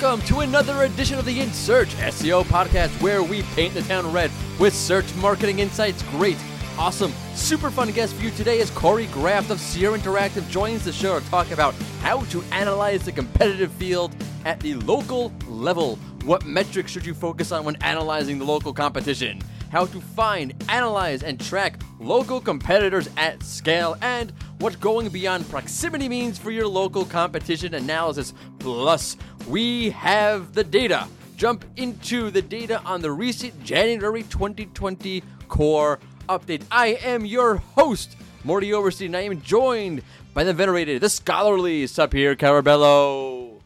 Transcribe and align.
welcome 0.00 0.26
to 0.26 0.40
another 0.40 0.82
edition 0.82 1.20
of 1.20 1.24
the 1.24 1.40
In 1.40 1.52
Search 1.52 1.94
SEO 1.94 2.42
podcast 2.46 2.90
where 3.00 3.22
we 3.22 3.42
paint 3.54 3.74
the 3.74 3.82
town 3.82 4.10
red 4.10 4.28
with 4.58 4.74
search 4.74 5.14
marketing 5.16 5.60
insights. 5.60 6.02
Great, 6.10 6.36
awesome, 6.76 7.12
super 7.36 7.70
fun 7.70 7.92
guest 7.92 8.14
for 8.14 8.24
you 8.24 8.32
today 8.32 8.58
is 8.58 8.70
Cori 8.70 9.06
Graft 9.06 9.50
of 9.50 9.60
Seer 9.60 9.92
Interactive 9.92 10.48
joins 10.50 10.84
the 10.84 10.90
show 10.90 11.20
to 11.20 11.30
talk 11.30 11.52
about 11.52 11.74
how 12.00 12.24
to 12.24 12.42
analyze 12.50 13.04
the 13.04 13.12
competitive 13.12 13.70
field 13.74 14.12
at 14.44 14.58
the 14.58 14.74
local 14.74 15.32
level. 15.46 15.94
What 16.24 16.44
metrics 16.44 16.90
should 16.90 17.06
you 17.06 17.14
focus 17.14 17.52
on 17.52 17.64
when 17.64 17.76
analyzing 17.76 18.40
the 18.40 18.44
local 18.44 18.72
competition? 18.72 19.40
How 19.70 19.86
to 19.86 20.00
find, 20.00 20.54
analyze, 20.68 21.22
and 21.22 21.40
track 21.40 21.80
local 21.98 22.40
competitors 22.40 23.08
at 23.16 23.42
scale, 23.42 23.96
and 24.02 24.32
what 24.58 24.78
going 24.80 25.08
beyond 25.08 25.48
proximity 25.50 26.08
means 26.08 26.38
for 26.38 26.50
your 26.52 26.68
local 26.68 27.04
competition 27.04 27.74
analysis. 27.74 28.34
Plus, 28.60 29.16
we 29.48 29.90
have 29.90 30.54
the 30.54 30.64
data. 30.64 31.06
Jump 31.36 31.64
into 31.76 32.30
the 32.30 32.42
data 32.42 32.80
on 32.84 33.02
the 33.02 33.10
recent 33.10 33.62
January 33.64 34.22
2020 34.24 35.22
core 35.48 35.98
update. 36.28 36.62
I 36.70 36.98
am 37.02 37.24
your 37.26 37.56
host, 37.56 38.16
Mordy 38.44 38.70
Oberstein, 38.70 39.06
and 39.06 39.16
I 39.16 39.22
am 39.22 39.42
joined 39.42 40.02
by 40.32 40.44
the 40.44 40.52
venerated, 40.54 41.00
the 41.00 41.08
scholarly 41.08 41.84
Sapir 41.84 42.36
Carabello. 42.36 43.60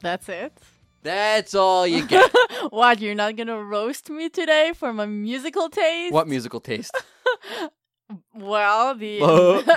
That's 0.00 0.28
it. 0.28 0.52
That's 1.02 1.54
all 1.54 1.86
you 1.86 2.06
get. 2.06 2.30
what, 2.70 3.00
you're 3.00 3.14
not 3.14 3.36
gonna 3.36 3.62
roast 3.62 4.10
me 4.10 4.28
today 4.28 4.72
for 4.74 4.92
my 4.92 5.06
musical 5.06 5.68
taste? 5.68 6.12
what 6.12 6.28
musical 6.28 6.60
taste? 6.60 6.96
Well, 8.34 8.94
the 8.94 9.18
Oh. 9.22 9.62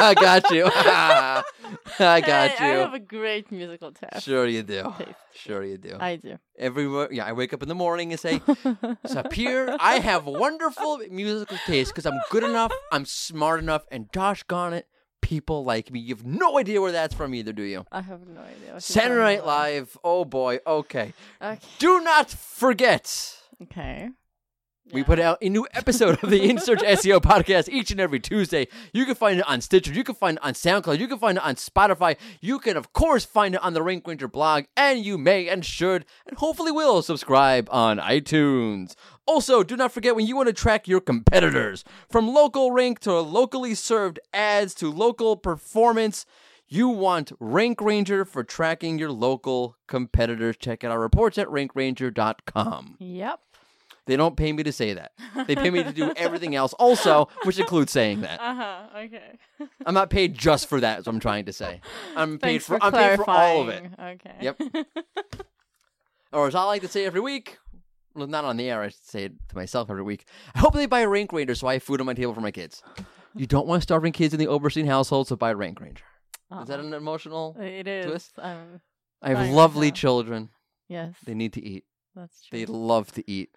I 0.00 0.14
got 0.14 0.50
you. 0.50 0.66
I 0.74 2.20
got 2.20 2.60
you. 2.60 2.66
I 2.66 2.68
have 2.78 2.94
a 2.94 2.98
great 3.00 3.50
musical 3.50 3.92
taste. 3.92 4.24
Sure 4.24 4.46
you 4.46 4.62
do. 4.62 4.92
Taste. 4.98 5.10
Sure 5.34 5.64
you 5.64 5.76
do. 5.78 5.96
I 5.98 6.16
do. 6.16 6.38
Every 6.58 6.86
mo- 6.86 7.08
yeah, 7.10 7.24
I 7.24 7.32
wake 7.32 7.52
up 7.52 7.62
in 7.62 7.68
the 7.68 7.74
morning 7.74 8.12
and 8.12 8.20
say, 8.20 8.38
Sapir, 9.06 9.76
I 9.80 9.98
have 9.98 10.26
wonderful 10.26 10.98
musical 11.10 11.56
taste 11.66 11.92
because 11.92 12.06
I'm 12.06 12.20
good 12.30 12.44
enough, 12.44 12.72
I'm 12.92 13.04
smart 13.04 13.60
enough, 13.60 13.84
and 13.90 14.10
gosh 14.12 14.44
darn 14.46 14.72
it, 14.72 14.86
people 15.20 15.64
like 15.64 15.90
me. 15.90 16.00
You 16.00 16.14
have 16.16 16.24
no 16.26 16.58
idea 16.58 16.80
where 16.80 16.92
that's 16.92 17.14
from 17.14 17.34
either, 17.34 17.52
do 17.52 17.62
you? 17.62 17.84
I 17.90 18.00
have 18.02 18.26
no 18.26 18.40
idea. 18.42 18.80
Saturday 18.80 19.36
Night. 19.36 19.46
Live. 19.46 19.96
Oh 20.04 20.24
boy. 20.24 20.60
Okay. 20.66 21.12
Okay. 21.42 21.58
Do 21.78 22.00
not 22.00 22.30
forget. 22.30 23.36
Okay. 23.62 24.10
We 24.92 25.04
put 25.04 25.20
out 25.20 25.38
a 25.40 25.48
new 25.48 25.68
episode 25.72 26.22
of 26.22 26.30
the 26.30 26.42
In 26.42 26.58
Search 26.58 26.80
SEO 26.82 27.20
podcast 27.20 27.68
each 27.68 27.92
and 27.92 28.00
every 28.00 28.18
Tuesday. 28.18 28.66
You 28.92 29.06
can 29.06 29.14
find 29.14 29.38
it 29.38 29.48
on 29.48 29.60
Stitcher. 29.60 29.92
You 29.92 30.02
can 30.02 30.16
find 30.16 30.36
it 30.36 30.44
on 30.44 30.54
SoundCloud. 30.54 30.98
You 30.98 31.06
can 31.06 31.18
find 31.18 31.38
it 31.38 31.44
on 31.44 31.54
Spotify. 31.54 32.16
You 32.40 32.58
can, 32.58 32.76
of 32.76 32.92
course, 32.92 33.24
find 33.24 33.54
it 33.54 33.62
on 33.62 33.72
the 33.72 33.82
Rank 33.82 34.06
Ranger 34.08 34.26
blog. 34.26 34.64
And 34.76 35.04
you 35.04 35.16
may 35.16 35.48
and 35.48 35.64
should, 35.64 36.06
and 36.26 36.38
hopefully 36.38 36.72
will, 36.72 37.02
subscribe 37.02 37.68
on 37.70 37.98
iTunes. 37.98 38.94
Also, 39.26 39.62
do 39.62 39.76
not 39.76 39.92
forget 39.92 40.16
when 40.16 40.26
you 40.26 40.34
want 40.34 40.48
to 40.48 40.52
track 40.52 40.88
your 40.88 41.00
competitors 41.00 41.84
from 42.10 42.26
local 42.26 42.72
rank 42.72 42.98
to 43.00 43.12
locally 43.20 43.76
served 43.76 44.18
ads 44.32 44.74
to 44.74 44.90
local 44.90 45.36
performance. 45.36 46.26
You 46.66 46.88
want 46.88 47.32
Rank 47.38 47.80
Ranger 47.80 48.24
for 48.24 48.42
tracking 48.42 48.98
your 48.98 49.10
local 49.12 49.76
competitors. 49.86 50.56
Check 50.56 50.82
out 50.82 50.90
our 50.90 51.00
reports 51.00 51.38
at 51.38 51.48
rankranger.com. 51.48 52.96
Yep. 52.98 53.40
They 54.10 54.16
don't 54.16 54.36
pay 54.36 54.52
me 54.52 54.64
to 54.64 54.72
say 54.72 54.94
that. 54.94 55.12
They 55.46 55.54
pay 55.54 55.70
me 55.70 55.84
to 55.84 55.92
do 55.92 56.12
everything 56.16 56.56
else 56.56 56.72
also, 56.72 57.28
which 57.44 57.60
includes 57.60 57.92
saying 57.92 58.22
that. 58.22 58.40
Uh 58.40 58.54
huh. 58.56 58.82
Okay. 58.98 59.38
I'm 59.86 59.94
not 59.94 60.10
paid 60.10 60.34
just 60.34 60.68
for 60.68 60.80
that, 60.80 60.98
is 60.98 61.06
what 61.06 61.14
I'm 61.14 61.20
trying 61.20 61.44
to 61.44 61.52
say. 61.52 61.80
I'm 62.16 62.36
paid 62.40 62.48
Thanks 62.48 62.66
for, 62.66 62.76
for, 62.78 62.84
I'm 62.86 62.92
paid 62.92 63.16
for 63.16 63.30
all 63.30 63.62
of 63.62 63.68
it. 63.68 63.84
Okay. 63.98 64.34
Yep. 64.40 64.60
Or 66.32 66.46
as 66.46 66.54
I 66.54 66.62
like 66.64 66.82
to 66.82 66.88
say 66.88 67.04
every 67.04 67.20
week, 67.20 67.58
well, 68.14 68.26
not 68.26 68.44
on 68.44 68.56
the 68.56 68.68
air, 68.70 68.82
I 68.82 68.88
say 68.88 69.24
it 69.24 69.32
to 69.48 69.56
myself 69.56 69.90
every 69.90 70.02
week. 70.02 70.24
I 70.54 70.60
hope 70.60 70.74
they 70.74 70.86
buy 70.86 71.00
a 71.00 71.08
Rank 71.08 71.32
Ranger 71.32 71.54
so 71.54 71.66
I 71.66 71.74
have 71.74 71.82
food 71.82 72.00
on 72.00 72.06
my 72.06 72.14
table 72.14 72.34
for 72.34 72.40
my 72.40 72.50
kids. 72.52 72.82
You 73.34 73.46
don't 73.46 73.66
want 73.66 73.82
starving 73.82 74.12
kids 74.12 74.32
in 74.34 74.40
the 74.40 74.46
Oberstein 74.48 74.86
household, 74.86 75.28
so 75.28 75.36
buy 75.36 75.50
a 75.50 75.56
Rank 75.56 75.80
Ranger. 75.80 76.04
Is 76.62 76.68
that 76.68 76.78
Uh-uh. 76.80 76.86
an 76.86 76.94
emotional? 76.94 77.56
It 77.60 77.86
is. 77.86 78.06
twist? 78.06 78.32
Um, 78.38 78.80
I 79.22 79.30
have 79.34 79.50
lovely 79.50 79.90
children. 79.92 80.50
yes. 80.88 81.14
They 81.24 81.34
need 81.34 81.52
to 81.54 81.64
eat. 81.64 81.84
That's 82.14 82.46
They 82.50 82.66
love 82.66 83.12
to 83.12 83.30
eat. 83.30 83.50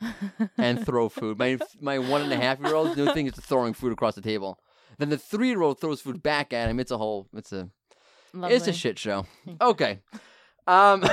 and 0.58 0.86
throw 0.86 1.10
food. 1.10 1.40
My 1.40 1.58
my 1.82 1.98
one 2.00 2.22
and 2.22 2.32
a 2.34 2.38
half 2.38 2.60
year 2.60 2.76
old 2.76 2.96
new 2.96 3.12
thing 3.14 3.28
is 3.28 3.34
throwing 3.36 3.74
food 3.74 3.92
across 3.94 4.16
the 4.16 4.22
table. 4.22 4.60
Then 5.00 5.10
the 5.10 5.18
three 5.18 5.50
year 5.50 5.62
old 5.62 5.80
throws 5.82 6.02
food 6.02 6.22
back 6.22 6.54
at 6.54 6.70
him. 6.70 6.80
It's 6.80 6.92
a 6.92 6.98
whole 6.98 7.28
it's 7.34 7.52
a 7.52 7.70
it's 8.36 8.68
a 8.68 8.74
shit 8.74 9.00
show. 9.00 9.26
Okay. 9.60 10.00
Um 10.68 11.04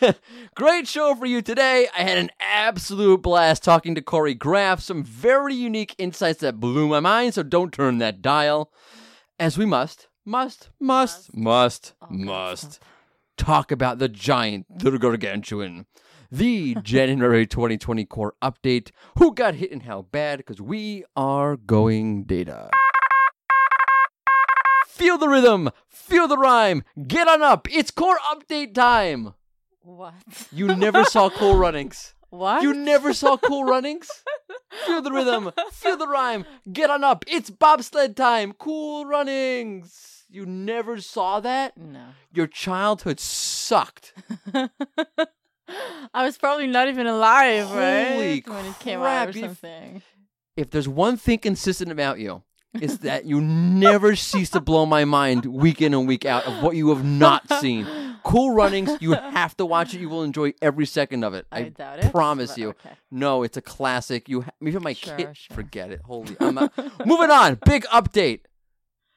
great 0.54 0.86
show 0.88 1.14
for 1.14 1.26
you 1.26 1.40
today. 1.42 1.88
I 1.96 2.02
had 2.02 2.18
an 2.18 2.30
absolute 2.40 3.22
blast 3.22 3.62
talking 3.62 3.94
to 3.94 4.02
Cori 4.02 4.34
Graft. 4.34 4.82
Some 4.82 5.02
very 5.04 5.54
unique 5.54 5.94
insights 5.96 6.40
that 6.40 6.60
blew 6.60 6.88
my 6.88 7.00
mind, 7.00 7.34
so 7.34 7.42
don't 7.42 7.72
turn 7.72 7.98
that 7.98 8.20
dial. 8.20 8.70
As 9.38 9.56
we 9.56 9.64
must, 9.64 10.08
must, 10.26 10.68
must, 10.78 11.34
must, 11.34 11.94
Oh, 12.02 12.06
God, 12.10 12.18
must 12.18 12.82
talk 13.38 13.72
about 13.72 13.98
the 13.98 14.08
giant, 14.08 14.66
the 14.78 14.98
gargantuan, 14.98 15.86
the 16.30 16.76
January 16.82 17.46
2020 17.46 18.04
core 18.04 18.34
update. 18.42 18.90
Who 19.18 19.34
got 19.34 19.54
hit 19.54 19.72
and 19.72 19.82
how 19.82 20.02
bad? 20.02 20.38
Because 20.38 20.60
we 20.60 21.04
are 21.16 21.56
going 21.56 22.24
data. 22.24 22.70
Feel 24.86 25.16
the 25.18 25.28
rhythm, 25.28 25.70
feel 25.88 26.28
the 26.28 26.36
rhyme, 26.36 26.84
get 27.06 27.26
on 27.26 27.42
up. 27.42 27.66
It's 27.70 27.90
core 27.90 28.18
update 28.30 28.74
time. 28.74 29.34
What? 29.80 30.14
You 30.52 30.76
never 30.76 31.04
saw 31.04 31.30
cool 31.30 31.56
runnings. 31.56 32.14
What? 32.28 32.62
You 32.62 32.74
never 32.74 33.12
saw 33.14 33.36
cool 33.38 33.64
runnings? 33.64 34.08
Feel 34.86 35.02
the 35.02 35.10
rhythm, 35.10 35.50
feel 35.72 35.96
the 35.96 36.06
rhyme, 36.06 36.44
get 36.70 36.90
on 36.90 37.02
up. 37.02 37.24
It's 37.26 37.50
bobsled 37.50 38.16
time, 38.16 38.52
cool 38.52 39.06
runnings. 39.06 40.24
You 40.28 40.46
never 40.46 41.00
saw 41.00 41.40
that? 41.40 41.76
No. 41.76 42.04
Your 42.32 42.46
childhood 42.46 43.18
sucked. 43.18 44.12
I 46.14 46.24
was 46.24 46.36
probably 46.38 46.66
not 46.66 46.88
even 46.88 47.06
alive, 47.06 47.66
Holy 47.66 47.80
right? 47.80 48.48
When 48.48 48.64
it 48.66 48.78
came 48.78 49.00
out 49.00 49.28
or 49.28 49.30
if- 49.30 49.36
something. 49.36 50.02
If 50.56 50.70
there's 50.70 50.88
one 50.88 51.16
thing 51.16 51.38
consistent 51.38 51.90
about 51.90 52.18
you, 52.18 52.42
it's 52.74 52.98
that 53.08 53.24
you 53.24 53.40
never 53.40 54.14
cease 54.16 54.50
to 54.50 54.60
blow 54.60 54.84
my 54.84 55.04
mind 55.04 55.46
week 55.46 55.80
in 55.80 55.94
and 55.94 56.06
week 56.06 56.24
out 56.26 56.44
of 56.46 56.62
what 56.62 56.76
you 56.76 56.88
have 56.90 57.04
not 57.04 57.48
seen. 57.60 57.86
Cool 58.22 58.50
runnings, 58.54 58.90
you 59.00 59.12
have 59.12 59.56
to 59.56 59.64
watch 59.64 59.94
it. 59.94 60.00
You 60.00 60.10
will 60.10 60.22
enjoy 60.22 60.52
every 60.60 60.84
second 60.84 61.24
of 61.24 61.32
it. 61.32 61.46
I, 61.50 61.58
I, 61.60 61.68
doubt 61.70 62.04
it. 62.04 62.10
promise 62.12 62.58
you. 62.58 62.70
Okay. 62.70 62.90
No, 63.10 63.42
it's 63.44 63.56
a 63.56 63.62
classic. 63.62 64.28
You 64.28 64.42
ha- 64.42 64.50
even 64.60 64.82
my 64.82 64.92
Sure, 64.92 65.16
kid 65.16 65.36
sure. 65.36 65.54
forget 65.54 65.90
it. 65.90 66.02
Holy, 66.04 66.36
I'm 66.38 66.54
not. 66.56 66.72
moving 67.06 67.30
on. 67.30 67.58
Big 67.64 67.84
update. 67.86 68.40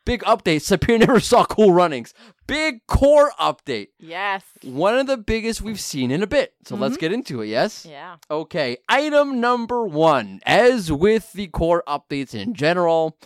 Big 0.05 0.21
update. 0.23 0.57
Sapir 0.61 0.99
never 1.05 1.19
saw 1.19 1.45
cool 1.45 1.71
runnings. 1.71 2.13
Big 2.47 2.85
core 2.87 3.31
update. 3.39 3.87
Yes. 3.99 4.43
One 4.63 4.97
of 4.97 5.07
the 5.07 5.17
biggest 5.17 5.61
we've 5.61 5.79
seen 5.79 6.11
in 6.11 6.21
a 6.21 6.27
bit. 6.27 6.53
So 6.65 6.75
let's 6.75 6.97
Mhm. 6.97 6.99
get 6.99 7.11
into 7.13 7.41
it. 7.41 7.47
Yes. 7.47 7.85
Yeah. 7.89 8.17
Okay, 8.29 8.77
item 8.89 9.39
number 9.39 9.85
one. 9.85 10.41
As 10.45 10.91
with 10.91 11.31
the 11.33 11.47
core 11.47 11.83
updates 11.87 12.33
in 12.35 12.53
general, 12.53 13.17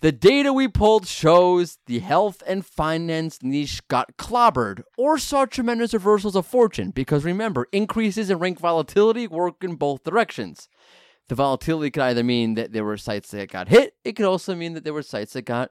the 0.00 0.12
data 0.12 0.52
we 0.52 0.66
pulled 0.66 1.06
shows 1.06 1.78
the 1.86 1.98
health 2.00 2.42
and 2.46 2.64
finance 2.66 3.38
niche 3.42 3.86
got 3.88 4.16
clobbered 4.16 4.82
or 4.96 5.18
saw 5.18 5.44
tremendous 5.44 5.92
reversals 5.92 6.34
of 6.34 6.46
fortune 6.46 6.90
because 6.90 7.24
remember, 7.24 7.68
increases 7.70 8.30
in 8.30 8.38
rank 8.38 8.58
volatility 8.58 9.26
work 9.28 9.62
in 9.62 9.74
both 9.76 10.02
directions. 10.04 10.68
The 11.28 11.34
volatility 11.36 11.90
could 11.92 12.02
either 12.02 12.24
mean 12.24 12.54
that 12.54 12.72
there 12.72 12.84
were 12.84 12.96
sites 12.96 13.30
that 13.30 13.50
got 13.52 13.68
hit, 13.68 13.94
it 14.04 14.14
could 14.14 14.26
also 14.26 14.54
mean 14.56 14.72
that 14.74 14.82
there 14.84 14.92
were 14.94 15.02
sites 15.02 15.34
that 15.34 15.42
got 15.44 15.70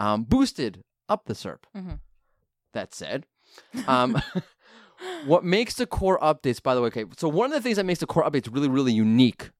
um, 0.00 0.24
boosted 0.24 0.82
up 1.08 1.26
the 1.26 1.34
SERP. 1.34 1.60
Mhm. 1.76 2.00
That 2.72 2.94
said, 2.94 3.26
um, 3.86 4.20
what 5.26 5.44
makes 5.44 5.74
the 5.74 5.86
core 5.86 6.18
updates, 6.20 6.62
by 6.62 6.74
the 6.74 6.80
way, 6.80 6.88
okay, 6.88 7.04
so 7.16 7.28
one 7.28 7.52
of 7.52 7.58
the 7.58 7.60
things 7.62 7.76
that 7.76 7.86
makes 7.86 8.00
the 8.00 8.06
core 8.06 8.24
updates 8.24 8.52
really, 8.52 8.68
really 8.68 8.92
unique, 8.92 9.50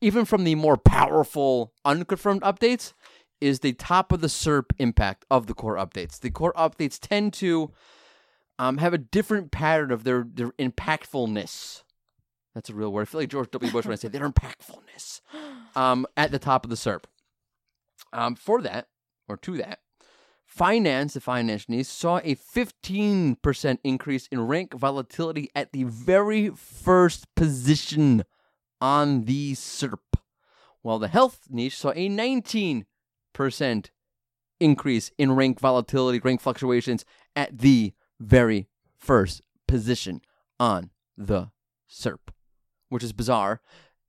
even 0.00 0.24
from 0.24 0.44
the 0.44 0.54
more 0.54 0.76
powerful 0.76 1.72
unconfirmed 1.84 2.42
updates, 2.42 2.92
is 3.40 3.60
the 3.60 3.72
top 3.72 4.12
of 4.12 4.20
the 4.20 4.28
SERP 4.28 4.66
impact 4.78 5.24
of 5.30 5.46
the 5.46 5.54
core 5.54 5.76
updates. 5.76 6.20
The 6.20 6.30
core 6.30 6.52
updates 6.52 6.98
tend 7.00 7.32
to 7.34 7.72
um, 8.58 8.78
have 8.78 8.94
a 8.94 8.98
different 8.98 9.50
pattern 9.50 9.90
of 9.90 10.04
their, 10.04 10.24
their 10.32 10.50
impactfulness. 10.52 11.82
That's 12.54 12.68
a 12.70 12.74
real 12.74 12.92
word. 12.92 13.02
I 13.02 13.04
feel 13.06 13.20
like 13.22 13.30
George 13.30 13.50
W. 13.50 13.72
Bush 13.72 13.84
when 13.86 13.92
I 13.94 13.96
say 13.96 14.08
their 14.08 14.28
impactfulness 14.28 15.22
um, 15.74 16.06
at 16.16 16.30
the 16.30 16.38
top 16.38 16.64
of 16.64 16.70
the 16.70 16.76
SERP. 16.76 17.04
Um, 18.12 18.34
for 18.34 18.60
that, 18.62 18.88
or 19.28 19.36
to 19.38 19.56
that, 19.58 19.80
Finance, 20.52 21.14
the 21.14 21.20
finance 21.20 21.66
niche, 21.66 21.86
saw 21.86 22.18
a 22.18 22.34
15% 22.34 23.78
increase 23.82 24.26
in 24.26 24.46
rank 24.46 24.74
volatility 24.74 25.48
at 25.54 25.72
the 25.72 25.84
very 25.84 26.50
first 26.50 27.24
position 27.34 28.22
on 28.78 29.24
the 29.24 29.54
SERP, 29.54 30.18
while 30.82 30.98
the 30.98 31.08
health 31.08 31.46
niche 31.48 31.78
saw 31.78 31.92
a 31.92 32.06
19% 32.06 32.84
increase 34.60 35.10
in 35.16 35.32
rank 35.32 35.58
volatility, 35.58 36.20
rank 36.22 36.42
fluctuations 36.42 37.06
at 37.34 37.60
the 37.60 37.94
very 38.20 38.68
first 38.98 39.40
position 39.66 40.20
on 40.60 40.90
the 41.16 41.50
SERP, 41.90 42.28
which 42.90 43.02
is 43.02 43.14
bizarre. 43.14 43.62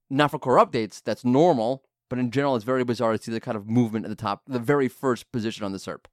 Not 0.09 0.31
for 0.31 0.39
core 0.39 0.57
updates, 0.57 1.01
that's 1.01 1.23
normal, 1.23 1.85
but 2.13 2.19
in 2.19 2.29
general, 2.29 2.55
it's 2.55 2.63
very 2.63 2.83
bizarre 2.83 3.13
to 3.17 3.17
see 3.23 3.31
the 3.31 3.39
kind 3.39 3.57
of 3.57 3.67
movement 3.67 4.05
at 4.05 4.09
the 4.09 4.15
top, 4.15 4.43
the 4.47 4.59
very 4.59 4.87
first 4.87 5.31
position 5.31 5.65
on 5.65 5.71
the 5.71 5.79
SERP. 5.79 6.05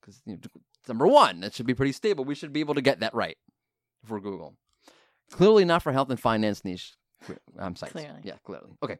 Because 0.00 0.20
you 0.26 0.32
know, 0.32 0.40
number 0.88 1.06
one, 1.06 1.38
that 1.42 1.54
should 1.54 1.66
be 1.66 1.74
pretty 1.74 1.92
stable. 1.92 2.24
We 2.24 2.34
should 2.34 2.52
be 2.52 2.58
able 2.58 2.74
to 2.74 2.80
get 2.82 2.98
that 2.98 3.14
right 3.14 3.36
for 4.04 4.18
Google. 4.18 4.56
Clearly 5.30 5.64
not 5.64 5.84
for 5.84 5.92
health 5.92 6.10
and 6.10 6.18
finance 6.18 6.64
niche 6.64 6.94
um, 7.60 7.76
sites. 7.76 7.92
Clearly. 7.92 8.18
Yeah, 8.24 8.38
clearly. 8.44 8.72
Okay. 8.82 8.98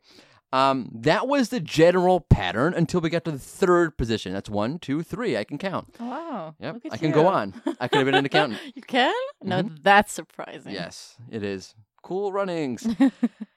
Um, 0.52 0.88
that 0.94 1.26
was 1.26 1.48
the 1.48 1.58
general 1.58 2.20
pattern 2.20 2.74
until 2.74 3.00
we 3.00 3.10
got 3.10 3.24
to 3.24 3.32
the 3.32 3.38
third 3.40 3.96
position. 3.98 4.32
That's 4.32 4.48
one, 4.48 4.78
two, 4.78 5.02
three. 5.02 5.36
I 5.36 5.42
can 5.42 5.58
count. 5.58 5.96
Wow. 5.98 6.54
Yep, 6.60 6.76
I 6.92 6.96
can 6.96 7.10
go 7.10 7.26
on. 7.26 7.60
I 7.80 7.88
could 7.88 7.98
have 7.98 8.06
been 8.06 8.14
an 8.14 8.24
accountant. 8.24 8.60
you 8.76 8.82
can? 8.82 9.12
No, 9.42 9.62
Mhm. 9.64 9.78
that's 9.82 10.12
surprising. 10.12 10.72
Yes, 10.74 11.16
it 11.28 11.42
is. 11.42 11.74
Cool 12.04 12.32
runnings. 12.32 12.86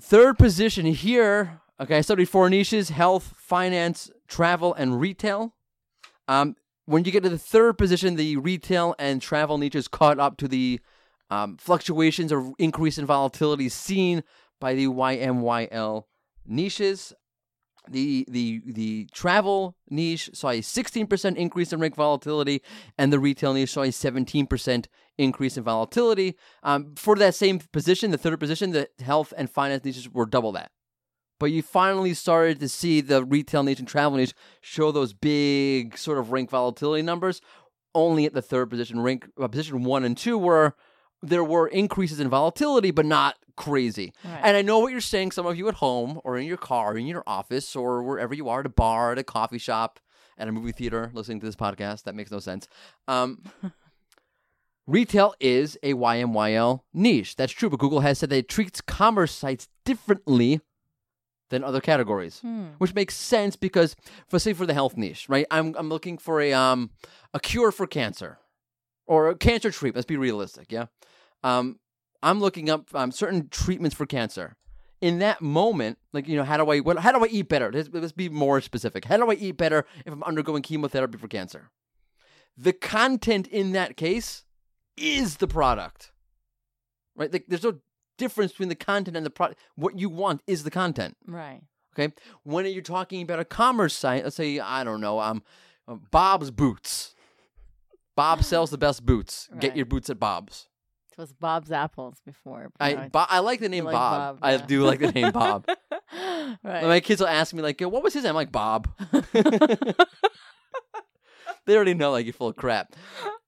Third 0.00 0.38
position 0.38 0.86
here. 0.86 1.60
Okay, 1.80 1.98
I 1.98 2.00
studied 2.00 2.28
four 2.28 2.50
niches 2.50 2.88
health, 2.88 3.34
finance, 3.36 4.10
travel, 4.28 4.74
and 4.74 5.00
retail. 5.00 5.54
Um, 6.26 6.56
when 6.86 7.04
you 7.04 7.12
get 7.12 7.22
to 7.22 7.28
the 7.28 7.38
third 7.38 7.78
position, 7.78 8.16
the 8.16 8.36
retail 8.36 8.94
and 8.98 9.22
travel 9.22 9.58
niches 9.58 9.88
caught 9.88 10.18
up 10.18 10.36
to 10.38 10.48
the 10.48 10.80
um, 11.30 11.56
fluctuations 11.56 12.32
or 12.32 12.52
increase 12.58 12.98
in 12.98 13.06
volatility 13.06 13.68
seen 13.68 14.22
by 14.60 14.74
the 14.74 14.86
YMYL 14.86 16.04
niches. 16.46 17.12
The 17.88 18.24
the 18.28 18.62
the 18.64 19.08
travel 19.12 19.76
niche 19.90 20.30
saw 20.32 20.48
a 20.48 20.60
16% 20.60 21.36
increase 21.36 21.72
in 21.72 21.80
rank 21.80 21.96
volatility, 21.96 22.62
and 22.96 23.12
the 23.12 23.18
retail 23.18 23.52
niche 23.52 23.72
saw 23.72 23.82
a 23.82 23.88
17% 23.88 24.86
increase 25.18 25.56
in 25.56 25.64
volatility. 25.64 26.36
Um, 26.62 26.94
for 26.96 27.16
that 27.16 27.34
same 27.34 27.60
position, 27.72 28.10
the 28.10 28.18
third 28.18 28.40
position, 28.40 28.70
the 28.70 28.88
health 29.00 29.32
and 29.36 29.50
finance 29.50 29.84
niches 29.84 30.08
were 30.08 30.26
double 30.26 30.52
that. 30.52 30.70
But 31.38 31.46
you 31.46 31.62
finally 31.62 32.14
started 32.14 32.60
to 32.60 32.68
see 32.68 33.00
the 33.00 33.24
retail 33.24 33.62
niche 33.62 33.80
and 33.80 33.88
travel 33.88 34.18
niche 34.18 34.34
show 34.60 34.92
those 34.92 35.12
big 35.12 35.98
sort 35.98 36.18
of 36.18 36.32
rank 36.32 36.50
volatility 36.50 37.02
numbers 37.02 37.40
only 37.94 38.24
at 38.24 38.34
the 38.34 38.42
third 38.42 38.70
position. 38.70 39.00
Rank 39.00 39.28
uh, 39.40 39.48
position 39.48 39.84
one 39.84 40.04
and 40.04 40.16
two 40.16 40.38
were 40.38 40.74
there 41.22 41.44
were 41.44 41.66
increases 41.68 42.20
in 42.20 42.28
volatility, 42.28 42.90
but 42.90 43.06
not 43.06 43.36
crazy. 43.56 44.12
Right. 44.24 44.40
And 44.44 44.56
I 44.56 44.62
know 44.62 44.78
what 44.80 44.92
you're 44.92 45.00
saying. 45.00 45.32
Some 45.32 45.46
of 45.46 45.56
you 45.56 45.68
at 45.68 45.74
home 45.74 46.20
or 46.24 46.36
in 46.38 46.46
your 46.46 46.56
car, 46.56 46.96
in 46.96 47.06
your 47.06 47.22
office, 47.26 47.74
or 47.76 48.02
wherever 48.02 48.34
you 48.34 48.48
are, 48.48 48.60
at 48.60 48.66
a 48.66 48.70
bar, 48.70 49.12
at 49.12 49.18
a 49.18 49.24
coffee 49.24 49.58
shop, 49.58 50.00
at 50.38 50.48
a 50.48 50.52
movie 50.52 50.72
theater, 50.72 51.10
listening 51.14 51.40
to 51.40 51.46
this 51.46 51.56
podcast. 51.56 52.02
That 52.04 52.14
makes 52.14 52.30
no 52.30 52.38
sense. 52.40 52.68
Um, 53.08 53.42
retail 54.86 55.34
is 55.40 55.78
a 55.82 55.94
YMYL 55.94 56.80
niche. 56.92 57.36
That's 57.36 57.52
true, 57.52 57.70
but 57.70 57.78
Google 57.80 58.00
has 58.00 58.18
said 58.18 58.30
that 58.30 58.36
it 58.36 58.48
treats 58.48 58.80
commerce 58.80 59.32
sites 59.32 59.68
differently 59.84 60.60
than 61.50 61.62
other 61.62 61.80
categories, 61.80 62.40
Hmm. 62.40 62.68
which 62.78 62.94
makes 62.94 63.14
sense 63.14 63.54
because, 63.56 63.94
for 64.28 64.38
say, 64.38 64.52
for 64.54 64.66
the 64.66 64.74
health 64.74 64.96
niche, 64.96 65.28
right? 65.28 65.46
I'm 65.50 65.74
I'm 65.76 65.88
looking 65.88 66.18
for 66.18 66.40
a 66.40 66.52
um 66.52 66.90
a 67.32 67.40
cure 67.40 67.70
for 67.70 67.86
cancer 67.86 68.38
or 69.06 69.28
a 69.28 69.36
cancer 69.36 69.70
treatment. 69.70 69.96
Let's 69.96 70.06
be 70.06 70.16
realistic, 70.16 70.72
yeah. 70.72 70.86
Um, 71.42 71.78
I'm 72.24 72.40
looking 72.40 72.70
up 72.70 72.88
um, 72.94 73.12
certain 73.12 73.48
treatments 73.50 73.94
for 73.94 74.06
cancer. 74.06 74.56
In 75.00 75.18
that 75.18 75.42
moment, 75.42 75.98
like 76.14 76.26
you 76.26 76.36
know, 76.36 76.44
how 76.44 76.56
do 76.56 76.70
I 76.70 76.78
what, 76.78 76.98
how 76.98 77.12
do 77.12 77.22
I 77.22 77.28
eat 77.28 77.48
better? 77.50 77.70
Let's, 77.70 77.90
let's 77.92 78.12
be 78.12 78.30
more 78.30 78.62
specific. 78.62 79.04
How 79.04 79.18
do 79.18 79.30
I 79.30 79.34
eat 79.34 79.58
better 79.58 79.84
if 80.06 80.12
I'm 80.12 80.22
undergoing 80.22 80.62
chemotherapy 80.62 81.18
for 81.18 81.28
cancer? 81.28 81.70
The 82.56 82.72
content 82.72 83.46
in 83.48 83.72
that 83.72 83.98
case 83.98 84.44
is 84.96 85.36
the 85.36 85.46
product, 85.46 86.12
right? 87.16 87.30
Like, 87.30 87.44
there's 87.48 87.64
no 87.64 87.80
difference 88.16 88.52
between 88.52 88.70
the 88.70 88.74
content 88.76 89.16
and 89.16 89.26
the 89.26 89.30
product. 89.30 89.60
What 89.74 89.98
you 89.98 90.08
want 90.08 90.40
is 90.46 90.64
the 90.64 90.70
content. 90.70 91.16
Right. 91.26 91.60
Okay. 91.92 92.14
When 92.44 92.64
you're 92.64 92.82
talking 92.82 93.20
about 93.20 93.40
a 93.40 93.44
commerce 93.44 93.94
site, 93.94 94.24
let's 94.24 94.36
say 94.36 94.58
I 94.58 94.84
don't 94.84 95.02
know, 95.02 95.20
um, 95.20 95.42
uh, 95.86 95.96
Bob's 96.10 96.50
Boots. 96.50 97.14
Bob 98.16 98.42
sells 98.44 98.70
the 98.70 98.78
best 98.78 99.04
boots. 99.04 99.50
Get 99.58 99.76
your 99.76 99.86
boots 99.86 100.08
at 100.08 100.18
Bob's. 100.18 100.68
It 101.16 101.20
was 101.20 101.32
Bob's 101.32 101.70
apples 101.72 102.16
before. 102.26 102.70
I 102.80 103.08
Bo- 103.08 103.26
I 103.28 103.38
like 103.38 103.60
the 103.60 103.68
name 103.68 103.84
like 103.84 103.94
Bob. 103.94 104.36
Bob, 104.36 104.38
I 104.42 104.52
yeah. 104.56 104.66
do 104.66 104.82
like 104.84 105.00
the 105.00 105.12
name 105.12 105.30
Bob. 105.32 105.66
right. 106.12 106.58
My 106.62 107.00
kids 107.00 107.20
will 107.20 107.28
ask 107.28 107.54
me 107.54 107.62
like, 107.62 107.80
"What 107.80 108.02
was 108.02 108.14
his 108.14 108.24
name?" 108.24 108.30
I'm 108.30 108.34
like 108.36 108.50
Bob. 108.52 108.88
they 111.66 111.76
already 111.76 111.94
know 111.94 112.10
like 112.12 112.26
you're 112.26 112.32
full 112.32 112.48
of 112.48 112.56
crap. 112.56 112.94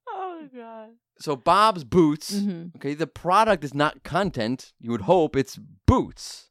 oh 0.08 0.48
god. 0.54 0.90
So 1.18 1.34
Bob's 1.34 1.84
Boots. 1.84 2.38
hmm 2.38 2.66
Okay, 2.76 2.94
the 2.94 3.06
product 3.06 3.64
is 3.64 3.74
not 3.74 4.02
content. 4.02 4.72
You 4.80 4.90
would 4.90 5.02
hope 5.02 5.34
it's 5.36 5.58
boots. 5.86 6.50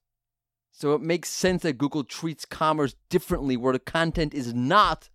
So 0.71 0.93
it 0.93 1.01
makes 1.01 1.29
sense 1.29 1.61
that 1.61 1.77
Google 1.77 2.03
treats 2.03 2.43
commerce 2.45 2.95
differently, 3.09 3.55
where 3.55 3.71
the 3.73 3.79
content 3.79 4.33
is 4.33 4.53
not 4.53 5.09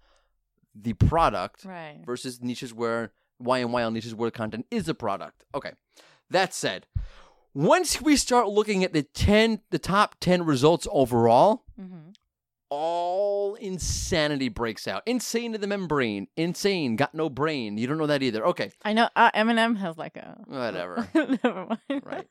the 0.74 0.94
product, 0.94 1.64
Right. 1.66 2.00
versus 2.06 2.40
niches 2.40 2.72
where 2.72 3.12
YMYL 3.42 3.92
niches 3.92 4.14
where 4.14 4.30
content 4.30 4.66
is 4.70 4.88
a 4.88 4.94
product. 4.94 5.44
Okay, 5.54 5.72
that 6.30 6.54
said, 6.54 6.86
once 7.54 8.00
we 8.00 8.16
start 8.16 8.48
looking 8.48 8.84
at 8.84 8.92
the 8.92 9.02
ten, 9.02 9.60
the 9.70 9.78
top 9.78 10.16
ten 10.20 10.44
results 10.44 10.86
overall, 10.90 11.64
hmm 11.76 12.10
all 12.70 13.56
insanity 13.56 14.48
breaks 14.48 14.86
out. 14.86 15.02
Insane 15.04 15.52
to 15.52 15.58
the 15.58 15.66
membrane. 15.66 16.28
Insane. 16.36 16.96
Got 16.96 17.14
no 17.14 17.28
brain. 17.28 17.76
You 17.76 17.86
don't 17.86 17.98
know 17.98 18.06
that 18.06 18.22
either. 18.22 18.46
Okay. 18.46 18.70
I 18.84 18.92
know 18.92 19.08
uh, 19.16 19.30
Eminem 19.32 19.76
has 19.76 19.98
like 19.98 20.16
a 20.16 20.38
Whatever. 20.46 21.08
Never 21.14 21.66
mind. 21.66 22.02
Right. 22.04 22.28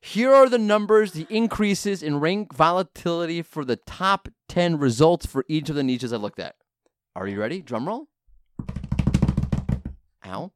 Here 0.00 0.32
are 0.32 0.48
the 0.48 0.58
numbers, 0.58 1.12
the 1.12 1.26
increases 1.30 2.02
in 2.02 2.20
rank 2.20 2.52
volatility 2.54 3.42
for 3.42 3.64
the 3.64 3.76
top 3.76 4.28
10 4.48 4.78
results 4.78 5.26
for 5.26 5.44
each 5.48 5.70
of 5.70 5.76
the 5.76 5.82
niches 5.82 6.12
I 6.12 6.16
looked 6.16 6.40
at. 6.40 6.56
Are 7.16 7.26
you 7.26 7.40
ready? 7.40 7.62
Drum 7.62 7.86
roll. 7.88 8.08
Ow. 10.28 10.52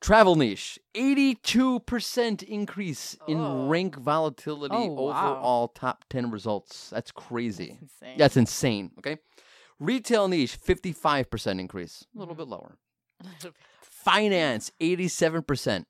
Travel 0.00 0.34
niche, 0.34 0.80
82% 0.96 2.42
increase 2.42 3.16
in 3.28 3.38
Oh. 3.38 3.68
rank 3.68 3.94
volatility 3.96 4.74
Oh, 4.74 4.86
wow. 4.86 5.34
overall 5.34 5.68
top 5.68 6.04
10 6.10 6.28
results. 6.32 6.90
That's 6.90 7.12
crazy. 7.12 7.78
That's 7.80 7.82
insane. 7.82 8.18
That's 8.18 8.36
insane. 8.36 8.90
Okay. 8.98 9.18
Retail 9.78 10.26
niche, 10.26 10.56
55% 10.56 11.60
increase. 11.60 12.04
A 12.14 12.18
little 12.18 12.34
Mhm. 12.34 12.38
bit 12.38 12.48
lower. 12.48 12.78
Little 13.22 13.50
bit. 13.52 13.54
Finance, 13.80 14.72
87%. 14.80 15.86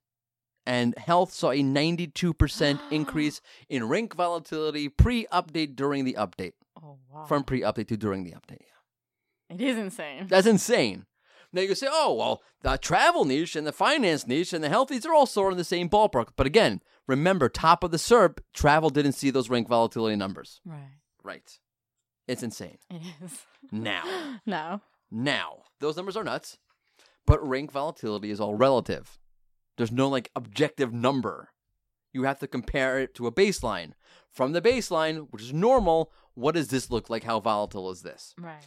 And 0.67 0.97
health 0.99 1.33
saw 1.33 1.51
a 1.51 1.63
92% 1.63 2.81
increase 2.93 3.41
in 3.71 3.89
rank 3.89 4.15
volatility 4.15 4.91
pre 4.91 5.25
update 5.33 5.75
during 5.75 6.05
the 6.05 6.15
update. 6.15 6.53
Oh 6.81 6.99
wow. 7.11 7.25
From 7.25 7.45
pre 7.45 7.63
update 7.63 7.89
to 7.89 7.97
during 7.97 8.25
the 8.25 8.33
update. 8.33 8.67
it 9.49 9.61
is 9.61 9.77
insane. 9.79 10.27
That's 10.29 10.47
insane. 10.47 11.07
Now 11.53 11.63
you 11.63 11.75
say, 11.75 11.89
oh, 11.91 12.15
well, 12.15 12.43
the 12.63 12.77
travel 12.79 13.25
niche 13.25 13.57
and 13.57 13.67
the 13.67 13.73
finance 13.73 14.27
niche 14.27 14.53
and 14.53 14.65
the 14.65 14.69
health, 14.69 14.91
are 15.05 15.15
all 15.15 15.27
sort 15.27 15.53
of 15.53 15.55
in 15.55 15.59
the 15.59 15.65
same 15.65 15.89
ballpark. 15.89 16.29
But 16.37 16.47
again, 16.47 16.81
remember, 17.07 17.49
top 17.49 17.85
of 17.85 17.91
the 17.91 17.99
SERP, 17.99 18.39
travel 18.55 18.91
didn't 18.91 19.13
see 19.13 19.31
those 19.31 19.51
rank 19.51 19.69
volatility 19.69 20.17
numbers. 20.17 20.61
right. 20.65 20.99
Right. 21.25 21.59
It's 22.27 22.43
insane. 22.43 22.79
It 22.91 23.03
is. 23.23 23.43
Now. 23.71 24.03
now. 24.47 24.83
Now, 25.11 25.65
those 25.81 25.97
numbers 25.97 26.17
are 26.17 26.25
nuts, 26.25 26.59
but 27.27 27.47
rank 27.47 27.71
volatility 27.71 28.31
is 28.31 28.41
all 28.41 28.55
relative. 28.55 29.19
There's 29.77 29.93
no 29.93 30.09
like 30.09 30.31
objective 30.35 30.93
number. 30.93 31.51
You 32.13 32.25
have 32.25 32.39
to 32.41 32.47
compare 32.47 32.99
it 32.99 33.15
to 33.17 33.27
a 33.27 33.33
baseline. 33.33 33.93
From 34.31 34.53
the 34.53 34.63
baseline, 34.63 35.29
which 35.31 35.43
is 35.43 35.53
normal, 35.53 36.13
what 36.35 36.55
does 36.55 36.69
this 36.69 36.91
look 36.91 37.11
like? 37.11 37.25
How 37.25 37.41
volatile 37.41 37.91
is 37.91 38.03
this? 38.03 38.35
Right. 38.39 38.63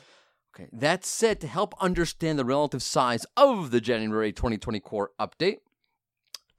Okay. 0.56 0.70
That 0.72 1.04
said, 1.04 1.42
to 1.42 1.48
help 1.48 1.74
understand 1.82 2.40
the 2.40 2.46
relative 2.46 2.82
size 2.82 3.26
of 3.36 3.72
the 3.72 3.82
January 3.82 4.32
2020 4.32 4.80
core 4.80 5.12
update, 5.20 5.58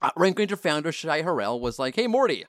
uh, 0.01 0.11
Rank 0.15 0.37
Ranger 0.37 0.55
founder 0.55 0.91
Shai 0.91 1.23
Aharony 1.23 1.59
was 1.59 1.79
like, 1.79 1.95
"Hey 1.95 2.07
Mordy, 2.07 2.45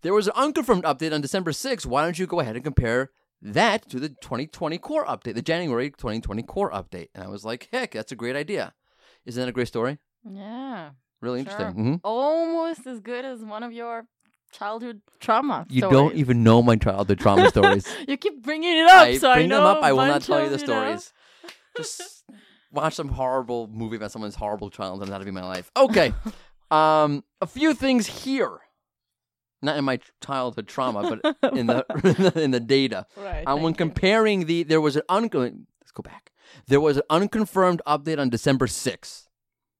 there 0.00 0.14
was 0.14 0.26
an 0.26 0.32
unconfirmed 0.34 0.84
update 0.84 1.12
on 1.12 1.20
December 1.20 1.52
6th. 1.52 1.84
Why 1.86 2.02
don't 2.02 2.18
you 2.18 2.26
go 2.26 2.40
ahead 2.40 2.54
and 2.56 2.64
compare 2.64 3.10
that 3.42 3.88
to 3.90 4.00
the 4.00 4.08
2020 4.08 4.78
core 4.78 5.04
update, 5.04 5.34
the 5.34 5.42
January 5.42 5.90
2020 5.90 6.42
core 6.42 6.70
update?" 6.70 7.08
And 7.14 7.22
I 7.22 7.28
was 7.28 7.44
like, 7.44 7.68
"Heck, 7.70 7.92
that's 7.92 8.12
a 8.12 8.16
great 8.16 8.36
idea. 8.36 8.74
Isn't 9.26 9.40
that 9.42 9.48
a 9.50 9.52
great 9.52 9.68
story? 9.68 9.98
Yeah. 10.24 10.92
Really 11.20 11.44
Sure. 11.44 11.52
interesting." 11.52 11.96
Mhm. 11.96 12.00
Almost 12.04 12.86
as 12.86 13.00
good 13.00 13.26
as 13.26 13.44
one 13.44 13.62
of 13.62 13.72
your 13.72 14.06
childhood 14.52 15.00
trauma. 15.20 15.66
You 15.68 15.80
stories. 15.82 15.92
don't 15.92 16.14
even 16.16 16.42
know 16.42 16.62
my 16.62 16.76
childhood 16.76 17.18
trauma 17.18 17.48
stories. 17.56 17.86
you 18.08 18.16
keep 18.16 18.42
bringing 18.42 18.76
it 18.78 18.86
up, 18.86 19.06
I 19.06 19.16
so 19.18 19.32
bring 19.32 19.44
I 19.44 19.48
know 19.48 19.58
them 19.58 19.76
up. 19.78 19.82
I 19.82 19.92
will 19.92 20.06
not 20.06 20.22
tell 20.22 20.42
you 20.42 20.48
the 20.50 20.56
know- 20.58 20.64
stories. 20.64 21.12
Just 21.76 22.24
watch 22.72 22.94
some 22.94 23.08
horrible 23.08 23.68
movie 23.68 23.96
about 23.96 24.10
someone's 24.12 24.34
horrible 24.34 24.70
childhood 24.70 25.08
and 25.08 25.12
that'll 25.12 25.24
be 25.24 25.30
my 25.30 25.44
life. 25.44 25.70
Okay. 25.76 26.12
um, 26.70 27.22
a 27.40 27.46
few 27.46 27.74
things 27.74 28.06
here. 28.06 28.60
Not 29.62 29.76
in 29.78 29.84
my 29.84 29.98
childhood 30.24 30.68
trauma, 30.68 31.18
but 31.22 31.36
in 31.56 31.66
the 31.66 32.32
in 32.36 32.50
the 32.50 32.60
data. 32.60 33.06
Right. 33.16 33.44
Um, 33.46 33.62
when 33.62 33.72
you. 33.72 33.76
comparing 33.76 34.46
the, 34.46 34.62
there 34.62 34.80
was 34.80 34.96
an 34.96 35.02
un. 35.08 35.22
Let's 35.32 35.92
go 35.94 36.02
back. 36.02 36.30
There 36.66 36.80
was 36.80 36.96
an 36.98 37.02
unconfirmed 37.10 37.80
update 37.86 38.18
on 38.18 38.28
December 38.28 38.66
sixth. 38.66 39.25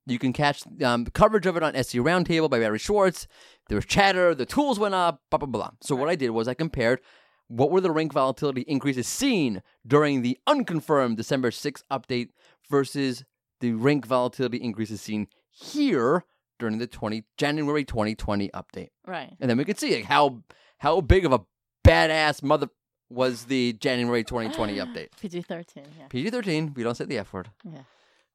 You 0.06 0.18
can 0.18 0.32
catch 0.32 0.62
um, 0.82 1.06
coverage 1.06 1.46
of 1.46 1.56
it 1.56 1.62
on 1.62 1.74
SE 1.76 1.98
Roundtable 1.98 2.48
by 2.48 2.60
Barry 2.60 2.78
Schwartz. 2.78 3.26
There 3.68 3.76
was 3.76 3.84
chatter, 3.86 4.34
the 4.34 4.46
tools 4.46 4.78
went 4.78 4.94
up, 4.94 5.20
blah, 5.30 5.38
blah, 5.38 5.46
blah. 5.48 5.70
So, 5.82 5.96
what 5.96 6.08
I 6.08 6.14
did 6.14 6.30
was 6.30 6.46
I 6.46 6.54
compared 6.54 7.00
what 7.48 7.70
were 7.70 7.80
the 7.80 7.90
rank 7.92 8.12
volatility 8.12 8.62
increases 8.62 9.06
seen 9.06 9.62
during 9.86 10.22
the 10.22 10.38
unconfirmed 10.46 11.16
December 11.16 11.50
6th 11.50 11.82
update 11.90 12.30
versus 12.70 13.24
the 13.60 13.72
rank 13.72 14.06
volatility 14.06 14.58
increases 14.58 15.00
seen 15.00 15.28
here 15.50 16.24
during 16.58 16.78
the 16.78 16.86
20 16.86 17.24
January 17.36 17.84
2020 17.84 18.48
update. 18.50 18.88
Right. 19.06 19.32
And 19.40 19.48
then 19.48 19.56
we 19.56 19.64
could 19.64 19.78
see 19.78 19.94
like, 19.96 20.04
how 20.04 20.42
how 20.78 21.00
big 21.00 21.24
of 21.24 21.32
a 21.32 21.40
badass 21.86 22.42
mother 22.42 22.68
was 23.08 23.44
the 23.44 23.74
January 23.74 24.24
2020 24.24 24.76
update. 24.78 25.08
PG 25.20 25.42
thirteen. 25.42 25.84
Yeah. 25.98 26.06
PG 26.08 26.30
13, 26.30 26.74
we 26.74 26.82
don't 26.82 26.96
say 26.96 27.04
the 27.04 27.18
F 27.18 27.32
word. 27.32 27.50
Yeah. 27.64 27.82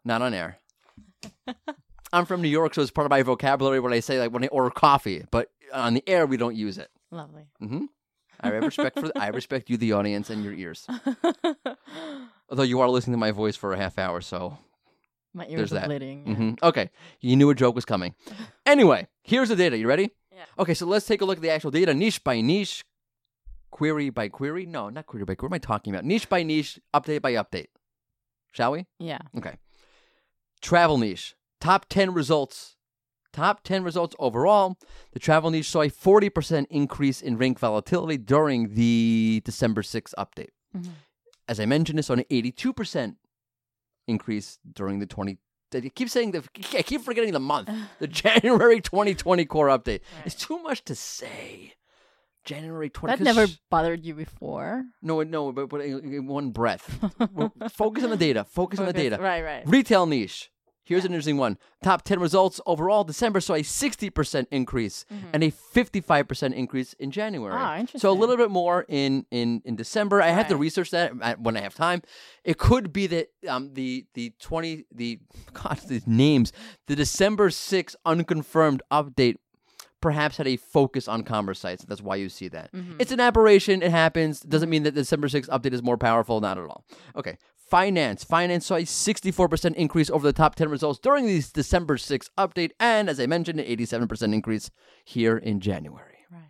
Not 0.05 0.21
on 0.21 0.33
air. 0.33 0.57
I'm 2.13 2.25
from 2.25 2.41
New 2.41 2.49
York, 2.49 2.73
so 2.73 2.81
it's 2.81 2.91
part 2.91 3.05
of 3.05 3.09
my 3.09 3.23
vocabulary 3.23 3.79
when 3.79 3.93
I 3.93 3.99
say 4.01 4.19
like 4.19 4.31
when 4.31 4.43
I 4.43 4.47
order 4.47 4.69
coffee, 4.69 5.23
but 5.31 5.49
on 5.73 5.93
the 5.93 6.03
air 6.07 6.25
we 6.25 6.37
don't 6.37 6.55
use 6.55 6.77
it. 6.77 6.89
Lovely. 7.11 7.43
Mm-hmm. 7.61 7.85
I 8.41 8.49
respect 8.49 8.99
for 8.99 9.11
I 9.15 9.27
respect 9.27 9.69
you, 9.69 9.77
the 9.77 9.93
audience, 9.93 10.29
and 10.29 10.43
your 10.43 10.53
ears. 10.53 10.87
Although 12.49 12.63
you 12.63 12.81
are 12.81 12.89
listening 12.89 13.13
to 13.13 13.17
my 13.19 13.31
voice 13.31 13.55
for 13.55 13.71
a 13.73 13.77
half 13.77 13.97
hour, 13.97 14.19
so 14.21 14.57
My 15.33 15.45
ears 15.45 15.57
There's 15.57 15.71
are 15.73 15.75
that. 15.75 15.85
bleeding. 15.87 16.27
yeah. 16.27 16.35
hmm 16.35 16.53
okay, 16.63 16.89
you 17.21 17.35
knew 17.35 17.49
a 17.49 17.55
joke 17.55 17.75
was 17.75 17.85
coming. 17.85 18.13
Anyway, 18.65 19.07
here's 19.23 19.49
the 19.49 19.55
data. 19.55 19.77
You 19.77 19.87
ready? 19.87 20.09
Yeah. 20.33 20.43
Okay, 20.59 20.73
so 20.73 20.85
let's 20.85 21.05
take 21.05 21.21
a 21.21 21.25
look 21.25 21.37
at 21.37 21.41
the 21.41 21.49
actual 21.51 21.71
data, 21.71 21.93
niche 21.93 22.23
by 22.23 22.41
niche, 22.41 22.83
query 23.69 24.09
by 24.09 24.27
query. 24.27 24.65
No, 24.65 24.89
not 24.89 25.05
query 25.05 25.23
by 25.23 25.35
query. 25.35 25.49
What 25.49 25.55
am 25.55 25.55
I 25.55 25.59
talking 25.59 25.93
about? 25.93 26.03
Niche 26.03 26.27
by 26.27 26.43
niche, 26.43 26.79
update 26.93 27.21
by 27.21 27.33
update. 27.33 27.67
Shall 28.51 28.71
we? 28.73 28.85
Yeah. 28.99 29.19
Okay. 29.37 29.55
Travel 30.61 30.97
niche. 30.97 31.35
Top 31.59 31.85
10 31.89 32.13
results. 32.13 32.75
Top 33.33 33.63
10 33.63 33.83
results 33.83 34.15
overall. 34.19 34.77
The 35.13 35.19
travel 35.19 35.51
niche 35.51 35.69
saw 35.69 35.81
a 35.81 35.89
40% 35.89 36.65
increase 36.69 37.21
in 37.21 37.37
rank 37.37 37.59
volatility 37.59 38.17
during 38.17 38.73
the 38.75 39.41
December 39.45 39.81
6th 39.83 40.13
update. 40.17 40.49
Mhm. 40.75 40.89
As 41.47 41.59
I 41.59 41.65
mentioned, 41.65 41.97
this 41.99 42.09
on 42.09 42.19
an 42.19 42.25
82% 42.29 43.15
increase 44.07 44.59
during 44.73 44.99
the 44.99 45.05
20. 45.05 45.37
I 45.73 45.79
keep 45.95 46.09
saying 46.09 46.31
the. 46.31 46.43
I 46.73 46.81
keep 46.81 47.01
forgetting 47.01 47.31
the 47.31 47.39
month. 47.39 47.69
The 47.99 48.07
January 48.07 48.81
2020 48.81 49.45
core 49.45 49.67
update. 49.67 50.01
It's 50.25 50.35
too 50.35 50.59
much 50.61 50.83
to 50.85 50.95
say. 50.95 51.75
January 52.43 52.89
20. 52.89 53.15
That 53.17 53.23
never 53.23 53.47
bothered 53.69 54.05
you 54.05 54.13
before. 54.13 54.83
No, 55.01 55.21
no, 55.23 55.51
but, 55.51 55.69
but 55.69 55.81
in 55.81 56.13
in 56.13 56.27
one 56.27 56.51
breath. 56.51 56.81
Focus 57.71 58.03
on 58.03 58.09
the 58.09 58.17
data. 58.17 58.43
Focus 58.45 58.79
on 58.79 58.85
the 58.85 58.93
data. 58.93 59.17
Right. 59.19 59.43
Right. 59.43 59.63
Retail 59.65 60.05
niche. 60.05 60.49
Here's 60.83 61.05
an 61.05 61.11
interesting 61.11 61.37
one. 61.37 61.57
Top 61.83 62.01
10 62.03 62.19
results 62.19 62.59
overall. 62.65 63.03
December 63.03 63.39
saw 63.39 63.53
a 63.53 63.61
60% 63.61 64.47
increase 64.51 65.05
and 65.31 65.43
a 65.43 65.51
55% 65.51 66.53
increase 66.53 66.93
in 66.93 67.11
January. 67.11 67.53
Ah, 67.55 67.85
So 67.95 68.09
a 68.09 68.17
little 68.17 68.35
bit 68.35 68.49
more 68.49 68.83
in 68.89 69.25
in 69.31 69.61
in 69.63 69.75
December. 69.75 70.21
I 70.21 70.29
have 70.29 70.47
to 70.49 70.57
research 70.57 70.89
that 70.91 71.39
when 71.39 71.55
I 71.55 71.61
have 71.61 71.75
time. 71.75 72.01
It 72.43 72.57
could 72.57 72.91
be 72.91 73.07
that 73.07 73.27
um 73.47 73.73
the 73.73 74.05
the 74.15 74.33
20 74.41 74.85
the 74.93 75.19
god 75.53 75.79
these 75.87 76.07
names 76.07 76.51
the 76.87 76.95
December 76.95 77.49
6th 77.49 77.95
unconfirmed 78.05 78.81
update 78.91 79.35
perhaps 80.01 80.37
had 80.37 80.47
a 80.47 80.57
focus 80.57 81.07
on 81.07 81.23
commerce 81.23 81.59
sites. 81.59 81.85
That's 81.85 82.01
why 82.01 82.15
you 82.15 82.29
see 82.29 82.47
that. 82.49 82.71
Mm-hmm. 82.73 82.97
It's 82.99 83.11
an 83.11 83.19
aberration. 83.19 83.81
It 83.81 83.91
happens. 83.91 84.43
It 84.43 84.49
doesn't 84.49 84.69
mean 84.69 84.83
that 84.83 84.95
the 84.95 85.01
December 85.01 85.27
6th 85.27 85.47
update 85.47 85.73
is 85.73 85.83
more 85.83 85.97
powerful. 85.97 86.41
Not 86.41 86.57
at 86.57 86.65
all. 86.65 86.85
Okay. 87.15 87.37
Finance. 87.55 88.23
Finance 88.25 88.65
saw 88.65 88.75
a 88.75 88.81
64% 88.81 89.75
increase 89.75 90.09
over 90.09 90.27
the 90.27 90.33
top 90.33 90.55
10 90.55 90.69
results 90.69 90.99
during 90.99 91.25
the 91.25 91.41
December 91.53 91.95
6th 91.95 92.27
update. 92.37 92.71
And 92.79 93.09
as 93.09 93.19
I 93.19 93.27
mentioned, 93.27 93.59
an 93.59 93.65
87% 93.65 94.33
increase 94.33 94.69
here 95.05 95.37
in 95.37 95.61
January. 95.61 96.25
Right. 96.29 96.41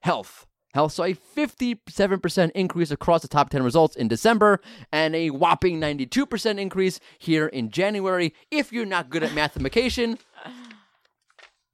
Health. 0.00 0.46
Health 0.72 0.92
saw 0.92 1.02
a 1.02 1.14
57% 1.14 2.50
increase 2.54 2.90
across 2.90 3.22
the 3.22 3.28
top 3.28 3.50
10 3.50 3.62
results 3.62 3.96
in 3.96 4.08
December 4.08 4.60
and 4.92 5.16
a 5.16 5.30
whopping 5.30 5.80
92% 5.80 6.58
increase 6.58 7.00
here 7.18 7.48
in 7.48 7.70
January. 7.70 8.32
If 8.50 8.72
you're 8.72 8.86
not 8.86 9.10
good 9.10 9.24
at 9.24 9.34
mathematication, 9.34 10.18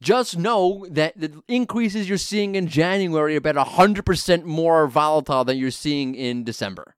just 0.02 0.36
know 0.36 0.86
that 0.90 1.18
the 1.18 1.42
increases 1.48 2.08
you're 2.08 2.18
seeing 2.18 2.54
in 2.54 2.68
January 2.68 3.34
are 3.34 3.38
about 3.38 3.56
100% 3.66 4.44
more 4.44 4.86
volatile 4.86 5.44
than 5.44 5.56
you're 5.56 5.70
seeing 5.70 6.14
in 6.14 6.44
December. 6.44 6.96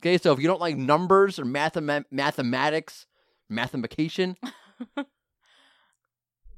Okay, 0.00 0.18
so 0.18 0.32
if 0.32 0.40
you 0.40 0.48
don't 0.48 0.60
like 0.60 0.76
numbers 0.76 1.38
or 1.38 1.44
mathema- 1.44 2.04
mathematics, 2.10 3.06
mathematication, 3.48 4.36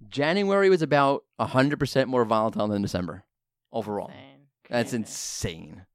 January 0.09 0.71
was 0.71 0.81
about 0.81 1.25
100% 1.39 2.07
more 2.07 2.25
volatile 2.25 2.69
than 2.69 2.81
December 2.81 3.25
overall. 3.73 4.09
Insane. 4.09 4.47
That's 4.71 4.93
insane. 4.95 5.87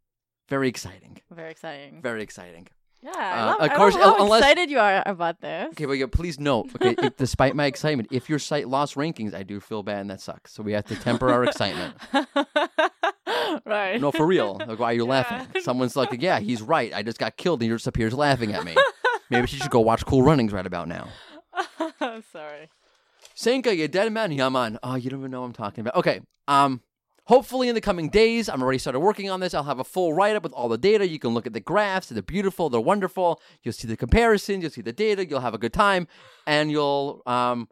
Very 0.48 0.68
exciting. 0.68 1.22
Very 1.32 1.52
exciting. 1.52 2.02
Very 2.02 2.22
exciting. 2.22 2.68
Yeah. 3.02 3.12
I 3.16 3.40
Uh, 3.42 3.46
love, 3.46 3.56
of 3.62 3.72
I 3.72 3.76
course, 3.76 3.96
love 3.96 4.04
how 4.18 4.24
unless- 4.26 4.42
excited 4.42 4.70
you 4.70 4.80
are 4.80 5.02
about 5.06 5.40
this. 5.42 5.68
Okay, 5.72 5.86
but 5.86 5.94
yeah, 5.94 6.06
please 6.12 6.38
note, 6.40 6.70
okay, 6.76 6.96
if, 7.02 7.16
despite 7.16 7.56
my 7.56 7.66
excitement, 7.66 8.10
if 8.12 8.30
your 8.30 8.40
site 8.40 8.68
lost 8.68 8.96
rankings, 8.96 9.34
I 9.34 9.44
do 9.44 9.60
feel 9.62 9.84
bad 9.84 10.00
and 10.02 10.10
that 10.10 10.20
sucks. 10.20 10.52
So 10.54 10.64
we 10.64 10.74
have 10.74 10.86
to 10.86 10.96
temper 10.96 11.32
our 11.32 11.44
excitement. 11.46 11.96
right. 13.66 14.00
No, 14.02 14.12
for 14.12 14.26
real. 14.26 14.60
Like, 14.70 14.80
why 14.80 14.92
are 14.92 14.94
you 14.94 15.06
Yeah. 15.06 15.10
laughing? 15.12 15.62
Someone's 15.62 15.96
like, 15.96 16.10
yeah, 16.22 16.40
he's 16.40 16.62
right. 16.62 16.94
I 16.94 17.02
just 17.04 17.18
got 17.20 17.38
killed 17.38 17.62
and 17.62 17.68
you're 17.70 17.78
just 17.78 17.88
up 17.88 17.98
here 17.98 18.10
laughing 18.10 18.54
at 18.54 18.64
me. 18.66 18.76
Maybe 19.30 19.48
she 19.48 19.58
should 19.58 19.72
go 19.72 19.80
watch 19.80 20.06
Cool 20.06 20.24
Runnings 20.24 20.52
right 20.54 20.66
about 20.66 20.88
now. 20.88 21.08
I'm 22.02 22.24
Sorry. 22.32 22.70
Sanka, 23.34 23.76
you 23.76 23.88
dead 23.88 24.12
man? 24.12 24.32
Yeah, 24.32 24.50
man. 24.50 24.78
Oh, 24.84 24.96
you 24.96 25.10
don't 25.10 25.20
even 25.20 25.32
know 25.32 25.42
what 25.42 25.48
I'm 25.48 25.54
talking 25.54 25.82
about. 25.82 25.96
Okay. 25.96 26.22
Um, 26.48 26.82
hopefully 27.30 27.70
in 27.70 27.76
the 27.76 27.82
coming 27.82 28.10
days, 28.10 28.50
I'm 28.50 28.62
already 28.64 28.80
started 28.80 29.00
working 29.00 29.30
on 29.30 29.40
this. 29.40 29.54
I'll 29.54 29.64
have 29.64 29.80
a 29.80 29.84
full 29.84 30.14
write 30.14 30.36
up 30.36 30.42
with 30.44 30.52
all 30.54 30.68
the 30.68 30.78
data. 30.80 31.08
You 31.08 31.20
can 31.20 31.30
look 31.36 31.46
at 31.48 31.54
the 31.54 31.60
graphs. 31.60 32.10
They're 32.10 32.24
beautiful. 32.24 32.70
They're 32.70 32.82
wonderful. 32.82 33.40
You'll 33.64 33.74
see 33.74 33.88
the 33.88 33.96
comparisons. 33.96 34.64
You'll 34.64 34.72
see 34.72 34.82
the 34.82 34.92
data. 34.92 35.26
You'll 35.26 35.40
have 35.42 35.54
a 35.54 35.60
good 35.60 35.74
time, 35.74 36.08
and 36.48 36.70
you'll 36.72 37.22
um 37.26 37.68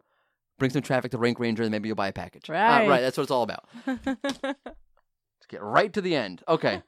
bring 0.58 0.70
some 0.70 0.82
traffic 0.82 1.10
to 1.12 1.18
Rank 1.18 1.38
Ranger, 1.38 1.62
and 1.64 1.70
maybe 1.72 1.88
you'll 1.88 1.96
buy 1.96 2.08
a 2.08 2.12
package. 2.12 2.48
Uh, 2.48 2.52
Right. 2.54 2.88
right. 2.88 3.00
That's 3.00 3.16
what 3.16 3.22
it's 3.24 3.30
all 3.32 3.42
about. 3.42 3.64
Let's 3.86 5.46
get 5.48 5.62
right 5.62 5.92
to 5.92 6.00
the 6.00 6.14
end. 6.14 6.42
Okay. 6.48 6.82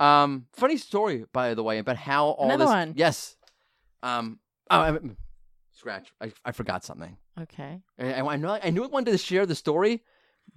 Um, 0.00 0.46
funny 0.52 0.76
story, 0.76 1.24
by 1.32 1.54
the 1.54 1.62
way, 1.62 1.78
about 1.78 1.96
how 1.96 2.26
all 2.28 2.46
Another 2.46 2.64
this. 2.64 2.70
one. 2.70 2.94
Yes. 2.96 3.36
Um. 4.02 4.38
Oh, 4.70 4.78
I, 4.80 4.98
scratch. 5.72 6.12
I, 6.20 6.32
I 6.44 6.52
forgot 6.52 6.84
something. 6.84 7.16
okay. 7.42 7.80
I, 7.98 8.20
I 8.20 8.36
know 8.36 8.58
I 8.62 8.70
knew 8.70 8.84
I 8.84 8.88
wanted 8.88 9.10
to 9.12 9.18
share 9.18 9.46
the 9.46 9.54
story, 9.54 10.02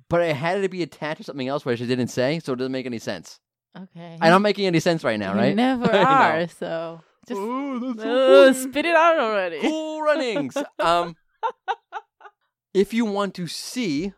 but 0.09 0.21
I 0.21 0.33
had 0.33 0.57
it 0.59 0.61
to 0.63 0.69
be 0.69 0.83
attached 0.83 1.17
to 1.17 1.23
something 1.23 1.47
else, 1.47 1.65
which 1.65 1.79
she 1.79 1.85
didn't 1.87 2.09
say, 2.09 2.39
so 2.39 2.53
it 2.53 2.57
doesn't 2.57 2.71
make 2.71 2.85
any 2.85 2.99
sense. 2.99 3.39
Okay. 3.77 4.17
I'm 4.19 4.31
not 4.31 4.41
making 4.41 4.65
any 4.65 4.79
sense 4.79 5.03
right 5.03 5.17
now, 5.19 5.33
You 5.33 5.39
right? 5.39 5.55
never 5.55 5.89
are. 5.95 6.47
So 6.47 7.01
just 7.27 7.39
oh, 7.41 7.93
that's 7.93 8.05
uh, 8.07 8.53
spit 8.53 8.85
it 8.85 8.95
out 8.95 9.19
already. 9.19 9.59
Cool 9.61 10.01
runnings. 10.01 10.57
um, 10.79 11.15
if 12.73 12.93
you 12.93 13.05
want 13.05 13.33
to 13.35 13.47
see 13.47 14.13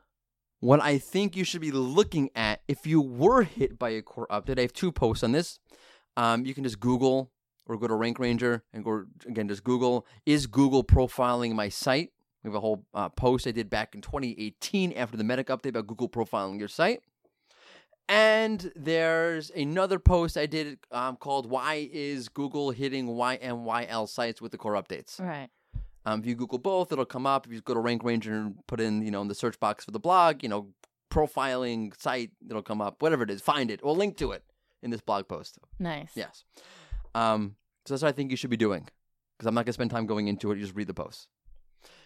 what 0.59 0.81
I 0.81 0.97
think 0.97 1.35
you 1.35 1.43
should 1.43 1.61
be 1.61 1.71
looking 1.71 2.29
at 2.35 2.61
if 2.67 2.87
you 2.87 3.01
were 3.01 3.43
hit 3.43 3.77
by 3.77 3.89
a 3.89 4.01
core 4.01 4.27
update, 4.31 4.57
I 4.57 4.61
have 4.63 4.73
two 4.73 4.91
posts 4.91 5.23
on 5.23 5.33
this. 5.33 5.59
Um, 6.15 6.45
you 6.45 6.53
can 6.53 6.63
just 6.63 6.79
Google 6.79 7.31
or 7.65 7.77
go 7.77 7.87
to 7.87 7.93
Rank 7.95 8.17
Ranger 8.19 8.63
and 8.73 8.83
go 8.83 9.03
again. 9.27 9.47
Just 9.49 9.63
Google 9.63 10.05
is 10.25 10.47
Google 10.47 10.83
profiling 10.83 11.53
my 11.53 11.69
site. 11.69 12.11
We 12.43 12.49
have 12.49 12.55
a 12.55 12.59
whole 12.59 12.85
uh, 12.93 13.09
post 13.09 13.47
I 13.47 13.51
did 13.51 13.69
back 13.69 13.95
in 13.95 14.01
2018 14.01 14.93
after 14.93 15.15
the 15.15 15.23
Medic 15.23 15.47
update 15.47 15.69
about 15.69 15.87
Google 15.87 16.09
profiling 16.09 16.59
your 16.59 16.67
site. 16.67 17.01
And 18.09 18.71
there's 18.75 19.49
another 19.51 19.97
post 19.97 20.37
I 20.37 20.45
did 20.45 20.77
um, 20.91 21.15
called 21.15 21.49
"Why 21.49 21.89
is 21.91 22.27
Google 22.27 22.71
hitting 22.71 23.07
YMYL 23.07 24.09
sites 24.09 24.41
with 24.41 24.51
the 24.51 24.57
core 24.57 24.73
updates?" 24.73 25.21
Right. 25.21 25.49
Um, 26.05 26.19
if 26.19 26.25
you 26.25 26.35
Google 26.35 26.59
both, 26.59 26.91
it'll 26.91 27.05
come 27.05 27.25
up. 27.25 27.45
If 27.45 27.53
you 27.53 27.61
go 27.61 27.73
to 27.73 27.79
Rank 27.79 28.03
Ranger 28.03 28.33
and 28.33 28.55
put 28.67 28.81
in, 28.81 29.03
you 29.03 29.11
know, 29.11 29.21
in 29.21 29.29
the 29.29 29.35
search 29.35 29.57
box 29.57 29.85
for 29.85 29.91
the 29.91 29.99
blog, 29.99 30.43
you 30.43 30.49
know, 30.49 30.67
profiling 31.09 31.97
site, 31.97 32.31
it'll 32.49 32.61
come 32.61 32.81
up. 32.81 33.01
Whatever 33.01 33.23
it 33.23 33.29
is, 33.29 33.41
find 33.41 33.71
it 33.71 33.79
or 33.83 33.95
link 33.95 34.17
to 34.17 34.31
it 34.31 34.43
in 34.81 34.91
this 34.91 34.99
blog 34.99 35.29
post. 35.29 35.59
Nice. 35.79 36.11
Yes. 36.13 36.43
Um, 37.15 37.55
so 37.85 37.93
that's 37.93 38.03
what 38.03 38.09
I 38.09 38.11
think 38.11 38.31
you 38.31 38.37
should 38.37 38.49
be 38.49 38.57
doing 38.57 38.89
because 39.37 39.47
I'm 39.47 39.55
not 39.55 39.65
gonna 39.65 39.73
spend 39.73 39.91
time 39.91 40.05
going 40.05 40.27
into 40.27 40.51
it. 40.51 40.55
You 40.57 40.63
just 40.63 40.75
read 40.75 40.87
the 40.87 40.93
posts. 40.93 41.29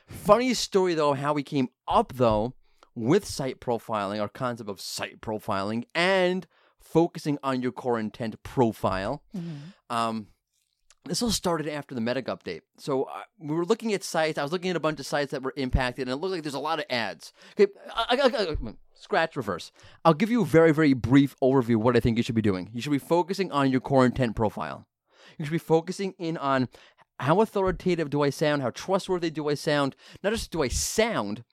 Funny 0.08 0.54
story 0.54 0.94
though, 0.94 1.14
how 1.14 1.34
we 1.34 1.44
came 1.44 1.70
up 1.88 2.14
though 2.16 2.54
with 2.96 3.26
site 3.26 3.60
profiling, 3.60 4.20
our 4.22 4.30
concept 4.30 4.70
of 4.70 4.82
site 4.82 5.22
profiling, 5.22 5.86
and 5.94 6.48
focusing 6.80 7.38
on 7.44 7.62
your 7.62 7.72
core 7.72 8.00
intent 8.00 8.42
profile. 8.44 9.22
Mhm. 9.36 9.74
Um, 9.90 10.28
this 11.06 11.22
all 11.22 11.32
started 11.32 11.68
after 11.68 11.94
the 11.96 12.02
Medic 12.02 12.26
update. 12.26 12.62
So 12.78 13.04
uh, 13.04 13.22
we 13.40 13.56
were 13.56 13.66
looking 13.66 13.94
at 13.94 14.04
sites. 14.04 14.38
I 14.38 14.44
was 14.44 14.52
looking 14.52 14.70
at 14.72 14.76
a 14.76 14.80
bunch 14.80 15.00
of 15.00 15.06
sites 15.06 15.32
that 15.32 15.42
were 15.44 15.54
impacted, 15.56 16.08
and 16.08 16.14
it 16.14 16.18
looked 16.18 16.34
like 16.34 16.44
there's 16.44 16.54
a 16.54 16.60
lot 16.60 16.80
of 16.80 16.86
ads. 16.90 17.32
Okay, 17.60 17.72
I, 17.96 18.18
I, 18.22 18.28
I, 18.28 18.52
I- 18.52 18.74
scratch 18.94 19.36
reverse. 19.38 19.72
I'll 20.04 20.14
give 20.14 20.30
you 20.32 20.42
a 20.42 20.46
very, 20.46 20.74
very 20.74 20.94
brief 20.94 21.36
overview 21.42 21.76
of 21.76 21.82
what 21.84 21.96
I 21.96 22.00
think 22.02 22.18
you 22.18 22.24
should 22.24 22.36
be 22.36 22.42
doing. 22.42 22.72
You 22.74 22.82
should 22.82 22.92
be 22.92 22.98
focusing 22.98 23.52
on 23.52 23.70
your 23.72 23.80
core 23.80 24.06
intent 24.06 24.36
profile. 24.36 24.86
You 25.38 25.46
should 25.46 25.52
be 25.52 25.58
focusing 25.60 26.14
in 26.18 26.36
on 26.38 26.68
how 27.20 27.42
authoritative 27.42 28.10
do 28.10 28.22
I 28.22 28.30
sound? 28.30 28.62
How 28.62 28.70
trustworthy 28.70 29.30
do 29.30 29.50
I 29.50 29.56
sound? 29.56 29.96
Not 30.24 30.34
just 30.34 30.52
do 30.52 30.62
I 30.62 30.68
sound, 30.68 31.44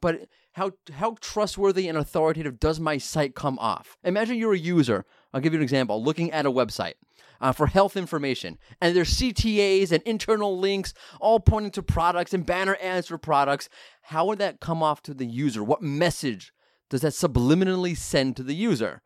but 0.00 0.28
how 0.52 0.72
how 0.92 1.16
trustworthy 1.20 1.88
and 1.88 1.98
authoritative 1.98 2.60
does 2.60 2.78
my 2.78 2.98
site 2.98 3.34
come 3.34 3.58
off? 3.58 3.96
Imagine 4.04 4.36
you're 4.36 4.52
a 4.52 4.58
user. 4.58 5.04
I'll 5.32 5.40
give 5.40 5.52
you 5.52 5.58
an 5.58 5.64
example. 5.64 6.02
Looking 6.02 6.30
at 6.30 6.46
a 6.46 6.50
website 6.50 6.94
uh, 7.40 7.52
for 7.52 7.66
health 7.66 7.96
information, 7.96 8.58
and 8.80 8.94
there's 8.94 9.18
CTAs 9.18 9.92
and 9.92 10.02
internal 10.04 10.58
links, 10.58 10.92
all 11.20 11.40
pointing 11.40 11.72
to 11.72 11.82
products 11.82 12.34
and 12.34 12.46
banner 12.46 12.76
ads 12.80 13.08
for 13.08 13.18
products. 13.18 13.68
How 14.02 14.26
would 14.26 14.38
that 14.38 14.60
come 14.60 14.82
off 14.82 15.02
to 15.02 15.14
the 15.14 15.26
user? 15.26 15.64
What 15.64 15.82
message 15.82 16.52
does 16.90 17.00
that 17.00 17.14
subliminally 17.14 17.96
send 17.96 18.36
to 18.36 18.42
the 18.42 18.54
user? 18.54 19.02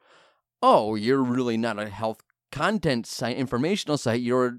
Oh, 0.61 0.97
you're 0.97 1.23
really 1.23 1.57
not 1.57 1.79
a 1.79 1.89
health 1.89 2.23
content 2.51 3.07
site, 3.07 3.37
informational 3.37 3.97
site. 3.97 4.21
You're 4.21 4.59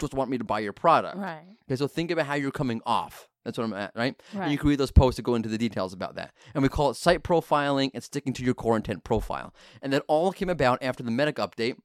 just 0.00 0.14
want 0.14 0.30
me 0.30 0.38
to 0.38 0.44
buy 0.44 0.60
your 0.60 0.72
product. 0.72 1.16
Right. 1.18 1.44
Okay, 1.68 1.76
so 1.76 1.86
think 1.86 2.10
about 2.10 2.26
how 2.26 2.34
you're 2.34 2.50
coming 2.50 2.80
off. 2.86 3.28
That's 3.44 3.58
what 3.58 3.64
I'm 3.64 3.74
at, 3.74 3.92
right? 3.94 4.20
Right. 4.32 4.44
And 4.44 4.52
you 4.52 4.58
can 4.58 4.70
read 4.70 4.78
those 4.80 4.90
posts 4.90 5.16
to 5.16 5.22
go 5.22 5.34
into 5.34 5.48
the 5.48 5.58
details 5.58 5.92
about 5.92 6.14
that. 6.14 6.32
And 6.54 6.62
we 6.62 6.68
call 6.68 6.90
it 6.90 6.94
site 6.94 7.22
profiling 7.22 7.90
and 7.92 8.02
sticking 8.02 8.32
to 8.34 8.42
your 8.44 8.54
core 8.54 8.76
intent 8.76 9.04
profile. 9.04 9.52
And 9.82 9.92
that 9.92 10.02
all 10.08 10.32
came 10.32 10.48
about 10.48 10.82
after 10.82 11.02
the 11.02 11.10
Medic 11.10 11.36
update. 11.36 11.76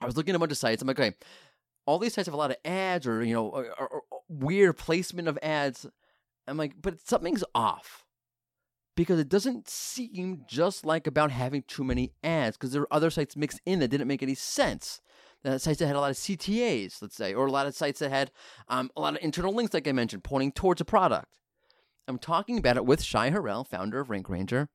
I 0.00 0.06
was 0.06 0.16
looking 0.16 0.32
at 0.34 0.36
a 0.36 0.38
bunch 0.38 0.52
of 0.52 0.58
sites. 0.58 0.82
I'm 0.82 0.88
like, 0.88 1.00
okay, 1.00 1.14
all 1.86 1.98
these 1.98 2.12
sites 2.14 2.26
have 2.26 2.34
a 2.34 2.38
lot 2.38 2.50
of 2.50 2.58
ads 2.66 3.06
or, 3.06 3.24
you 3.24 3.32
know, 3.34 3.46
or, 3.48 3.66
or- 3.78 3.88
or 3.88 4.02
weird 4.28 4.76
placement 4.76 5.28
of 5.28 5.38
ads. 5.42 5.86
I'm 6.46 6.56
like, 6.58 6.74
but 6.80 7.00
something's 7.06 7.44
off. 7.54 8.04
Because 8.96 9.18
it 9.18 9.28
doesn't 9.28 9.68
seem 9.68 10.44
just 10.46 10.84
like 10.86 11.06
about 11.06 11.30
having 11.30 11.62
too 11.66 11.82
many 11.82 12.12
ads, 12.22 12.56
because 12.56 12.72
there 12.72 12.82
are 12.82 12.92
other 12.92 13.10
sites 13.10 13.36
mixed 13.36 13.60
in 13.66 13.80
that 13.80 13.88
didn't 13.88 14.06
make 14.06 14.22
any 14.22 14.34
sense. 14.34 15.00
Uh, 15.44 15.58
sites 15.58 15.78
that 15.78 15.86
had 15.86 15.96
a 15.96 16.00
lot 16.00 16.10
of 16.10 16.16
CTAs, 16.16 17.02
let's 17.02 17.16
say, 17.16 17.34
or 17.34 17.46
a 17.46 17.50
lot 17.50 17.66
of 17.66 17.74
sites 17.74 17.98
that 18.00 18.10
had 18.10 18.30
um, 18.68 18.90
a 18.96 19.00
lot 19.00 19.14
of 19.14 19.22
internal 19.22 19.52
links, 19.52 19.74
like 19.74 19.86
I 19.86 19.92
mentioned, 19.92 20.24
pointing 20.24 20.52
towards 20.52 20.80
a 20.80 20.84
product. 20.84 21.36
I'm 22.06 22.18
talking 22.18 22.58
about 22.58 22.76
it 22.76 22.84
with 22.84 23.02
Shai 23.02 23.30
Aharony, 23.30 23.66
founder 23.66 24.00
of 24.00 24.10
Rank 24.10 24.28
Ranger. 24.28 24.68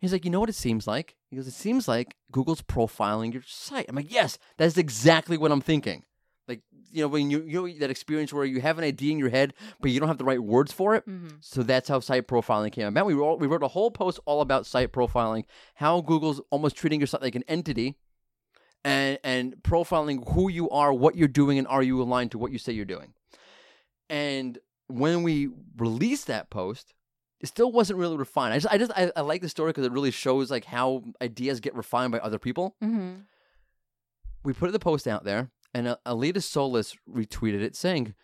He's 0.00 0.12
like, 0.12 0.24
you 0.24 0.30
know 0.30 0.40
what 0.40 0.48
it 0.48 0.54
seems 0.54 0.86
like? 0.86 1.16
He 1.30 1.36
goes, 1.36 1.48
it 1.48 1.52
seems 1.52 1.88
like 1.88 2.16
Google's 2.30 2.62
profiling 2.62 3.32
your 3.32 3.42
site. 3.44 3.86
I'm 3.88 3.96
like, 3.96 4.12
yes, 4.12 4.38
that's 4.56 4.76
exactly 4.76 5.36
what 5.36 5.50
I'm 5.50 5.60
thinking. 5.60 6.04
Like, 6.46 6.60
you 6.92 7.02
know, 7.02 7.08
when 7.08 7.28
you 7.28 7.42
you 7.42 7.60
know 7.66 7.78
that 7.80 7.90
experience 7.90 8.32
where 8.32 8.44
you 8.44 8.60
have 8.60 8.78
an 8.78 8.84
idea 8.84 9.10
in 9.10 9.18
your 9.18 9.30
head, 9.30 9.52
but 9.80 9.90
you 9.90 9.98
don't 9.98 10.08
have 10.08 10.18
the 10.18 10.24
right 10.24 10.40
words 10.40 10.70
for 10.72 10.94
it. 10.94 11.04
hmm 11.04 11.26
So 11.40 11.64
that's 11.64 11.88
how 11.88 11.98
site 11.98 12.28
profiling 12.28 12.70
came 12.70 12.86
about. 12.86 13.06
We 13.06 13.14
wrote, 13.14 13.40
we 13.40 13.48
wrote 13.48 13.64
a 13.64 13.68
whole 13.68 13.90
post 13.90 14.20
all 14.24 14.40
about 14.40 14.64
site 14.64 14.92
profiling, 14.92 15.44
how 15.74 16.00
Google's 16.00 16.40
almost 16.50 16.76
treating 16.76 17.00
your 17.00 17.08
site 17.08 17.22
like 17.22 17.34
an 17.34 17.44
entity, 17.48 17.96
and 18.86 19.18
and 19.24 19.56
profiling 19.62 20.32
who 20.32 20.48
you 20.48 20.70
are, 20.70 20.92
what 20.92 21.16
you're 21.16 21.26
doing, 21.28 21.58
and 21.58 21.66
are 21.66 21.82
you 21.82 22.00
aligned 22.00 22.30
to 22.30 22.38
what 22.38 22.52
you 22.52 22.58
say 22.58 22.72
you're 22.72 22.84
doing. 22.84 23.12
And 24.08 24.58
when 24.86 25.24
we 25.24 25.48
released 25.76 26.28
that 26.28 26.50
post, 26.50 26.94
it 27.40 27.48
still 27.48 27.72
wasn't 27.72 27.98
really 27.98 28.16
refined. 28.16 28.54
I 28.54 28.58
just 28.58 28.72
I 28.74 28.78
just 28.78 28.92
I, 28.96 29.10
I 29.16 29.20
like 29.22 29.42
the 29.42 29.48
story 29.48 29.70
because 29.70 29.84
it 29.84 29.92
really 29.92 30.12
shows 30.12 30.50
like 30.50 30.64
how 30.64 31.02
ideas 31.20 31.58
get 31.60 31.74
refined 31.74 32.12
by 32.12 32.18
other 32.20 32.38
people. 32.38 32.76
hmm 32.80 33.14
We 34.44 34.52
put 34.52 34.70
the 34.70 34.78
post 34.78 35.08
out 35.08 35.24
there, 35.24 35.50
and 35.74 35.88
uh, 35.88 35.96
Aleyda 36.06 36.40
Solis 36.40 36.96
retweeted 37.12 37.62
it 37.62 37.74
saying, 37.74 38.14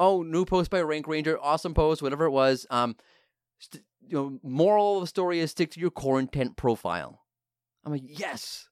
"Oh, 0.00 0.22
new 0.22 0.44
post 0.44 0.70
by 0.70 0.80
Rank 0.82 1.06
Ranger, 1.06 1.38
awesome 1.40 1.74
post, 1.74 2.02
whatever 2.02 2.24
it 2.24 2.30
was. 2.32 2.66
Um, 2.70 2.96
st- 3.60 3.84
you 4.04 4.16
know, 4.16 4.40
moral 4.42 4.96
of 4.96 5.02
the 5.02 5.06
story 5.06 5.38
is 5.38 5.52
stick 5.52 5.70
to 5.72 5.80
your 5.80 5.90
core 5.90 6.18
intent 6.18 6.56
profile." 6.56 7.22
I'm 7.84 7.92
like, 7.92 8.02
yes, 8.04 8.67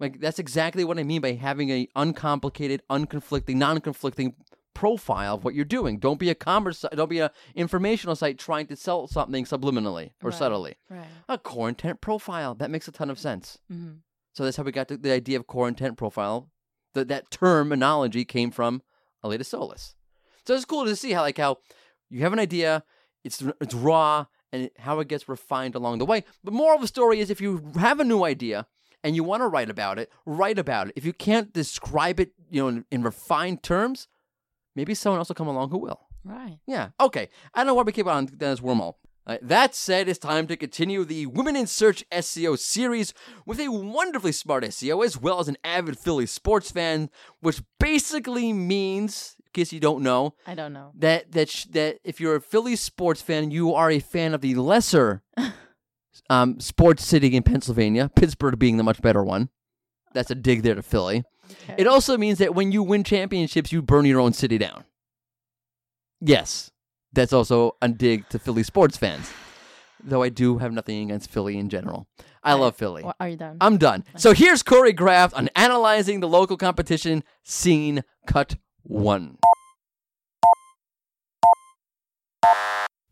like 0.00 0.20
that's 0.20 0.38
exactly 0.38 0.84
what 0.84 0.98
I 0.98 1.02
mean 1.04 1.20
by 1.22 1.32
having 1.32 1.70
a 1.70 1.88
uncomplicated, 1.96 2.82
unconflicting, 2.90 3.56
non-conflicting 3.56 4.34
profile 4.74 5.36
of 5.36 5.44
what 5.44 5.54
you're 5.54 5.64
doing. 5.64 5.98
Don't 5.98 6.20
be 6.20 6.28
a 6.28 6.34
commerce, 6.34 6.80
site- 6.80 6.92
don't 6.92 7.08
be 7.08 7.20
an 7.20 7.30
informational 7.54 8.14
site 8.14 8.38
trying 8.38 8.66
to 8.66 8.76
sell 8.76 9.06
something 9.06 9.44
subliminally 9.46 10.10
or 10.22 10.28
Right. 10.30 10.34
subtly. 10.38 10.76
Right. 10.90 11.06
A 11.28 11.38
core 11.38 11.70
intent 11.70 12.00
profile 12.02 12.54
that 12.56 12.70
makes 12.70 12.86
a 12.86 12.92
ton 12.92 13.08
of 13.10 13.18
sense. 13.18 13.58
hmm 13.68 13.94
So 14.34 14.44
that's 14.44 14.58
how 14.58 14.64
we 14.64 14.72
got 14.72 14.88
to 14.88 14.98
the 14.98 15.12
idea 15.12 15.38
of 15.38 15.46
core 15.46 15.66
intent 15.68 15.96
profile. 15.96 16.50
That 16.92 17.08
that 17.08 17.30
terminology 17.30 18.24
came 18.24 18.50
from 18.50 18.82
Aleyda 19.24 19.44
Solis. 19.44 19.94
So 20.46 20.54
it's 20.54 20.64
cool 20.66 20.84
to 20.84 20.94
see 20.96 21.12
how 21.12 21.22
like 21.22 21.38
how 21.38 21.58
you 22.10 22.20
have 22.20 22.32
an 22.34 22.38
idea, 22.38 22.84
it's 23.24 23.42
it's 23.60 23.74
raw, 23.74 24.26
and 24.52 24.70
how 24.78 25.00
it 25.00 25.08
gets 25.08 25.26
refined 25.28 25.74
along 25.74 25.98
the 25.98 26.06
way. 26.06 26.24
But 26.44 26.52
moral 26.54 26.76
of 26.76 26.80
the 26.82 26.86
story 26.86 27.20
is 27.20 27.30
if 27.30 27.40
you 27.40 27.72
have 27.78 27.98
a 27.98 28.04
new 28.04 28.24
idea 28.24 28.66
and 29.06 29.14
you 29.14 29.22
want 29.22 29.40
to 29.40 29.46
write 29.46 29.70
about 29.70 29.98
it, 30.00 30.10
write 30.26 30.58
about 30.58 30.88
it. 30.88 30.94
If 30.96 31.04
you 31.04 31.12
can't 31.12 31.52
describe 31.52 32.18
it, 32.18 32.32
you 32.50 32.60
know, 32.60 32.68
in, 32.68 32.84
in 32.90 33.02
refined 33.04 33.62
terms, 33.62 34.08
maybe 34.74 34.94
someone 34.94 35.20
else 35.20 35.28
will 35.28 35.36
come 35.36 35.46
along 35.46 35.70
who 35.70 35.78
will. 35.78 36.00
Right. 36.24 36.58
Yeah. 36.66 36.88
Okay. 37.00 37.28
I 37.54 37.60
don't 37.60 37.68
know 37.68 37.74
why 37.74 37.82
we 37.84 37.92
keep 37.92 38.08
on 38.08 38.28
this 38.32 38.58
wormhole. 38.58 38.94
Uh, 39.28 39.38
that 39.42 39.74
said, 39.76 40.08
it's 40.08 40.18
time 40.18 40.46
to 40.48 40.56
continue 40.56 41.04
the 41.04 41.26
Women 41.26 41.54
in 41.54 41.66
Search 41.68 42.04
SEO 42.10 42.58
series 42.58 43.14
with 43.44 43.60
a 43.60 43.68
wonderfully 43.68 44.32
smart 44.32 44.64
SEO 44.64 45.04
as 45.04 45.16
well 45.16 45.38
as 45.38 45.46
an 45.48 45.56
avid 45.64 45.98
Philly 45.98 46.26
sports 46.26 46.70
fan, 46.72 47.08
which 47.40 47.62
basically 47.78 48.52
means, 48.52 49.36
in 49.38 49.50
case 49.52 49.72
you 49.72 49.80
don't 49.80 50.02
know, 50.02 50.34
I 50.46 50.54
don't 50.54 50.72
know. 50.72 50.92
that 50.96 51.32
that 51.32 51.48
sh- 51.48 51.64
that 51.66 51.98
if 52.04 52.20
you're 52.20 52.36
a 52.36 52.40
Philly 52.40 52.76
sports 52.76 53.20
fan, 53.22 53.50
you 53.50 53.74
are 53.74 53.90
a 53.90 53.98
fan 54.00 54.32
of 54.34 54.42
the 54.42 54.54
lesser 54.56 55.22
um, 56.30 56.60
sports 56.60 57.04
city 57.04 57.34
in 57.36 57.42
Pennsylvania, 57.42 58.10
Pittsburgh 58.14 58.58
being 58.58 58.76
the 58.76 58.82
much 58.82 59.00
better 59.02 59.22
one. 59.24 59.48
That's 60.14 60.30
a 60.30 60.34
dig 60.34 60.62
there 60.62 60.74
to 60.74 60.82
Philly. 60.82 61.24
Okay. 61.64 61.74
It 61.78 61.86
also 61.86 62.16
means 62.16 62.38
that 62.38 62.54
when 62.54 62.72
you 62.72 62.82
win 62.82 63.04
championships, 63.04 63.70
you 63.72 63.82
burn 63.82 64.04
your 64.06 64.20
own 64.20 64.32
city 64.32 64.58
down. 64.58 64.84
Yes, 66.20 66.70
that's 67.12 67.32
also 67.32 67.76
a 67.82 67.88
dig 67.88 68.28
to 68.30 68.38
Philly 68.38 68.62
sports 68.62 68.96
fans. 68.96 69.30
Though 70.02 70.22
I 70.22 70.28
do 70.28 70.58
have 70.58 70.72
nothing 70.72 71.02
against 71.04 71.30
Philly 71.30 71.58
in 71.58 71.68
general. 71.68 72.06
I 72.42 72.52
Right. 72.52 72.60
love 72.60 72.76
Philly. 72.76 73.02
Wha- 73.02 73.12
are 73.18 73.28
you 73.28 73.36
done? 73.36 73.56
I'm 73.60 73.76
done. 73.76 74.04
So 74.16 74.32
here's 74.32 74.62
Cori 74.62 74.92
Graft 74.92 75.34
on 75.34 75.48
analyzing 75.56 76.20
the 76.20 76.28
local 76.28 76.56
competition 76.56 77.24
scene 77.42 78.02
cut 78.26 78.56
one. 78.82 79.38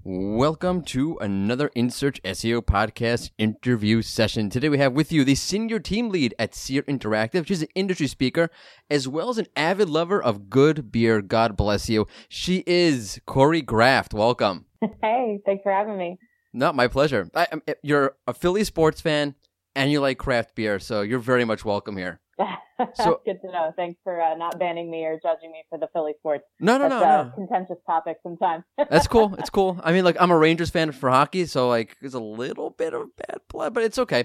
Welcome 0.06 0.82
to 0.82 1.16
another 1.22 1.70
InSearch 1.74 2.20
SEO 2.20 2.60
podcast 2.60 3.30
interview 3.38 4.02
session. 4.02 4.50
Today 4.50 4.68
we 4.68 4.76
have 4.76 4.92
with 4.92 5.10
you 5.10 5.24
the 5.24 5.34
senior 5.34 5.78
team 5.78 6.10
lead 6.10 6.34
at 6.38 6.54
Seer 6.54 6.82
Interactive. 6.82 7.46
She's 7.46 7.62
an 7.62 7.68
industry 7.74 8.06
speaker 8.06 8.50
as 8.90 9.08
well 9.08 9.30
as 9.30 9.38
an 9.38 9.46
avid 9.56 9.88
lover 9.88 10.22
of 10.22 10.50
good 10.50 10.92
beer. 10.92 11.22
God 11.22 11.56
bless 11.56 11.88
you. 11.88 12.06
She 12.28 12.62
is 12.66 13.18
Cori 13.24 13.62
Graft. 13.62 14.12
Welcome. 14.12 14.66
Hey, 15.00 15.38
thanks 15.46 15.62
for 15.62 15.72
having 15.72 15.96
me. 15.96 16.18
No, 16.52 16.70
my 16.74 16.86
pleasure. 16.88 17.30
I, 17.34 17.46
I'm- 17.50 17.62
eh, 17.66 17.72
you're 17.82 18.14
a 18.26 18.34
Philly 18.34 18.64
sports 18.64 19.00
fan 19.00 19.34
and 19.74 19.90
you 19.90 20.00
like 20.00 20.18
craft 20.18 20.54
beer, 20.54 20.78
so 20.78 21.00
you're 21.00 21.18
very 21.18 21.46
much 21.46 21.64
welcome 21.64 21.96
here. 21.96 22.20
So- 22.94 23.20
Good 23.24 23.40
to 23.42 23.52
know. 23.52 23.72
Thanks 23.76 24.00
for 24.02 24.20
uh, 24.20 24.34
not 24.36 24.58
banning 24.58 24.90
me 24.90 25.04
or 25.04 25.18
judging 25.22 25.52
me 25.52 25.62
for 25.70 25.78
the 25.78 25.88
Philly 25.92 26.12
sports. 26.18 26.44
No, 26.60 26.76
no, 26.76 26.88
That's 26.88 27.02
no, 27.04 27.20
a 27.20 27.24
no. 27.26 27.32
contentious 27.34 27.76
topic 27.86 28.16
sometimes. 28.22 28.64
That's 28.90 29.06
cool. 29.06 29.34
It's 29.38 29.50
cool. 29.50 29.80
I 29.84 29.92
mean, 29.92 30.04
like, 30.04 30.16
I'm 30.20 30.30
a 30.32 30.36
Rangers 30.36 30.70
fan 30.70 30.90
for 30.92 31.08
hockey, 31.10 31.46
so 31.46 31.68
like, 31.68 31.96
there's 32.00 32.14
a 32.14 32.20
little 32.20 32.70
bit 32.70 32.92
of 32.94 33.14
bad 33.16 33.38
blood, 33.48 33.74
but 33.74 33.84
it's 33.84 33.98
okay. 33.98 34.24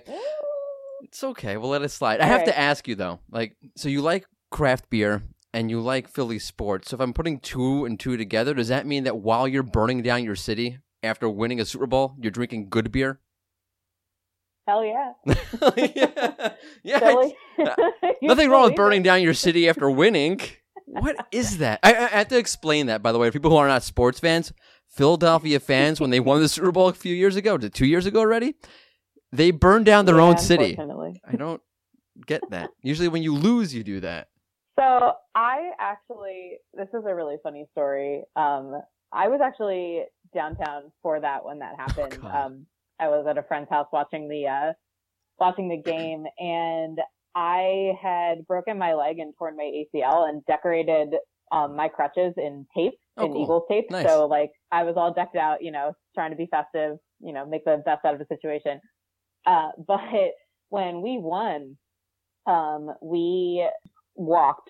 It's 1.04 1.24
okay. 1.24 1.58
We'll 1.58 1.70
let 1.70 1.82
it 1.84 1.90
slide. 1.90 2.20
I 2.22 2.26
have 2.26 2.46
to 2.46 2.58
ask 2.58 2.88
you 2.88 2.96
though, 2.96 3.20
like, 3.32 3.56
so 3.76 3.88
you 3.90 4.02
like 4.02 4.26
craft 4.52 4.90
beer 4.90 5.24
and 5.54 5.70
you 5.70 5.80
like 5.80 6.08
Philly 6.10 6.40
sports. 6.40 6.90
So 6.90 6.96
if 6.96 7.02
I'm 7.02 7.14
putting 7.14 7.40
two 7.40 7.86
and 7.86 8.00
two 8.00 8.18
together, 8.18 8.54
does 8.54 8.68
that 8.68 8.86
mean 8.86 9.04
that 9.06 9.18
while 9.18 9.48
you're 9.48 9.64
burning 9.64 10.02
down 10.02 10.24
your 10.24 10.36
city 10.36 10.80
after 11.02 11.30
winning 11.30 11.60
a 11.60 11.66
Super 11.66 11.88
Bowl, 11.88 12.16
you're 12.20 12.32
drinking 12.32 12.70
good 12.70 12.92
beer? 12.92 13.20
Hell 14.70 14.86
yeah. 14.86 15.14
yeah. 15.76 16.50
yeah. 16.84 17.26
You 18.22 18.28
Nothing 18.28 18.52
wrong 18.52 18.66
with 18.66 18.76
burning 18.76 19.02
down 19.02 19.24
your 19.24 19.34
city 19.34 19.68
after 19.68 19.90
winning. 19.90 20.40
What 20.86 21.16
is 21.32 21.58
that? 21.58 21.80
I, 21.82 21.96
I 21.96 22.08
have 22.08 22.28
to 22.28 22.38
explain 22.38 22.86
that, 22.86 23.02
by 23.02 23.12
the 23.12 23.18
way, 23.18 23.28
to 23.28 23.32
people 23.32 23.50
who 23.50 23.58
are 23.58 23.68
not 23.68 23.82
sports 23.82 24.20
fans. 24.20 24.54
Philadelphia 24.88 25.60
fans, 25.60 26.00
when 26.00 26.12
they 26.12 26.20
won 26.20 26.42
the 26.42 26.50
Super 26.50 26.72
Bowl 26.72 26.88
a 26.88 26.94
few 26.94 27.16
years 27.16 27.36
ago, 27.36 27.58
two 27.58 27.86
years 27.86 28.06
ago 28.06 28.20
already? 28.20 28.56
They 29.32 29.50
burned 29.52 29.86
down 29.86 30.06
their 30.06 30.18
Yeah, 30.18 30.24
own 30.24 30.38
city. 30.38 30.78
I 30.78 31.36
don't 31.36 31.62
get 32.28 32.42
that. 32.52 32.70
Usually, 32.84 33.08
when 33.08 33.24
you 33.24 33.34
lose, 33.36 33.74
you 33.74 33.84
do 33.84 34.00
that. 34.02 34.28
So 34.80 35.14
I 35.34 35.72
actually, 35.80 36.58
this 36.74 36.90
is 36.90 37.04
a 37.08 37.16
really 37.16 37.38
funny 37.42 37.66
story. 37.72 38.24
Um, 38.36 38.82
I 39.12 39.30
was 39.30 39.42
actually 39.44 40.04
downtown 40.34 40.92
for 41.02 41.20
that 41.20 41.44
when 41.44 41.60
that 41.60 41.76
happened. 41.78 42.20
Oh, 42.24 42.28
um, 42.28 42.66
I 43.00 43.08
was 43.08 43.26
at 43.30 43.38
a 43.38 43.44
friend's 43.44 43.70
house 43.70 43.88
watching 43.92 44.28
the 44.28 44.48
uh, 44.48 44.74
watching 45.40 45.70
the 45.70 45.82
game, 45.82 46.26
and 46.38 47.00
I 47.36 47.94
had 48.02 48.46
broken 48.48 48.78
my 48.78 48.94
leg 48.94 49.20
and 49.20 49.34
torn 49.38 49.56
my 49.56 49.64
ACL 49.96 50.28
and 50.28 50.46
decorated 50.46 51.16
um, 51.52 51.76
my 51.76 51.88
crutches 51.88 52.34
in 52.38 52.66
tape, 52.76 52.94
Oh, 53.18 53.26
in 53.26 53.34
cool. 53.34 53.44
Eagles 53.44 53.64
tape. 53.70 53.86
Nice. 53.90 54.08
So 54.08 54.28
like 54.28 54.52
I 54.72 54.84
was 54.84 54.96
all 54.98 55.14
decked 55.14 55.36
out, 55.36 55.62
you 55.62 55.72
know, 55.72 55.94
trying 56.16 56.32
to 56.32 56.38
be 56.38 56.48
festive, 56.50 56.98
you 57.20 57.34
know, 57.34 57.46
make 57.46 57.66
the 57.66 57.82
best 57.86 58.06
out 58.06 58.14
of 58.14 58.20
the 58.20 58.26
situation. 58.34 58.80
Uh, 59.46 59.70
but 59.88 60.32
when 60.70 61.02
we 61.02 61.18
won, 61.20 61.78
um, 62.46 62.90
we 63.02 63.68
walked. 64.16 64.70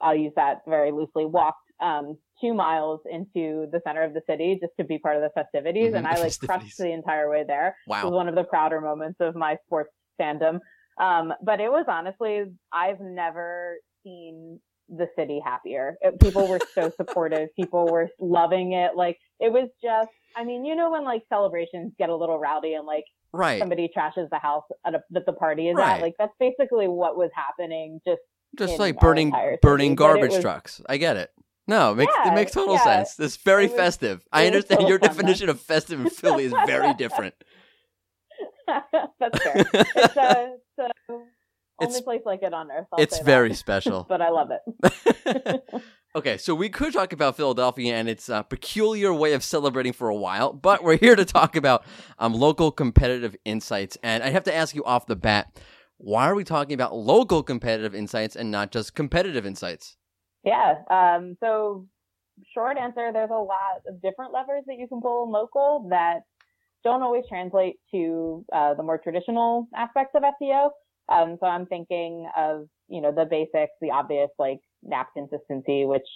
I'll 0.00 0.16
use 0.16 0.32
that 0.36 0.58
very 0.66 0.92
loosely. 0.92 1.24
Walked 1.24 1.67
um, 1.80 2.16
two 2.40 2.54
miles 2.54 3.00
into 3.10 3.66
the 3.72 3.80
center 3.86 4.02
of 4.02 4.14
the 4.14 4.22
city 4.28 4.58
just 4.60 4.72
to 4.78 4.84
be 4.84 4.98
part 4.98 5.16
of 5.16 5.22
the 5.22 5.30
festivities, 5.30 5.92
Mhm, 5.92 5.98
and 5.98 6.06
I 6.06 6.18
like 6.20 6.38
crushed 6.40 6.78
the 6.78 6.90
entire 6.92 7.28
way 7.30 7.44
there. 7.46 7.76
It 7.86 7.90
was 8.04 8.12
one 8.12 8.28
of 8.28 8.34
the 8.34 8.44
prouder 8.44 8.80
moments 8.80 9.18
of 9.20 9.34
my 9.34 9.56
sports 9.66 9.90
fandom. 10.20 10.60
Um, 11.00 11.32
but 11.42 11.60
it 11.60 11.70
was 11.70 11.84
honestly, 11.88 12.44
I've 12.72 13.00
never 13.00 13.76
seen 14.04 14.58
the 14.88 15.06
city 15.16 15.40
happier. 15.44 15.96
It- 16.00 16.18
people 16.20 16.48
were 16.48 16.58
so 16.74 16.90
supportive. 16.96 17.48
People 17.54 17.86
were 17.86 18.08
loving 18.18 18.72
it. 18.72 18.96
Like 18.96 19.18
it 19.38 19.52
was 19.52 19.68
just, 19.82 20.10
I 20.36 20.44
mean, 20.44 20.64
you 20.64 20.74
know, 20.74 20.90
when 20.90 21.04
like 21.04 21.22
celebrations 21.28 21.92
get 21.98 22.08
a 22.08 22.16
little 22.16 22.38
rowdy 22.38 22.74
and 22.74 22.86
like 22.86 23.04
Right. 23.30 23.58
somebody 23.58 23.90
trashes 23.94 24.30
the 24.30 24.38
house 24.38 24.64
at 24.86 24.94
a, 24.94 25.02
that 25.10 25.26
the 25.26 25.34
party 25.34 25.68
is 25.68 25.76
Right. 25.76 25.96
at, 25.96 26.00
like 26.02 26.14
that's 26.18 26.32
basically 26.40 26.88
what 26.88 27.16
was 27.18 27.30
happening. 27.34 28.00
Just 28.06 28.22
Just 28.58 28.78
like 28.78 28.98
burning 28.98 29.30
city, 29.32 29.58
burning 29.60 29.94
garbage 29.94 30.30
was- 30.32 30.40
trucks. 30.40 30.80
I 30.88 30.96
get 30.96 31.16
it. 31.18 31.30
No, 31.68 31.92
it 31.92 31.96
makes 31.96 32.12
it 32.26 32.34
makes 32.34 32.52
total 32.52 32.74
yeah. 32.74 32.82
sense. 32.84 33.20
It's 33.20 33.36
very 33.36 33.66
It 33.66 33.72
was- 33.72 33.78
festive. 33.78 34.24
I 34.32 34.46
understand 34.46 34.88
your 34.88 34.98
definition 34.98 35.48
of 35.50 35.60
festive 35.60 36.00
in 36.00 36.08
Philly 36.10 36.44
is 36.46 36.52
very 36.66 36.94
different. 36.94 37.34
that's 38.66 39.42
fair. 39.42 39.54
It's, 39.56 40.16
uh, 40.16 40.46
it's 40.50 40.62
the 40.76 40.90
only 41.10 41.24
It's- 41.82 42.00
place 42.00 42.22
like 42.24 42.42
it 42.42 42.52
on 42.54 42.70
earth. 42.70 42.86
I'll 42.92 43.00
It's 43.00 43.18
very 43.20 43.54
special. 43.54 44.04
but 44.08 44.20
I 44.22 44.30
love 44.30 44.50
it. 44.50 45.62
okay, 46.16 46.38
so 46.38 46.54
we 46.54 46.68
could 46.70 46.92
talk 46.94 47.12
about 47.12 47.36
Philadelphia 47.36 47.94
and 47.96 48.08
its 48.08 48.28
uh, 48.30 48.42
peculiar 48.42 49.12
way 49.12 49.32
of 49.34 49.44
celebrating 49.44 49.92
for 49.92 50.08
a 50.08 50.14
while, 50.16 50.52
but 50.54 50.82
we're 50.82 50.96
here 50.96 51.16
to 51.16 51.24
talk 51.24 51.54
about 51.56 51.84
um, 52.18 52.32
local 52.34 52.70
competitive 52.70 53.36
insights. 53.44 53.96
And 54.02 54.22
I 54.22 54.30
have 54.30 54.44
to 54.44 54.54
ask 54.54 54.74
you 54.74 54.84
off 54.84 55.06
the 55.06 55.16
bat, 55.16 55.60
why 55.98 56.28
are 56.28 56.34
we 56.34 56.44
talking 56.44 56.74
about 56.74 56.94
local 56.94 57.42
competitive 57.42 57.94
insights 57.94 58.36
and 58.36 58.50
not 58.50 58.70
just 58.72 58.94
competitive 58.94 59.44
insights? 59.44 59.96
Yeah. 60.44 60.74
Um, 60.90 61.36
so 61.40 61.86
short 62.54 62.78
answer, 62.78 63.10
there's 63.12 63.30
a 63.30 63.34
lot 63.34 63.82
of 63.86 64.00
different 64.02 64.32
levers 64.32 64.64
that 64.66 64.76
you 64.78 64.88
can 64.88 65.00
pull 65.00 65.30
local 65.30 65.88
that 65.90 66.20
don't 66.84 67.02
always 67.02 67.24
translate 67.28 67.76
to 67.92 68.44
uh, 68.52 68.74
the 68.74 68.82
more 68.82 68.98
traditional 68.98 69.68
aspects 69.76 70.12
of 70.14 70.22
SEO. 70.40 70.70
Um, 71.08 71.36
so 71.40 71.46
I'm 71.46 71.66
thinking 71.66 72.28
of, 72.36 72.68
you 72.88 73.00
know, 73.00 73.12
the 73.12 73.24
basics, 73.24 73.72
the 73.80 73.90
obvious, 73.90 74.30
like 74.38 74.60
NAP 74.82 75.08
consistency, 75.14 75.84
which 75.84 76.06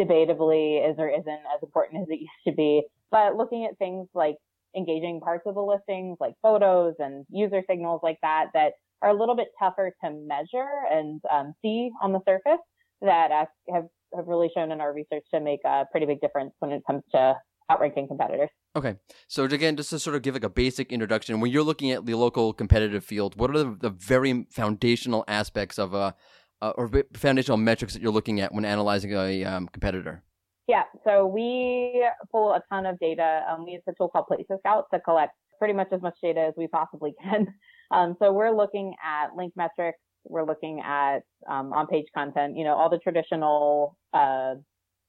debatably 0.00 0.90
is 0.90 0.96
or 0.98 1.08
isn't 1.08 1.28
as 1.28 1.62
important 1.62 2.02
as 2.02 2.08
it 2.08 2.20
used 2.20 2.30
to 2.46 2.52
be. 2.52 2.82
But 3.10 3.36
looking 3.36 3.64
at 3.64 3.78
things 3.78 4.08
like 4.14 4.36
engaging 4.76 5.20
parts 5.20 5.44
of 5.46 5.54
the 5.54 5.62
listings, 5.62 6.16
like 6.20 6.34
photos 6.42 6.94
and 6.98 7.24
user 7.30 7.62
signals 7.68 8.00
like 8.02 8.18
that, 8.22 8.46
that 8.54 8.72
are 9.02 9.10
a 9.10 9.18
little 9.18 9.36
bit 9.36 9.48
tougher 9.58 9.94
to 10.02 10.10
measure 10.10 10.68
and 10.90 11.20
um, 11.30 11.54
see 11.62 11.90
on 12.02 12.12
the 12.12 12.20
surface 12.26 12.60
that 13.00 13.30
uh, 13.30 13.44
have, 13.72 13.84
have 14.14 14.26
really 14.26 14.50
shown 14.54 14.72
in 14.72 14.80
our 14.80 14.92
research 14.92 15.24
to 15.32 15.40
make 15.40 15.60
a 15.64 15.84
pretty 15.90 16.06
big 16.06 16.20
difference 16.20 16.52
when 16.58 16.70
it 16.72 16.82
comes 16.86 17.02
to 17.12 17.34
outranking 17.70 18.08
competitors. 18.08 18.50
Okay, 18.76 18.96
so 19.28 19.44
again, 19.44 19.76
just 19.76 19.90
to 19.90 19.98
sort 19.98 20.16
of 20.16 20.22
give 20.22 20.34
like 20.34 20.44
a 20.44 20.50
basic 20.50 20.92
introduction, 20.92 21.40
when 21.40 21.50
you're 21.50 21.62
looking 21.62 21.90
at 21.92 22.04
the 22.04 22.14
local 22.14 22.52
competitive 22.52 23.04
field, 23.04 23.38
what 23.38 23.50
are 23.50 23.58
the, 23.58 23.76
the 23.80 23.90
very 23.90 24.46
foundational 24.50 25.24
aspects 25.28 25.78
of 25.78 25.94
a 25.94 26.14
uh, 26.62 26.72
or 26.76 26.90
foundational 27.14 27.58
metrics 27.58 27.92
that 27.92 28.02
you're 28.02 28.12
looking 28.12 28.40
at 28.40 28.54
when 28.54 28.64
analyzing 28.64 29.12
a 29.12 29.44
um, 29.44 29.68
competitor? 29.68 30.22
Yeah, 30.66 30.84
so 31.06 31.26
we 31.26 32.06
pull 32.32 32.52
a 32.52 32.62
ton 32.70 32.86
of 32.86 32.98
data. 32.98 33.42
Um, 33.50 33.66
we 33.66 33.72
use 33.72 33.82
a 33.86 33.92
tool 33.92 34.08
called 34.08 34.26
Places 34.26 34.58
Scout 34.60 34.86
to 34.92 35.00
collect 35.00 35.34
pretty 35.58 35.74
much 35.74 35.88
as 35.92 36.00
much 36.00 36.14
data 36.22 36.40
as 36.40 36.54
we 36.56 36.66
possibly 36.66 37.14
can. 37.22 37.46
Um, 37.90 38.16
so 38.18 38.32
we're 38.32 38.50
looking 38.50 38.94
at 39.04 39.36
link 39.36 39.52
metrics, 39.56 39.98
we're 40.24 40.44
looking 40.44 40.80
at 40.80 41.20
um, 41.48 41.72
on-page 41.72 42.06
content, 42.14 42.56
you 42.56 42.64
know, 42.64 42.74
all 42.74 42.88
the 42.88 42.98
traditional 42.98 43.96
uh, 44.12 44.54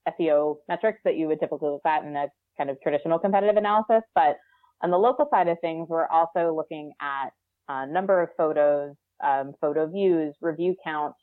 SEO 0.07 0.57
metrics 0.67 0.99
that 1.03 1.15
you 1.15 1.27
would 1.27 1.39
typically 1.39 1.69
look 1.69 1.85
at 1.85 2.03
in 2.03 2.15
a 2.15 2.27
kind 2.57 2.69
of 2.69 2.77
traditional 2.81 3.19
competitive 3.19 3.57
analysis. 3.57 4.01
But 4.13 4.37
on 4.81 4.91
the 4.91 4.97
local 4.97 5.27
side 5.31 5.47
of 5.47 5.57
things, 5.61 5.87
we're 5.89 6.07
also 6.07 6.53
looking 6.55 6.91
at 7.01 7.29
uh, 7.67 7.85
number 7.85 8.21
of 8.21 8.29
photos, 8.37 8.95
um, 9.23 9.53
photo 9.59 9.87
views, 9.87 10.35
review 10.41 10.75
count, 10.83 11.13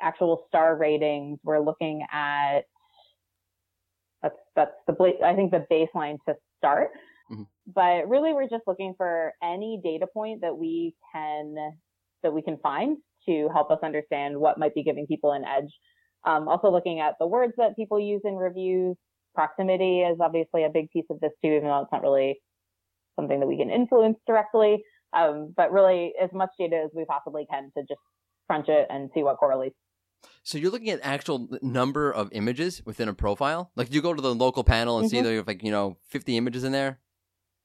actual 0.00 0.44
star 0.48 0.76
ratings. 0.76 1.38
We're 1.44 1.60
looking 1.60 2.04
at 2.12 2.60
that's 4.22 4.36
that's 4.54 4.72
the 4.86 4.94
I 5.24 5.34
think 5.34 5.50
the 5.50 5.66
baseline 5.70 6.18
to 6.28 6.34
start. 6.58 6.90
Mhm. 7.30 7.46
But 7.66 8.08
really, 8.08 8.32
we're 8.32 8.48
just 8.48 8.66
looking 8.66 8.94
for 8.96 9.32
any 9.42 9.80
data 9.82 10.06
point 10.06 10.40
that 10.42 10.56
we 10.56 10.94
can 11.12 11.54
that 12.22 12.32
we 12.32 12.42
can 12.42 12.58
find 12.58 12.98
to 13.28 13.48
help 13.52 13.70
us 13.70 13.78
understand 13.82 14.38
what 14.38 14.58
might 14.58 14.74
be 14.74 14.82
giving 14.82 15.06
people 15.06 15.32
an 15.32 15.44
edge. 15.44 15.72
Um, 16.26 16.48
also, 16.48 16.70
looking 16.70 17.00
at 17.00 17.14
the 17.18 17.26
words 17.26 17.52
that 17.56 17.76
people 17.76 17.98
use 18.00 18.20
in 18.24 18.34
reviews. 18.36 18.96
Proximity 19.34 20.00
is 20.00 20.18
obviously 20.20 20.64
a 20.64 20.68
big 20.68 20.90
piece 20.90 21.04
of 21.10 21.20
this 21.20 21.30
too, 21.42 21.52
even 21.52 21.64
though 21.64 21.80
it's 21.82 21.92
not 21.92 22.02
really 22.02 22.40
something 23.18 23.38
that 23.40 23.46
we 23.46 23.56
can 23.56 23.70
influence 23.70 24.18
directly. 24.26 24.82
Um, 25.12 25.52
but 25.56 25.72
really, 25.72 26.12
as 26.22 26.30
much 26.32 26.50
data 26.58 26.82
as 26.84 26.90
we 26.94 27.04
possibly 27.04 27.46
can 27.50 27.70
to 27.76 27.82
just 27.82 28.00
crunch 28.48 28.68
it 28.68 28.86
and 28.90 29.08
see 29.14 29.22
what 29.22 29.38
correlates. 29.38 29.76
So 30.42 30.58
you're 30.58 30.70
looking 30.70 30.90
at 30.90 31.00
actual 31.02 31.48
number 31.62 32.10
of 32.12 32.28
images 32.32 32.82
within 32.84 33.08
a 33.08 33.14
profile. 33.14 33.70
Like 33.76 33.92
you 33.92 34.02
go 34.02 34.12
to 34.12 34.20
the 34.20 34.34
local 34.34 34.64
panel 34.64 34.98
and 34.98 35.08
see 35.08 35.18
Mhm. 35.18 35.22
there 35.24 35.36
have 35.36 35.46
like 35.46 35.62
you 35.62 35.70
know 35.70 35.96
50 36.08 36.36
images 36.36 36.62
in 36.64 36.72
there. 36.72 37.00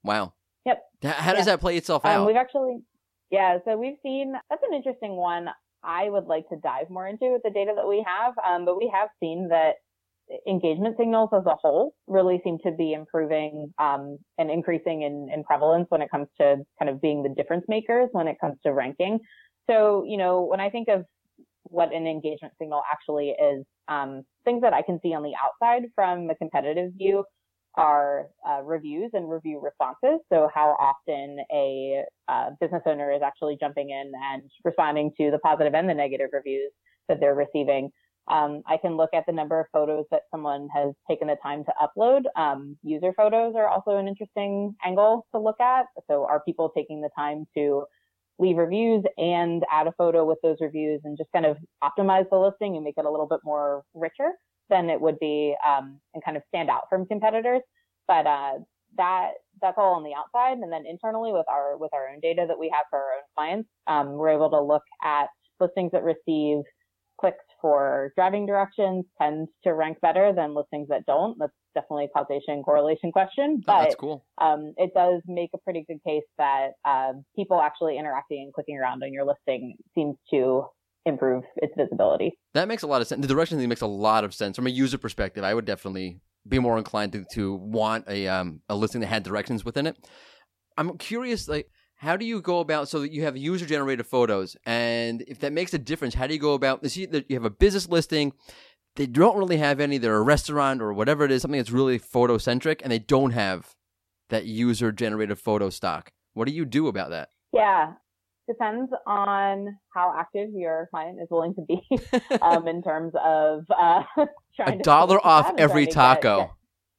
Wow. 0.02 0.32
Yep. 0.64 0.82
How 1.02 1.32
does 1.34 1.46
Yeah. 1.46 1.52
that 1.52 1.60
play 1.60 1.76
itself 1.76 2.04
Um, 2.04 2.10
out? 2.22 2.26
we've 2.26 2.36
actually, 2.36 2.82
yeah, 3.30 3.58
so 3.64 3.76
we've 3.76 3.96
seen, 4.02 4.34
that's 4.50 4.62
an 4.68 4.74
interesting 4.74 5.16
one 5.16 5.48
I 5.82 6.08
would 6.10 6.26
like 6.26 6.48
to 6.48 6.56
dive 6.56 6.90
more 6.90 7.06
into 7.06 7.32
with 7.32 7.42
the 7.42 7.50
data 7.50 7.72
that 7.76 7.86
we 7.86 8.04
have. 8.06 8.34
Um, 8.44 8.64
but 8.64 8.76
we 8.76 8.90
have 8.92 9.08
seen 9.20 9.48
that 9.50 9.74
engagement 10.48 10.96
signals 10.98 11.30
as 11.32 11.46
a 11.46 11.54
whole 11.54 11.94
really 12.08 12.40
seem 12.42 12.58
to 12.64 12.72
be 12.72 12.92
improving 12.92 13.72
um, 13.78 14.18
and 14.38 14.50
increasing 14.50 15.02
in, 15.02 15.28
in 15.32 15.44
prevalence 15.44 15.86
when 15.88 16.02
it 16.02 16.10
comes 16.10 16.26
to 16.40 16.56
kind 16.78 16.88
of 16.88 17.00
being 17.00 17.22
the 17.22 17.28
difference 17.28 17.64
makers 17.68 18.08
when 18.12 18.26
it 18.26 18.36
comes 18.40 18.56
to 18.64 18.72
ranking. 18.72 19.20
So, 19.68 20.04
you 20.06 20.16
know, 20.16 20.42
when 20.42 20.60
I 20.60 20.70
think 20.70 20.88
of 20.88 21.04
what 21.64 21.92
an 21.92 22.06
engagement 22.06 22.54
signal 22.60 22.82
actually 22.90 23.30
is, 23.30 23.64
um, 23.88 24.22
things 24.44 24.62
that 24.62 24.72
I 24.72 24.82
can 24.82 25.00
see 25.02 25.14
on 25.14 25.22
the 25.22 25.32
outside 25.42 25.84
from 25.94 26.30
a 26.30 26.34
competitive 26.34 26.92
view 26.96 27.24
are 27.76 28.26
uh, 28.48 28.62
reviews 28.62 29.10
and 29.12 29.30
review 29.30 29.60
responses. 29.62 30.20
So 30.32 30.48
how 30.54 30.76
often 30.78 31.38
a 31.52 32.02
uh, 32.28 32.50
business 32.60 32.82
owner 32.86 33.12
is 33.12 33.22
actually 33.22 33.56
jumping 33.60 33.90
in 33.90 34.12
and 34.32 34.42
responding 34.64 35.12
to 35.18 35.30
the 35.30 35.38
positive 35.38 35.74
and 35.74 35.88
the 35.88 35.94
negative 35.94 36.30
reviews 36.32 36.72
that 37.08 37.20
they're 37.20 37.34
receiving. 37.34 37.90
Um, 38.28 38.62
I 38.66 38.76
can 38.76 38.96
look 38.96 39.10
at 39.14 39.24
the 39.26 39.32
number 39.32 39.60
of 39.60 39.66
photos 39.72 40.04
that 40.10 40.22
someone 40.32 40.68
has 40.74 40.92
taken 41.08 41.28
the 41.28 41.36
time 41.42 41.64
to 41.64 41.72
upload. 41.80 42.22
Um, 42.34 42.76
user 42.82 43.12
photos 43.16 43.54
are 43.54 43.68
also 43.68 43.98
an 43.98 44.08
interesting 44.08 44.74
angle 44.84 45.26
to 45.32 45.40
look 45.40 45.60
at. 45.60 45.86
So 46.10 46.26
are 46.28 46.40
people 46.40 46.70
taking 46.74 47.00
the 47.00 47.10
time 47.16 47.46
to 47.56 47.84
leave 48.38 48.56
reviews 48.56 49.04
and 49.16 49.64
add 49.70 49.86
a 49.86 49.92
photo 49.92 50.24
with 50.24 50.38
those 50.42 50.56
reviews 50.60 51.00
and 51.04 51.16
just 51.16 51.30
kind 51.32 51.46
of 51.46 51.56
optimize 51.82 52.28
the 52.30 52.36
listing 52.36 52.74
and 52.74 52.84
make 52.84 52.94
it 52.98 53.04
a 53.04 53.10
little 53.10 53.26
bit 53.26 53.40
more 53.44 53.82
richer 53.94 54.32
than 54.70 54.90
it 54.90 55.00
would 55.00 55.18
be 55.18 55.54
um, 55.66 56.00
and 56.14 56.24
kind 56.24 56.36
of 56.36 56.42
stand 56.48 56.70
out 56.70 56.82
from 56.88 57.06
competitors. 57.06 57.62
But 58.08 58.26
uh, 58.26 58.52
that 58.96 59.32
that's 59.60 59.76
all 59.78 59.94
on 59.94 60.04
the 60.04 60.14
outside, 60.14 60.58
and 60.58 60.72
then 60.72 60.84
internally 60.86 61.32
with 61.32 61.46
our 61.50 61.76
with 61.76 61.92
our 61.94 62.08
own 62.08 62.20
data 62.20 62.44
that 62.46 62.58
we 62.58 62.70
have 62.72 62.84
for 62.90 62.98
our 62.98 63.14
own 63.16 63.22
clients, 63.36 63.68
um, 63.86 64.12
we're 64.12 64.30
able 64.30 64.50
to 64.50 64.60
look 64.60 64.82
at 65.02 65.26
listings 65.60 65.92
that 65.92 66.04
receive 66.04 66.62
clicks 67.18 67.44
for 67.62 68.12
driving 68.14 68.44
directions 68.44 69.04
tend 69.20 69.48
to 69.64 69.72
rank 69.72 69.98
better 70.02 70.32
than 70.34 70.54
listings 70.54 70.86
that 70.88 71.04
don't. 71.06 71.38
That's 71.38 71.52
definitely 71.74 72.04
a 72.04 72.08
causation 72.08 72.62
correlation 72.62 73.10
question, 73.10 73.62
Oh, 73.62 73.72
but 73.72 73.82
that's 73.84 73.94
cool. 73.94 74.24
um, 74.38 74.74
it 74.76 74.92
does 74.94 75.22
make 75.26 75.50
a 75.54 75.58
pretty 75.58 75.84
good 75.88 76.02
case 76.06 76.24
that 76.36 76.72
um, 76.84 77.24
people 77.34 77.60
actually 77.60 77.98
interacting 77.98 78.42
and 78.42 78.52
clicking 78.52 78.76
around 78.76 79.02
on 79.02 79.12
your 79.12 79.24
listing 79.24 79.76
seems 79.94 80.16
to 80.30 80.66
improve 81.06 81.44
its 81.56 81.72
visibility. 81.76 82.36
That 82.52 82.68
makes 82.68 82.82
a 82.82 82.86
lot 82.86 83.00
of 83.00 83.06
sense. 83.06 83.22
The 83.22 83.32
direction 83.32 83.58
thing 83.58 83.68
makes 83.68 83.80
a 83.80 83.86
lot 83.86 84.24
of 84.24 84.34
sense 84.34 84.56
from 84.56 84.66
a 84.66 84.70
user 84.70 84.98
perspective. 84.98 85.44
I 85.44 85.54
would 85.54 85.64
definitely 85.64 86.20
be 86.46 86.58
more 86.58 86.76
inclined 86.76 87.12
to, 87.12 87.24
to 87.32 87.54
want 87.54 88.04
a 88.08 88.28
um, 88.28 88.60
a 88.68 88.76
listing 88.76 89.00
that 89.00 89.06
had 89.06 89.22
directions 89.22 89.64
within 89.64 89.86
it. 89.86 89.96
I'm 90.76 90.98
curious, 90.98 91.48
like, 91.48 91.70
how 91.94 92.16
do 92.16 92.26
you 92.26 92.42
go 92.42 92.60
about 92.60 92.88
so 92.88 93.00
that 93.00 93.12
you 93.12 93.22
have 93.22 93.36
user 93.36 93.64
generated 93.64 94.06
photos, 94.06 94.56
and 94.66 95.22
if 95.26 95.38
that 95.40 95.52
makes 95.52 95.72
a 95.72 95.78
difference, 95.78 96.14
how 96.14 96.26
do 96.26 96.34
you 96.34 96.40
go 96.40 96.54
about? 96.54 96.82
You 96.82 96.88
see 96.88 97.06
that 97.06 97.30
you 97.30 97.36
have 97.36 97.44
a 97.44 97.50
business 97.50 97.88
listing. 97.88 98.32
They 98.96 99.06
don't 99.06 99.36
really 99.36 99.58
have 99.58 99.80
any. 99.80 99.98
They're 99.98 100.16
a 100.16 100.22
restaurant 100.22 100.82
or 100.82 100.92
whatever 100.92 101.24
it 101.24 101.30
is, 101.30 101.42
something 101.42 101.58
that's 101.58 101.70
really 101.70 101.98
photo 101.98 102.38
centric, 102.38 102.80
and 102.82 102.90
they 102.90 102.98
don't 102.98 103.32
have 103.32 103.74
that 104.28 104.46
user 104.46 104.90
generated 104.92 105.38
photo 105.38 105.70
stock. 105.70 106.10
What 106.34 106.48
do 106.48 106.54
you 106.54 106.64
do 106.64 106.88
about 106.88 107.10
that? 107.10 107.28
Yeah, 107.52 107.94
depends 108.48 108.90
on 109.06 109.76
how 109.94 110.14
active 110.16 110.50
your 110.54 110.88
client 110.90 111.18
is 111.20 111.28
willing 111.30 111.54
to 111.54 111.62
be 111.62 111.80
um, 112.42 112.68
in 112.68 112.82
terms 112.82 113.12
of 113.22 113.64
uh, 113.70 114.02
trying 114.56 114.74
A 114.74 114.76
to 114.78 114.82
dollar 114.82 115.24
off 115.24 115.52
every 115.58 115.86
taco 115.86 116.38
get- 116.38 116.50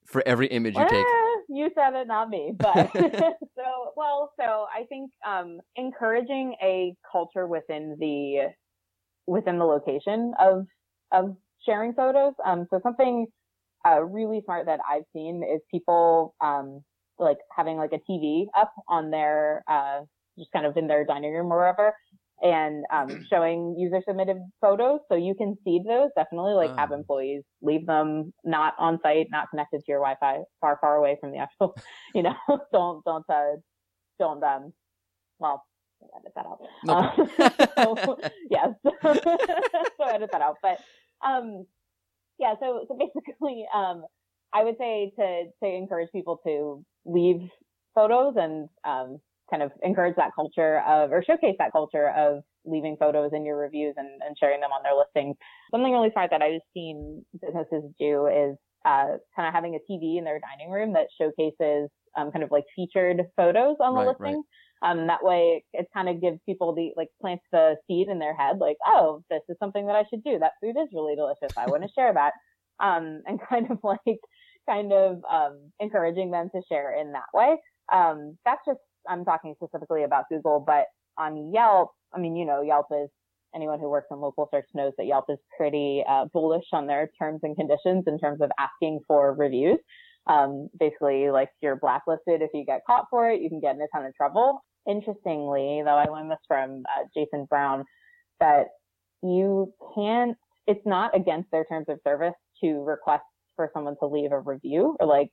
for 0.05 0.23
every 0.25 0.47
image 0.47 0.75
you 0.75 0.85
take. 0.89 1.05
You 1.49 1.69
said 1.75 1.93
it, 1.95 2.07
not 2.07 2.29
me. 2.29 2.53
But 2.57 2.91
so, 2.93 3.93
well, 3.95 4.31
so 4.39 4.65
I 4.73 4.83
think 4.89 5.11
um, 5.25 5.59
encouraging 5.75 6.55
a 6.61 6.93
culture 7.09 7.47
within 7.47 7.95
the 7.99 8.53
within 9.27 9.57
the 9.57 9.65
location 9.65 10.33
of 10.39 10.65
of 11.11 11.35
sharing 11.65 11.93
photos. 11.93 12.33
Um, 12.45 12.67
so 12.69 12.79
something 12.83 13.27
uh, 13.85 14.01
really 14.03 14.41
smart 14.45 14.65
that 14.65 14.79
I've 14.89 15.03
seen 15.13 15.43
is 15.43 15.61
people 15.71 16.35
um, 16.41 16.81
like 17.19 17.37
having 17.55 17.77
like 17.77 17.91
a 17.93 18.11
TV 18.11 18.45
up 18.57 18.73
on 18.87 19.09
their 19.11 19.63
uh, 19.69 20.01
just 20.37 20.51
kind 20.51 20.65
of 20.65 20.77
in 20.77 20.87
their 20.87 21.05
dining 21.05 21.33
room 21.33 21.51
or 21.51 21.57
wherever 21.57 21.93
and 22.41 22.85
um, 22.93 23.19
showing 23.29 23.75
user 23.77 24.01
submitted 24.07 24.37
photos. 24.61 24.99
So 25.09 25.15
you 25.17 25.35
can 25.35 25.57
seed 25.63 25.83
those 25.87 26.09
definitely 26.15 26.53
like 26.53 26.71
have 26.77 26.91
Oh. 26.91 26.95
employees 26.95 27.43
leave 27.61 27.85
them 27.85 28.33
not 28.43 28.73
on 28.79 28.99
site 29.03 29.27
not 29.31 29.49
connected 29.49 29.79
to 29.79 29.85
your 29.87 29.99
wi-fi 29.99 30.43
far 30.61 30.77
far 30.81 30.95
away 30.97 31.17
from 31.19 31.31
the 31.31 31.37
actual 31.39 31.75
you 32.15 32.23
know 32.23 32.35
don't 32.73 33.03
don't 33.05 33.25
uh 33.29 33.55
don't 34.19 34.43
um 34.43 34.73
well 35.39 35.63
edit 36.17 36.31
that 36.35 36.45
out. 36.45 36.59
No 36.83 36.93
Uh, 37.77 37.97
so, 38.05 38.17
yes. 38.49 38.69
So 39.03 40.05
edit 40.13 40.29
that 40.31 40.41
out. 40.41 40.57
But 40.61 40.79
um 41.25 41.65
yeah 42.39 42.53
so 42.59 42.85
so 42.87 42.97
basically 42.97 43.65
um 43.73 44.03
i 44.53 44.63
would 44.63 44.77
say 44.77 45.11
to 45.17 45.45
to 45.63 45.69
encourage 45.69 46.09
people 46.11 46.39
to 46.45 46.83
leave 47.05 47.41
photos 47.95 48.35
and 48.37 48.69
um 48.85 49.19
kind 49.49 49.63
of 49.63 49.71
encourage 49.83 50.15
that 50.15 50.31
culture 50.35 50.81
of 50.87 51.11
or 51.11 51.23
showcase 51.23 51.55
that 51.59 51.71
culture 51.71 52.09
of 52.11 52.43
leaving 52.65 52.97
photos 52.99 53.31
in 53.33 53.45
your 53.45 53.57
reviews 53.57 53.95
and, 53.97 54.07
and 54.25 54.35
sharing 54.39 54.59
them 54.59 54.71
on 54.71 54.83
their 54.83 54.95
listings. 54.95 55.35
Something 55.71 55.93
really 55.93 56.11
smart 56.11 56.29
that 56.31 56.41
i've 56.41 56.61
seen 56.73 57.23
businesses 57.41 57.83
do 57.99 58.27
is 58.27 58.57
uh, 58.85 59.17
kind 59.35 59.47
of 59.47 59.53
having 59.53 59.75
a 59.75 59.91
tv 59.91 60.17
in 60.17 60.23
their 60.23 60.39
dining 60.39 60.71
room 60.71 60.93
that 60.93 61.07
showcases 61.19 61.89
um, 62.17 62.31
kind 62.31 62.43
of 62.43 62.51
like 62.51 62.63
featured 62.75 63.21
photos 63.35 63.75
on 63.79 63.93
the 63.93 63.99
Right, 63.99 64.07
right. 64.19 64.19
listing 64.19 64.43
um, 64.83 65.07
that 65.07 65.23
way 65.23 65.63
it 65.73 65.87
kind 65.93 66.07
of 66.07 66.21
gives 66.21 66.39
people 66.45 66.73
the 66.73 66.91
like 66.95 67.09
plants 67.19 67.43
the 67.51 67.75
seed 67.87 68.07
in 68.09 68.19
their 68.19 68.35
head 68.35 68.57
like 68.59 68.77
oh 68.85 69.23
this 69.29 69.41
is 69.49 69.57
something 69.59 69.85
that 69.87 69.95
i 69.95 70.03
should 70.09 70.23
do. 70.23 70.37
That 70.39 70.53
food 70.61 70.75
is 70.79 70.89
really 70.93 71.15
delicious. 71.15 71.55
I 71.57 71.65
want 71.67 71.83
to 71.83 71.89
share 71.95 72.13
that. 72.13 72.33
Um, 72.79 73.21
and 73.25 73.39
kind 73.49 73.69
of 73.71 73.79
like 73.83 74.19
kind 74.69 74.91
of 74.93 75.21
um, 75.31 75.71
encouraging 75.79 76.31
them 76.31 76.49
to 76.53 76.61
share 76.69 76.99
in 76.99 77.13
that 77.13 77.31
way. 77.33 77.55
Um, 77.91 78.37
that's 78.45 78.61
just 78.67 78.79
i'm 79.09 79.25
talking 79.25 79.53
specifically 79.61 80.03
about 80.03 80.25
google 80.29 80.59
but 80.59 80.85
on 81.17 81.51
yelp 81.53 81.91
i 82.13 82.19
mean 82.19 82.35
you 82.35 82.45
know 82.45 82.61
yelp 82.61 82.87
is 82.91 83.09
anyone 83.55 83.79
who 83.79 83.89
works 83.89 84.07
in 84.11 84.19
local 84.19 84.47
search 84.53 84.67
knows 84.73 84.93
that 84.97 85.07
yelp 85.07 85.25
is 85.29 85.37
pretty 85.55 86.03
uh, 86.07 86.25
bullish 86.33 86.65
on 86.73 86.87
their 86.87 87.09
terms 87.19 87.39
and 87.43 87.55
conditions 87.55 88.03
in 88.07 88.19
terms 88.19 88.41
of 88.41 88.51
asking 88.59 88.99
for 89.07 89.33
reviews. 89.33 89.79
Um, 90.27 90.67
basically 90.77 91.31
like 91.31 91.49
you're 91.61 91.77
blacklisted 91.77 92.41
if 92.41 92.49
you 92.53 92.65
get 92.65 92.81
caught 92.85 93.05
for 93.09 93.29
it 93.29 93.41
you 93.41 93.49
can 93.49 93.61
get 93.61 93.75
in 93.75 93.81
a 93.81 93.87
ton 93.95 94.05
of 94.05 94.13
trouble. 94.13 94.61
Interestingly 94.87 95.81
though 95.83 95.95
i 95.95 96.05
learned 96.05 96.31
this 96.31 96.37
from 96.47 96.83
uh, 96.95 97.03
jason 97.13 97.45
brown 97.49 97.83
that 98.39 98.67
you 99.23 99.73
can't 99.95 100.37
it's 100.65 100.85
not 100.85 101.15
against 101.15 101.49
their 101.51 101.65
terms 101.65 101.85
of 101.89 101.99
service 102.05 102.35
to 102.61 102.83
request 102.83 103.23
for 103.55 103.69
someone 103.73 103.95
to 103.99 104.07
leave 104.07 104.31
a 104.31 104.39
review 104.39 104.95
or 104.99 105.07
like 105.07 105.29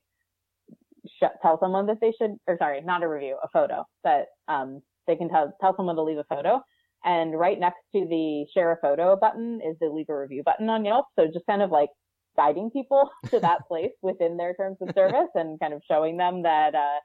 sh- 1.06 1.36
tell 1.42 1.58
someone 1.60 1.86
that 1.86 2.00
they 2.00 2.12
should 2.18 2.36
or 2.46 2.56
sorry 2.58 2.80
not 2.82 3.02
a 3.02 3.08
review 3.08 3.36
a 3.42 3.48
photo 3.48 3.84
that 4.04 4.26
um, 4.48 4.82
they 5.06 5.16
can 5.16 5.28
tell 5.28 5.54
tell 5.60 5.74
someone 5.76 5.96
to 5.96 6.02
leave 6.02 6.18
a 6.18 6.24
photo. 6.24 6.60
And 7.04 7.38
right 7.38 7.60
next 7.60 7.80
to 7.94 8.06
the 8.08 8.46
share 8.54 8.72
a 8.72 8.78
photo 8.80 9.14
button 9.14 9.60
is 9.62 9.76
the 9.80 9.88
leave 9.88 10.08
a 10.08 10.18
review 10.18 10.42
button 10.42 10.70
on 10.70 10.84
yelp. 10.84 11.06
So 11.18 11.26
just 11.26 11.44
kind 11.46 11.60
of 11.60 11.70
like 11.70 11.90
guiding 12.36 12.70
people 12.70 13.10
to 13.30 13.40
that 13.40 13.66
place 13.68 13.92
within 14.02 14.36
their 14.36 14.54
terms 14.54 14.78
of 14.80 14.94
service 14.94 15.28
and 15.34 15.60
kind 15.60 15.74
of 15.74 15.82
showing 15.88 16.16
them 16.16 16.42
that 16.42 16.74
uh, 16.74 17.00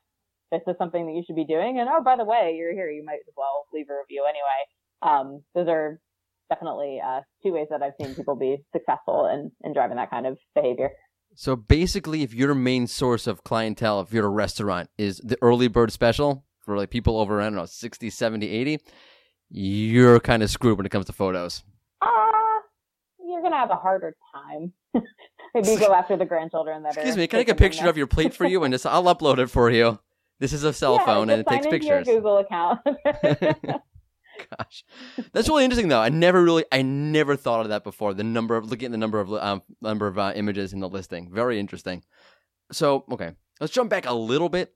this 0.51 0.61
is 0.67 0.75
something 0.77 1.05
that 1.05 1.13
you 1.13 1.23
should 1.27 1.35
be 1.35 1.45
doing. 1.45 1.79
And 1.79 1.89
oh 1.91 2.01
by 2.03 2.15
the 2.15 2.25
way 2.25 2.55
you're 2.57 2.73
here. 2.73 2.89
You 2.89 3.03
might 3.03 3.19
as 3.27 3.33
well 3.35 3.65
leave 3.73 3.87
a 3.89 3.97
review 3.97 4.25
anyway. 4.27 4.61
Um, 5.01 5.43
those 5.53 5.67
are 5.67 5.99
definitely 6.49 6.99
uh, 7.05 7.21
two 7.43 7.53
ways 7.53 7.67
that 7.69 7.83
i've 7.83 7.93
seen 8.01 8.15
people 8.15 8.35
be 8.35 8.57
successful 8.73 9.27
in, 9.27 9.51
in 9.63 9.73
driving 9.73 9.97
that 9.97 10.09
kind 10.09 10.25
of 10.25 10.37
behavior 10.55 10.89
So 11.35 11.55
basically, 11.55 12.23
if 12.23 12.33
your 12.33 12.53
main 12.53 12.87
source 12.87 13.25
of 13.27 13.43
clientele, 13.43 14.01
if 14.01 14.11
you're 14.13 14.25
a 14.25 14.29
restaurant, 14.29 14.89
is 14.97 15.17
the 15.23 15.37
early 15.41 15.67
bird 15.67 15.91
special 15.91 16.43
for 16.59 16.75
like 16.77 16.89
people 16.89 17.17
over, 17.19 17.39
I 17.39 17.45
don't 17.45 17.55
know, 17.55 17.65
60, 17.65 18.09
70, 18.09 18.47
80, 18.49 18.79
you're 19.49 20.19
kind 20.19 20.43
of 20.43 20.49
screwed 20.49 20.77
when 20.77 20.85
it 20.85 20.89
comes 20.89 21.05
to 21.05 21.13
photos. 21.13 21.63
uh, 22.01 22.07
you're 23.25 23.41
gonna 23.41 23.55
have 23.57 23.69
a 23.71 23.75
harder 23.75 24.15
time 24.33 24.73
maybe 25.53 25.75
go 25.77 25.93
after 25.93 26.17
the 26.17 26.25
grandchildren 26.25 26.83
that 26.83 26.93
Excuse 26.95 27.15
me, 27.15 27.27
can 27.27 27.39
I 27.39 27.43
take 27.43 27.49
a 27.53 27.55
picture 27.55 27.87
of 27.87 27.95
your 27.97 28.07
plate 28.07 28.33
for 28.33 28.45
you 28.53 28.63
and 28.63 28.73
just 28.73 28.85
I'll 28.85 29.03
upload 29.03 29.37
it 29.39 29.47
for 29.49 29.69
you? 29.69 29.99
This 30.39 30.51
is 30.53 30.63
a 30.63 30.73
cell 30.73 30.95
Yeah, 30.95 31.05
phone 31.05 31.29
and 31.29 31.41
it 31.41 31.47
takes 31.47 31.65
into 31.65 31.85
your. 31.85 32.03
Google 32.03 32.37
account. 32.39 32.79
Gosh, 34.57 34.83
that's 35.31 35.47
really 35.47 35.63
interesting 35.63 35.89
though. 35.89 36.01
I 36.01 36.09
never 36.09 36.43
really, 36.43 36.65
I 36.71 36.81
never 36.81 37.35
thought 37.35 37.61
of 37.61 37.69
that 37.69 37.83
before. 37.83 38.13
The 38.13 38.23
number 38.23 38.55
of 38.55 38.69
looking 38.69 38.87
at 38.87 38.91
the 38.91 38.97
number 38.97 39.19
of 39.19 39.33
um, 39.33 39.61
number 39.81 40.07
of 40.07 40.17
uh, 40.17 40.33
images 40.35 40.73
in 40.73 40.79
the 40.79 40.89
listing, 40.89 41.29
very 41.31 41.59
interesting. 41.59 42.03
So, 42.71 43.05
okay, 43.11 43.31
let's 43.59 43.73
jump 43.73 43.89
back 43.89 44.05
a 44.05 44.13
little 44.13 44.49
bit. 44.49 44.73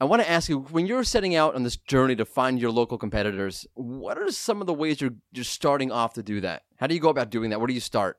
I 0.00 0.04
want 0.04 0.22
to 0.22 0.30
ask 0.30 0.48
you 0.48 0.60
when 0.60 0.86
you're 0.86 1.04
setting 1.04 1.34
out 1.34 1.54
on 1.54 1.62
this 1.62 1.76
journey 1.76 2.16
to 2.16 2.24
find 2.24 2.58
your 2.58 2.70
local 2.70 2.96
competitors, 2.96 3.66
what 3.74 4.16
are 4.16 4.30
some 4.30 4.60
of 4.62 4.66
the 4.66 4.74
ways 4.74 5.00
you're 5.00 5.16
just 5.34 5.52
starting 5.52 5.92
off 5.92 6.14
to 6.14 6.22
do 6.22 6.40
that? 6.40 6.62
How 6.76 6.86
do 6.86 6.94
you 6.94 7.00
go 7.00 7.10
about 7.10 7.28
doing 7.30 7.50
that? 7.50 7.60
Where 7.60 7.66
do 7.66 7.74
you 7.74 7.80
start? 7.80 8.18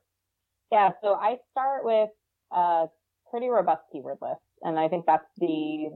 yeah, 0.72 0.88
so 1.02 1.14
I 1.14 1.36
start 1.50 1.84
with 1.84 2.08
a 2.50 2.86
pretty 3.30 3.48
robust 3.48 3.82
keyword 3.92 4.16
list, 4.22 4.40
and 4.62 4.78
I 4.78 4.88
think 4.88 5.04
that's 5.06 5.26
the 5.36 5.90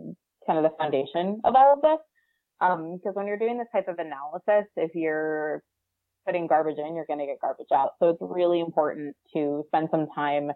kind 0.47 0.59
of 0.59 0.71
the 0.71 0.77
foundation 0.77 1.41
of 1.45 1.55
all 1.57 1.73
of 1.73 1.81
this. 1.81 1.99
Because 2.61 3.15
when 3.15 3.27
you're 3.27 3.39
doing 3.39 3.59
this 3.59 3.69
type 3.73 3.89
of 3.89 3.99
analysis, 3.99 4.71
if 4.77 4.95
you're 4.95 5.63
putting 6.27 6.47
garbage 6.47 6.79
in, 6.79 6.95
you're 6.95 7.07
going 7.07 7.21
to 7.21 7.27
get 7.27 7.41
garbage 7.41 7.67
out. 7.75 7.91
So 8.01 8.11
it's 8.11 8.19
really 8.21 8.61
important 8.61 9.17
to 9.35 9.65
spend 9.69 9.89
some 9.91 10.09
time 10.15 10.51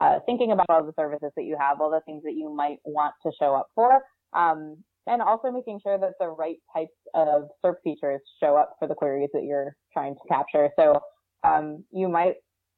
uh, 0.00 0.18
thinking 0.26 0.52
about 0.52 0.66
all 0.68 0.84
the 0.84 0.92
services 0.98 1.30
that 1.36 1.44
you 1.44 1.56
have, 1.58 1.80
all 1.80 1.90
the 1.90 2.00
things 2.04 2.22
that 2.24 2.34
you 2.34 2.54
might 2.54 2.78
want 2.84 3.14
to 3.24 3.32
show 3.40 3.54
up 3.54 3.68
for, 3.74 4.00
um, 4.32 4.76
and 5.06 5.22
also 5.22 5.50
making 5.50 5.80
sure 5.82 5.98
that 5.98 6.14
the 6.18 6.28
right 6.28 6.56
types 6.74 6.96
of 7.14 7.48
SERP 7.64 7.76
features 7.84 8.20
show 8.42 8.56
up 8.56 8.74
for 8.78 8.88
the 8.88 8.94
queries 8.94 9.30
that 9.34 9.44
you're 9.44 9.76
trying 9.92 10.14
to 10.14 10.20
capture. 10.28 10.70
So 10.78 11.00
um, 11.44 11.84
you 11.92 12.08
might 12.08 12.34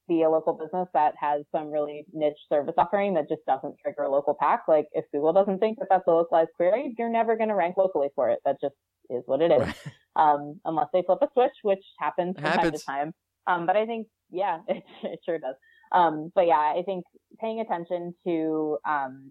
be 0.09 0.23
a 0.23 0.31
local 0.31 0.53
business 0.53 0.89
that 0.95 1.15
has 1.19 1.43
some 1.53 1.71
really 1.71 2.05
niche 2.13 2.39
service 2.49 2.75
offering 2.79 3.15
that 3.15 3.29
just 3.29 3.45
doesn't 3.47 3.77
trigger 3.83 4.03
a 4.05 4.11
local 4.11 4.37
pack. 4.39 4.63
Like 4.69 4.87
if 4.93 5.05
Google 5.13 5.33
doesn't 5.33 5.59
think 5.59 5.79
that 5.79 5.89
that's 5.91 6.07
a 6.07 6.11
localized 6.11 6.51
query, 6.57 6.95
you're 6.99 7.11
never 7.11 7.37
going 7.37 7.49
to 7.49 7.55
rank 7.55 7.77
locally 7.77 8.09
for 8.15 8.31
it. 8.31 8.39
That 8.45 8.57
just 8.61 8.75
is 9.11 9.23
what 9.27 9.43
it 9.43 9.53
is. 9.53 9.61
Right. 9.61 9.77
Um, 10.17 10.59
unless 10.65 10.87
they 10.95 11.03
flip 11.03 11.19
a 11.21 11.29
switch, 11.35 11.53
which 11.61 11.85
happens 12.01 12.37
from 12.37 12.45
time 12.45 12.53
Happens. 12.53 12.81
to 12.81 12.87
time. 12.87 13.13
Um, 13.47 13.67
but 13.67 13.77
I 13.77 13.85
think, 13.85 14.07
yeah, 14.31 14.61
it, 14.67 14.83
it 15.03 15.21
sure 15.27 15.39
does. 15.39 15.57
Um, 15.93 16.33
but 16.35 16.47
yeah, 16.47 16.55
I 16.55 16.83
think 16.87 17.05
paying 17.39 17.61
attention 17.61 18.15
to, 18.27 18.79
um, 18.89 19.31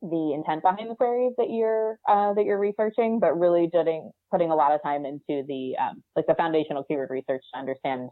the 0.00 0.32
intent 0.32 0.62
behind 0.62 0.88
the 0.88 0.94
queries 0.94 1.32
that 1.38 1.50
you're, 1.50 1.98
uh, 2.08 2.34
that 2.34 2.44
you're 2.44 2.60
researching, 2.60 3.18
but 3.18 3.36
really 3.36 3.68
putting, 3.72 4.12
putting 4.30 4.52
a 4.52 4.54
lot 4.54 4.70
of 4.70 4.80
time 4.84 5.04
into 5.04 5.42
the, 5.48 5.74
um, 5.82 6.04
like 6.14 6.28
the 6.28 6.36
foundational 6.36 6.84
keyword 6.84 7.10
research 7.10 7.42
to 7.52 7.58
understand 7.58 8.08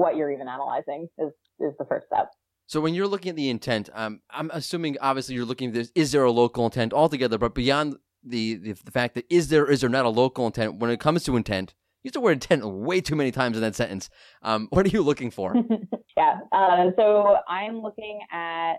what 0.00 0.16
you're 0.16 0.32
even 0.32 0.48
analyzing 0.48 1.08
is, 1.18 1.30
is 1.60 1.74
the 1.78 1.84
first 1.84 2.06
step. 2.06 2.30
So 2.66 2.80
when 2.80 2.94
you're 2.94 3.06
looking 3.06 3.30
at 3.30 3.36
the 3.36 3.50
intent, 3.50 3.90
um, 3.92 4.20
I'm 4.30 4.50
assuming 4.54 4.96
obviously 5.00 5.34
you're 5.34 5.44
looking 5.44 5.68
at 5.68 5.74
this, 5.74 5.92
is 5.94 6.12
there 6.12 6.24
a 6.24 6.30
local 6.30 6.64
intent 6.64 6.94
altogether? 6.94 7.36
But 7.36 7.54
beyond 7.54 7.96
the, 8.24 8.54
the 8.54 8.72
the 8.84 8.90
fact 8.90 9.14
that 9.14 9.24
is 9.28 9.48
there 9.48 9.66
is 9.70 9.80
there 9.80 9.90
not 9.90 10.04
a 10.04 10.08
local 10.08 10.46
intent 10.46 10.76
when 10.76 10.90
it 10.90 11.00
comes 11.00 11.24
to 11.24 11.36
intent, 11.36 11.74
you 12.02 12.08
use 12.08 12.12
the 12.12 12.20
word 12.20 12.32
intent 12.32 12.66
way 12.66 13.00
too 13.00 13.16
many 13.16 13.30
times 13.30 13.56
in 13.56 13.62
that 13.62 13.74
sentence. 13.74 14.08
Um, 14.42 14.68
what 14.70 14.86
are 14.86 14.90
you 14.90 15.02
looking 15.02 15.30
for? 15.30 15.54
yeah. 16.16 16.38
Uh, 16.52 16.90
so 16.96 17.36
I'm 17.48 17.82
looking 17.82 18.20
at 18.32 18.74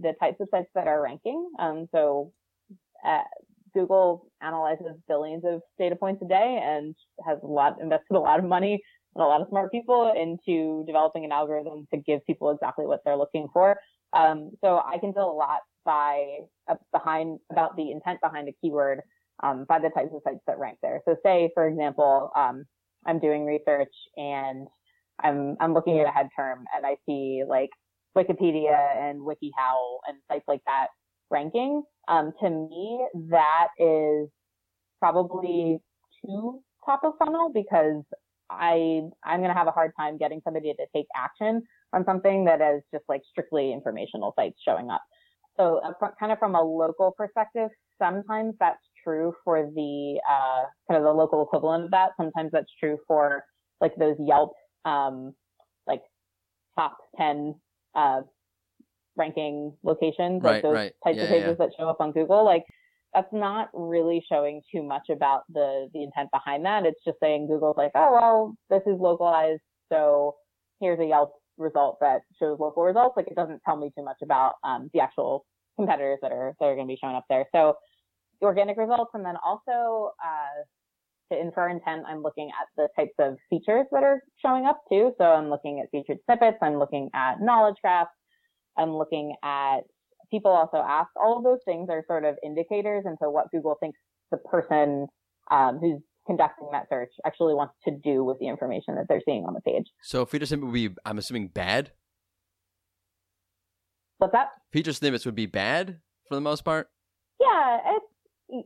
the 0.00 0.12
types 0.20 0.40
of 0.40 0.48
sites 0.50 0.70
that 0.74 0.88
are 0.88 1.02
ranking. 1.02 1.50
Um, 1.58 1.86
so 1.92 2.32
uh, 3.06 3.22
Google 3.74 4.26
analyzes 4.40 4.86
billions 5.06 5.44
of 5.44 5.60
data 5.78 5.96
points 5.96 6.22
a 6.24 6.28
day 6.28 6.60
and 6.62 6.94
has 7.26 7.38
a 7.42 7.46
lot 7.46 7.76
invested 7.80 8.14
a 8.14 8.20
lot 8.20 8.38
of 8.38 8.44
money 8.44 8.82
and 9.14 9.22
a 9.22 9.26
lot 9.26 9.40
of 9.40 9.48
smart 9.48 9.70
people 9.70 10.12
into 10.16 10.84
developing 10.86 11.24
an 11.24 11.32
algorithm 11.32 11.86
to 11.92 12.00
give 12.00 12.24
people 12.26 12.50
exactly 12.50 12.86
what 12.86 13.00
they're 13.04 13.16
looking 13.16 13.48
for. 13.52 13.76
Um, 14.12 14.50
so 14.62 14.80
I 14.84 14.98
can 14.98 15.12
tell 15.12 15.30
a 15.30 15.32
lot 15.32 15.60
by 15.84 16.38
uh, 16.68 16.76
behind 16.92 17.38
about 17.50 17.76
the 17.76 17.90
intent 17.90 18.20
behind 18.22 18.48
a 18.48 18.52
keyword 18.60 19.00
um, 19.42 19.66
by 19.68 19.78
the 19.78 19.90
types 19.90 20.10
of 20.14 20.22
sites 20.24 20.40
that 20.46 20.58
rank 20.58 20.78
there. 20.82 21.00
So 21.04 21.16
say, 21.24 21.50
for 21.54 21.66
example, 21.66 22.30
um, 22.36 22.64
I'm 23.06 23.18
doing 23.18 23.44
research 23.44 23.92
and 24.16 24.66
I'm 25.22 25.56
I'm 25.60 25.74
looking 25.74 26.00
at 26.00 26.06
a 26.06 26.10
head 26.10 26.28
term 26.36 26.64
and 26.74 26.86
I 26.86 26.96
see 27.06 27.42
like 27.46 27.70
Wikipedia 28.16 28.96
and 28.96 29.20
WikiHow 29.20 29.98
and 30.08 30.18
sites 30.30 30.44
like 30.48 30.62
that 30.66 30.88
ranking. 31.30 31.82
Um, 32.08 32.32
to 32.40 32.50
me, 32.50 33.06
that 33.30 33.68
is 33.78 34.28
probably 35.00 35.78
too 36.24 36.60
top 36.84 37.00
of 37.04 37.14
funnel 37.18 37.50
because 37.52 38.02
I 38.50 39.02
I'm 39.24 39.40
gonna 39.40 39.54
have 39.54 39.66
a 39.66 39.72
hard 39.72 39.92
time 39.98 40.18
getting 40.18 40.40
somebody 40.44 40.72
to 40.72 40.86
take 40.94 41.06
action 41.16 41.62
on 41.92 42.04
something 42.04 42.44
that 42.44 42.60
is 42.60 42.82
just 42.92 43.04
like 43.08 43.22
strictly 43.30 43.72
informational 43.72 44.32
sites 44.36 44.60
showing 44.66 44.90
up. 44.90 45.02
So 45.56 45.80
uh, 45.84 46.08
kind 46.18 46.32
of 46.32 46.38
from 46.38 46.54
a 46.54 46.62
local 46.62 47.12
perspective, 47.16 47.70
sometimes 47.98 48.54
that's 48.58 48.82
true 49.02 49.32
for 49.44 49.70
the 49.74 50.20
uh, 50.28 50.64
kind 50.88 50.98
of 50.98 51.04
the 51.04 51.12
local 51.12 51.42
equivalent 51.42 51.84
of 51.84 51.90
that. 51.92 52.10
Sometimes 52.16 52.50
that's 52.52 52.70
true 52.78 52.98
for 53.06 53.44
like 53.80 53.94
those 53.96 54.16
Yelp 54.18 54.52
um, 54.84 55.34
like 55.86 56.02
top 56.76 56.96
ten 57.16 57.54
uh, 57.94 58.22
ranking 59.16 59.72
locations, 59.82 60.42
Right, 60.42 60.54
like 60.54 60.62
those 60.62 60.74
right. 60.74 60.92
types 61.04 61.16
Yeah, 61.18 61.24
of 61.24 61.30
yeah, 61.30 61.36
pages 61.36 61.58
that 61.58 61.70
show 61.78 61.88
up 61.88 62.00
on 62.00 62.12
Google. 62.12 62.44
Like 62.44 62.64
that's 63.14 63.32
not 63.32 63.68
really 63.72 64.24
showing 64.28 64.60
too 64.70 64.82
much 64.82 65.08
about 65.10 65.42
the 65.52 65.88
the 65.94 66.02
intent 66.02 66.30
behind 66.32 66.64
that. 66.64 66.84
It's 66.84 67.02
just 67.04 67.18
saying 67.20 67.46
Google's 67.46 67.76
like, 67.76 67.92
oh 67.94 68.12
well, 68.12 68.56
this 68.70 68.82
is 68.86 69.00
localized, 69.00 69.62
so 69.90 70.34
here's 70.80 71.00
a 71.00 71.06
Yelp 71.06 71.32
result 71.56 71.98
that 72.00 72.20
shows 72.38 72.58
local 72.58 72.82
results. 72.82 73.16
Like 73.16 73.28
it 73.28 73.36
doesn't 73.36 73.60
tell 73.64 73.76
me 73.76 73.90
too 73.96 74.04
much 74.04 74.18
about 74.22 74.54
um, 74.64 74.90
the 74.92 75.00
actual 75.00 75.46
competitors 75.76 76.18
that 76.22 76.32
are 76.32 76.54
that 76.58 76.66
are 76.66 76.74
going 76.74 76.86
to 76.86 76.92
be 76.92 76.98
showing 77.00 77.16
up 77.16 77.24
there. 77.28 77.46
So 77.54 77.74
organic 78.42 78.76
results, 78.76 79.12
and 79.14 79.24
then 79.24 79.36
also 79.44 80.10
uh, 80.22 80.64
to 81.32 81.40
infer 81.40 81.68
intent, 81.70 82.04
I'm 82.08 82.22
looking 82.22 82.50
at 82.60 82.68
the 82.76 82.88
types 82.96 83.14
of 83.18 83.36
features 83.48 83.86
that 83.92 84.02
are 84.02 84.20
showing 84.44 84.66
up 84.66 84.80
too. 84.90 85.12
So 85.18 85.24
I'm 85.24 85.48
looking 85.48 85.80
at 85.80 85.90
featured 85.90 86.18
snippets. 86.26 86.58
I'm 86.60 86.78
looking 86.78 87.10
at 87.14 87.40
knowledge 87.40 87.76
graphs. 87.80 88.10
I'm 88.76 88.90
looking 88.90 89.34
at 89.42 89.80
people 90.34 90.50
also 90.50 90.78
ask. 90.78 91.08
All 91.16 91.38
of 91.38 91.44
those 91.44 91.60
things 91.64 91.88
are 91.90 92.02
sort 92.08 92.24
of 92.24 92.36
indicators 92.42 93.04
into 93.06 93.30
what 93.30 93.50
Google 93.52 93.76
thinks 93.78 93.98
the 94.32 94.38
person 94.38 95.06
um, 95.50 95.78
who's 95.80 96.00
conducting 96.26 96.68
that 96.72 96.88
search 96.88 97.12
actually 97.24 97.54
wants 97.54 97.74
to 97.84 97.92
do 98.02 98.24
with 98.24 98.38
the 98.40 98.48
information 98.48 98.96
that 98.96 99.06
they're 99.08 99.22
seeing 99.24 99.44
on 99.44 99.54
the 99.54 99.60
page. 99.60 99.86
So 100.02 100.26
feature 100.26 100.46
snippet 100.46 100.64
would 100.64 100.74
be, 100.74 100.88
I'm 101.04 101.18
assuming, 101.18 101.48
bad. 101.48 101.92
What's 104.18 104.32
that? 104.32 104.48
Feature 104.72 104.92
snippets 104.92 105.24
would 105.24 105.34
be 105.36 105.46
bad 105.46 106.00
for 106.26 106.34
the 106.34 106.40
most 106.40 106.64
part. 106.64 106.88
Yeah, 107.40 107.78
it's 107.96 108.06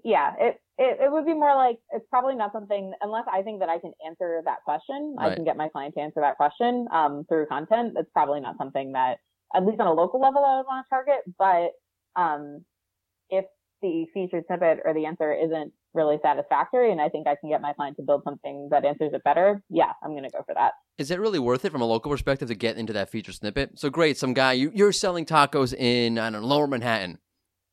yeah, 0.05 0.33
it, 0.39 0.61
it 0.77 0.99
it 1.03 1.13
would 1.13 1.25
be 1.25 1.35
more 1.35 1.55
like 1.55 1.79
it's 1.93 2.05
probably 2.11 2.35
not 2.35 2.53
something 2.53 2.93
unless 3.01 3.25
I 3.33 3.43
think 3.43 3.61
that 3.61 3.69
I 3.69 3.79
can 3.79 3.93
answer 4.07 4.43
that 4.45 4.59
question. 4.65 5.17
I 5.19 5.35
can 5.35 5.45
get 5.45 5.57
my 5.57 5.69
client 5.69 5.95
to 5.95 6.01
answer 6.01 6.21
that 6.21 6.37
question 6.37 6.87
um, 6.93 7.25
through 7.29 7.47
content. 7.47 7.95
It's 7.97 8.11
probably 8.13 8.41
not 8.41 8.57
something 8.59 8.93
that 8.93 9.19
at 9.55 9.65
least 9.67 9.81
on 9.81 9.87
a 9.87 9.93
local 9.93 10.21
level 10.21 10.45
I 10.45 10.59
would 10.59 10.67
want 10.67 10.87
to 10.87 10.91
target. 10.91 11.21
But 11.39 11.73
um, 12.21 12.65
if 13.31 13.45
the 13.83 14.07
featured 14.13 14.45
snippet 14.47 14.81
or 14.85 14.95
the 14.95 15.07
answer 15.07 15.33
isn't 15.33 15.73
really 15.95 16.19
satisfactory, 16.23 16.93
and 16.93 17.01
I 17.01 17.09
think 17.09 17.27
I 17.27 17.37
can 17.41 17.49
get 17.49 17.61
my 17.61 17.73
client 17.73 17.97
to 17.97 18.03
build 18.03 18.23
something 18.25 18.69
that 18.71 18.85
answers 18.85 19.13
it 19.15 19.25
better, 19.25 19.63
yeah, 19.71 19.93
I'm 20.03 20.11
going 20.11 20.25
to 20.25 20.31
go 20.31 20.43
for 20.45 20.55
that. 20.55 20.73
Is 20.99 21.11
it 21.11 21.21
really 21.21 21.39
worth 21.39 21.65
it 21.65 21.73
from 21.73 21.81
a 21.81 21.87
local 21.87 22.11
perspective 22.11 22.49
to 22.49 22.55
get 22.55 22.77
into 22.77 22.93
that 22.93 23.11
feature 23.11 23.33
snippet? 23.33 23.79
So 23.79 23.89
great, 23.89 24.19
some 24.19 24.35
guy 24.35 24.53
you, 24.53 24.71
you're 24.75 24.93
selling 24.93 25.25
tacos 25.25 25.75
in 25.75 26.19
I 26.19 26.31
don't 26.31 26.43
know 26.43 26.49
Lower 26.49 26.67
Manhattan, 26.67 27.19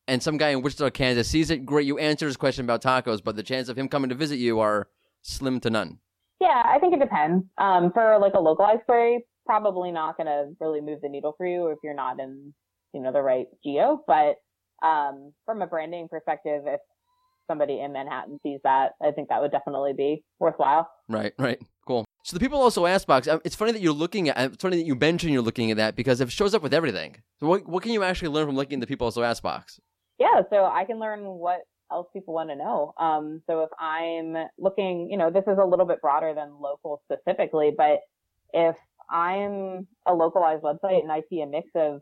and 0.08 0.22
some 0.22 0.38
guy 0.38 0.50
in 0.50 0.62
Wichita, 0.62 0.92
Kansas 0.92 1.28
sees 1.28 1.50
it. 1.50 1.66
Great, 1.66 1.88
you 1.88 1.98
answer 1.98 2.28
his 2.28 2.38
question 2.38 2.66
about 2.66 2.84
tacos, 2.84 3.24
but 3.24 3.36
the 3.36 3.44
chance 3.44 3.68
of 3.68 3.78
him 3.78 3.90
coming 3.90 4.10
to 4.10 4.16
visit 4.16 4.38
you 4.38 4.60
are 4.60 4.88
slim 5.24 5.60
to 5.62 5.70
none. 5.70 6.00
Yeah, 6.40 6.64
I 6.66 6.80
think 6.80 6.94
it 6.94 7.00
depends. 7.00 7.46
Um, 7.58 7.92
for 7.92 8.20
like 8.20 8.34
a 8.34 8.40
localized 8.40 8.86
query, 8.86 9.26
probably 9.46 9.92
not 9.92 10.18
going 10.18 10.28
to 10.28 10.56
really 10.60 10.82
move 10.82 11.00
the 11.02 11.10
needle 11.10 11.34
for 11.38 11.46
you 11.46 11.68
if 11.68 11.78
you're 11.84 11.94
not 11.94 12.20
in, 12.20 12.54
you 12.94 13.02
know, 13.02 13.12
the 13.12 13.22
right 13.22 13.48
geo. 13.64 14.04
But 14.08 14.36
um, 14.86 15.34
from 15.46 15.62
a 15.62 15.68
branding 15.68 16.08
perspective, 16.10 16.64
if 16.66 16.80
somebody 17.48 17.80
in 17.80 17.94
Manhattan 17.94 18.40
sees 18.44 18.60
that, 18.64 18.94
I 19.02 19.12
think 19.12 19.30
that 19.30 19.42
would 19.42 19.52
definitely 19.52 19.94
be 19.94 20.24
worthwhile. 20.40 20.90
Right, 21.08 21.34
right, 21.38 21.60
cool. 21.88 22.06
So 22.24 22.36
the 22.36 22.40
people 22.40 22.60
also 22.60 22.88
ask 22.88 23.06
box. 23.06 23.28
uh, 23.28 23.38
It's 23.46 23.56
funny 23.56 23.72
that 23.72 23.82
you're 23.82 23.94
looking 23.94 24.30
at. 24.30 24.54
It's 24.54 24.62
funny 24.62 24.78
that 24.78 24.86
you 24.86 24.96
mention 24.96 25.32
you're 25.32 25.44
looking 25.44 25.70
at 25.70 25.78
that 25.78 25.96
because 25.96 26.20
it 26.22 26.32
shows 26.32 26.56
up 26.56 26.64
with 26.64 26.74
everything. 26.74 27.18
So 27.40 27.48
what 27.48 27.68
what 27.68 27.84
can 27.84 27.92
you 27.92 28.04
actually 28.04 28.30
learn 28.30 28.48
from 28.48 28.56
looking 28.56 28.80
at 28.80 28.82
the 28.82 28.88
people 28.88 29.06
also 29.06 29.22
ask 29.22 29.44
box? 29.44 29.80
Yeah, 30.18 30.42
so 30.50 30.66
I 30.66 30.86
can 30.86 31.00
learn 31.00 31.24
what 31.24 31.60
else 31.92 32.08
people 32.14 32.34
want 32.34 32.50
to 32.50 32.56
know. 32.56 32.94
Um, 33.00 33.44
so 33.48 33.62
if 33.62 33.70
I'm 33.80 34.36
looking, 34.58 35.08
you 35.12 35.18
know, 35.18 35.30
this 35.30 35.44
is 35.46 35.60
a 35.62 35.66
little 35.66 35.86
bit 35.86 36.02
broader 36.02 36.34
than 36.34 36.60
local 36.60 37.04
specifically, 37.06 37.72
but 37.78 38.00
if 38.54 38.76
I'm 39.10 39.88
a 40.06 40.14
localized 40.14 40.64
website 40.64 41.02
and 41.02 41.12
I 41.12 41.22
see 41.30 41.42
a 41.42 41.48
mix 41.48 41.70
of 41.76 42.02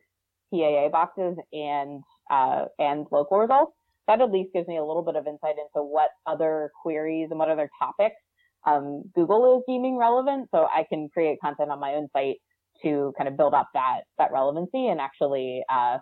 PAA 0.53 0.89
boxes 0.89 1.35
and 1.51 2.03
uh, 2.31 2.65
and 2.79 3.05
local 3.11 3.39
results, 3.39 3.73
that 4.07 4.21
at 4.21 4.31
least 4.31 4.53
gives 4.53 4.67
me 4.67 4.77
a 4.77 4.83
little 4.83 5.03
bit 5.03 5.15
of 5.15 5.27
insight 5.27 5.55
into 5.57 5.83
what 5.85 6.09
other 6.25 6.71
queries 6.81 7.27
and 7.29 7.39
what 7.39 7.49
other 7.49 7.69
topics 7.79 8.15
um, 8.65 9.03
Google 9.15 9.57
is 9.57 9.63
deeming 9.67 9.97
relevant. 9.97 10.47
So 10.53 10.67
I 10.73 10.85
can 10.87 11.09
create 11.13 11.39
content 11.43 11.69
on 11.69 11.79
my 11.79 11.95
own 11.95 12.07
site 12.15 12.37
to 12.83 13.13
kind 13.17 13.27
of 13.27 13.37
build 13.37 13.53
up 13.53 13.69
that 13.73 14.01
that 14.17 14.31
relevancy 14.31 14.87
and 14.87 14.99
actually 14.99 15.63
uh, 15.71 15.97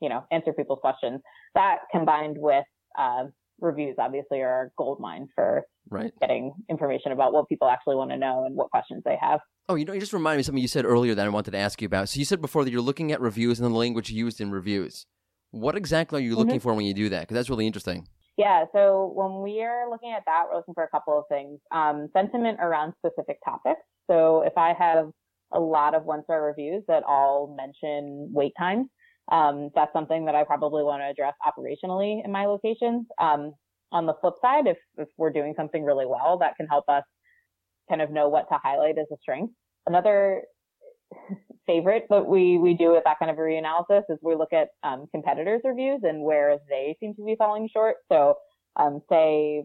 you 0.00 0.08
know 0.08 0.24
answer 0.30 0.52
people's 0.52 0.80
questions. 0.80 1.20
That 1.54 1.78
combined 1.92 2.36
with 2.38 2.64
uh, 2.98 3.24
reviews 3.60 3.96
obviously 3.98 4.40
are 4.40 4.66
a 4.66 4.70
gold 4.76 5.00
mine 5.00 5.28
for 5.34 5.64
Right. 5.90 6.12
getting 6.20 6.52
information 6.68 7.10
about 7.10 7.32
what 7.32 7.48
people 7.48 7.68
actually 7.68 7.96
want 7.96 8.10
to 8.10 8.16
know 8.16 8.44
and 8.44 8.54
what 8.54 8.70
questions 8.70 9.02
they 9.04 9.16
have. 9.20 9.40
Oh, 9.70 9.76
you 9.76 9.84
know, 9.84 9.92
you 9.92 10.00
just 10.00 10.12
reminded 10.12 10.38
me 10.38 10.40
of 10.40 10.46
something 10.46 10.62
you 10.62 10.66
said 10.66 10.84
earlier 10.84 11.14
that 11.14 11.24
I 11.24 11.28
wanted 11.28 11.52
to 11.52 11.58
ask 11.58 11.80
you 11.80 11.86
about. 11.86 12.08
So 12.08 12.18
you 12.18 12.24
said 12.24 12.40
before 12.40 12.64
that 12.64 12.72
you're 12.72 12.80
looking 12.80 13.12
at 13.12 13.20
reviews 13.20 13.60
and 13.60 13.72
the 13.72 13.78
language 13.78 14.10
used 14.10 14.40
in 14.40 14.50
reviews. 14.50 15.06
What 15.52 15.76
exactly 15.76 16.20
are 16.20 16.24
you 16.24 16.34
looking 16.34 16.58
for 16.58 16.74
when 16.74 16.86
you 16.86 16.92
do 16.92 17.08
that? 17.10 17.20
Because 17.20 17.36
that's 17.36 17.48
really 17.48 17.68
interesting. 17.68 18.08
Yeah, 18.36 18.64
so 18.74 19.12
when 19.14 19.42
we 19.42 19.62
are 19.62 19.88
looking 19.88 20.10
at 20.10 20.24
that, 20.26 20.46
we're 20.50 20.56
looking 20.56 20.74
for 20.74 20.82
a 20.82 20.88
couple 20.88 21.16
of 21.16 21.24
things. 21.28 21.60
Um, 21.70 22.08
sentiment 22.12 22.58
around 22.60 22.94
specific 22.98 23.38
topics. 23.44 23.80
So 24.10 24.42
if 24.42 24.54
I 24.56 24.74
have 24.76 25.10
a 25.52 25.60
lot 25.60 25.94
of 25.94 26.04
one 26.04 26.24
star 26.24 26.44
reviews 26.44 26.82
that 26.88 27.04
all 27.04 27.56
mention 27.56 28.28
wait 28.32 28.54
times, 28.58 28.88
um, 29.30 29.70
that's 29.76 29.92
something 29.92 30.24
that 30.24 30.34
I 30.34 30.42
probably 30.42 30.82
want 30.82 31.02
to 31.02 31.06
address 31.06 31.34
operationally 31.46 32.24
in 32.24 32.32
my 32.32 32.46
locations. 32.46 33.06
Um, 33.20 33.52
on 33.92 34.06
the 34.06 34.14
flip 34.20 34.34
side, 34.42 34.66
if, 34.66 34.78
if 34.98 35.08
we're 35.16 35.30
doing 35.30 35.54
something 35.56 35.84
really 35.84 36.06
well, 36.06 36.38
that 36.38 36.56
can 36.56 36.66
help 36.66 36.88
us 36.88 37.04
kind 37.88 38.00
of 38.00 38.10
know 38.10 38.28
what 38.28 38.48
to 38.48 38.58
highlight 38.62 38.98
as 38.98 39.06
a 39.12 39.16
strength. 39.20 39.52
Another 39.86 40.42
favorite 41.66 42.06
that 42.10 42.26
we, 42.26 42.58
we 42.58 42.74
do 42.74 42.92
with 42.92 43.04
that 43.04 43.18
kind 43.18 43.30
of 43.30 43.38
a 43.38 43.40
reanalysis 43.40 44.02
is 44.08 44.18
we 44.22 44.34
look 44.34 44.52
at 44.52 44.68
um, 44.82 45.06
competitors' 45.12 45.62
reviews 45.64 46.00
and 46.02 46.22
where 46.22 46.58
they 46.68 46.96
seem 47.00 47.14
to 47.14 47.24
be 47.24 47.36
falling 47.36 47.68
short. 47.72 47.96
So, 48.10 48.34
um, 48.76 49.00
say, 49.08 49.64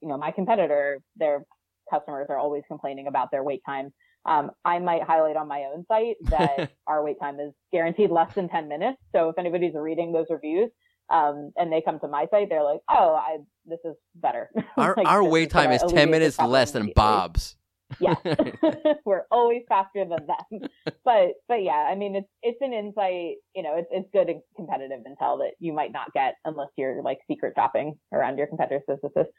you 0.00 0.08
know, 0.08 0.16
my 0.16 0.30
competitor, 0.30 0.98
their 1.16 1.44
customers 1.92 2.26
are 2.30 2.38
always 2.38 2.62
complaining 2.68 3.06
about 3.06 3.30
their 3.30 3.44
wait 3.44 3.62
time. 3.66 3.92
Um, 4.24 4.50
I 4.64 4.78
might 4.80 5.02
highlight 5.02 5.36
on 5.36 5.46
my 5.46 5.64
own 5.72 5.84
site 5.86 6.16
that 6.24 6.72
our 6.86 7.04
wait 7.04 7.20
time 7.20 7.38
is 7.38 7.52
guaranteed 7.72 8.10
less 8.10 8.34
than 8.34 8.48
10 8.48 8.68
minutes. 8.68 8.98
So 9.14 9.28
if 9.28 9.38
anybody's 9.38 9.74
reading 9.74 10.12
those 10.12 10.26
reviews, 10.30 10.70
um, 11.08 11.52
and 11.56 11.72
they 11.72 11.82
come 11.82 12.00
to 12.00 12.08
my 12.08 12.26
site, 12.30 12.48
they're 12.48 12.64
like, 12.64 12.80
"Oh, 12.90 13.14
I 13.14 13.38
this 13.64 13.78
is 13.84 13.94
better." 14.16 14.50
Our 14.76 14.94
Like, 14.96 15.06
our 15.06 15.22
this 15.22 15.32
wait 15.32 15.50
time 15.50 15.70
is 15.70 15.84
ten 15.86 16.10
minutes 16.10 16.38
less 16.38 16.72
than. 16.72 16.90
Bob's. 16.96 17.56
Yes, 18.00 18.16
we're 19.04 19.22
always 19.30 19.62
faster 19.68 20.04
than 20.04 20.26
them. 20.26 20.68
But 21.04 21.34
but 21.46 21.62
yeah, 21.62 21.86
I 21.88 21.94
mean, 21.94 22.16
it's 22.16 22.28
it's 22.42 22.58
an 22.60 22.72
insight. 22.72 23.36
You 23.54 23.62
know, 23.62 23.76
it's 23.76 23.86
it's 23.92 24.08
good 24.12 24.28
and 24.28 24.40
competitive 24.56 25.00
intel 25.00 25.38
that 25.38 25.52
you 25.60 25.72
might 25.72 25.92
not 25.92 26.12
get 26.12 26.34
unless 26.44 26.68
you're 26.76 27.00
like 27.02 27.18
secret 27.30 27.52
shopping 27.56 27.96
around 28.12 28.38
your 28.38 28.48
competitors' 28.48 28.82
businesses. 28.88 29.32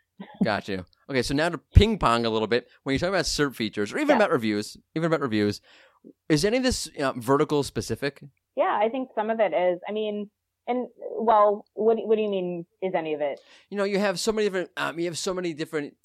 Got 0.46 0.70
you. 0.70 0.86
Okay, 1.10 1.22
so 1.22 1.34
now 1.34 1.50
to 1.50 1.58
ping 1.58 1.98
pong 2.00 2.26
a 2.26 2.30
little 2.30 2.48
bit. 2.48 2.70
When 2.84 2.94
you 2.94 3.00
talk 3.00 3.10
about 3.10 3.26
SERP 3.26 3.54
features, 3.56 3.92
or 3.92 3.98
even 3.98 4.10
Yeah. 4.12 4.16
about 4.16 4.32
reviews, 4.32 4.78
even 4.96 5.08
about 5.08 5.20
reviews, 5.22 5.60
is 6.30 6.46
any 6.46 6.58
of 6.58 6.64
this 6.64 6.88
you 6.94 7.00
know, 7.02 7.14
vertical 7.18 7.64
specific? 7.64 8.24
Yeah, 8.56 8.80
I 8.82 8.88
think 8.90 9.10
some 9.14 9.30
of 9.30 9.40
it 9.42 9.54
is. 9.54 9.80
I 9.88 9.92
mean, 9.92 10.30
and 10.68 10.88
well, 11.12 11.66
what 11.74 11.98
what 12.08 12.16
do 12.16 12.22
you 12.22 12.30
mean? 12.30 12.66
Is 12.82 12.94
any 12.96 13.14
of 13.14 13.20
it? 13.20 13.40
You 13.70 13.78
know, 13.78 13.84
you 13.84 14.00
have 14.00 14.20
so 14.20 14.32
many 14.32 14.48
different. 14.48 14.70
Um, 14.78 14.98
you 15.00 15.06
have 15.06 15.18
so 15.18 15.34
many 15.34 15.54
different 15.54 15.96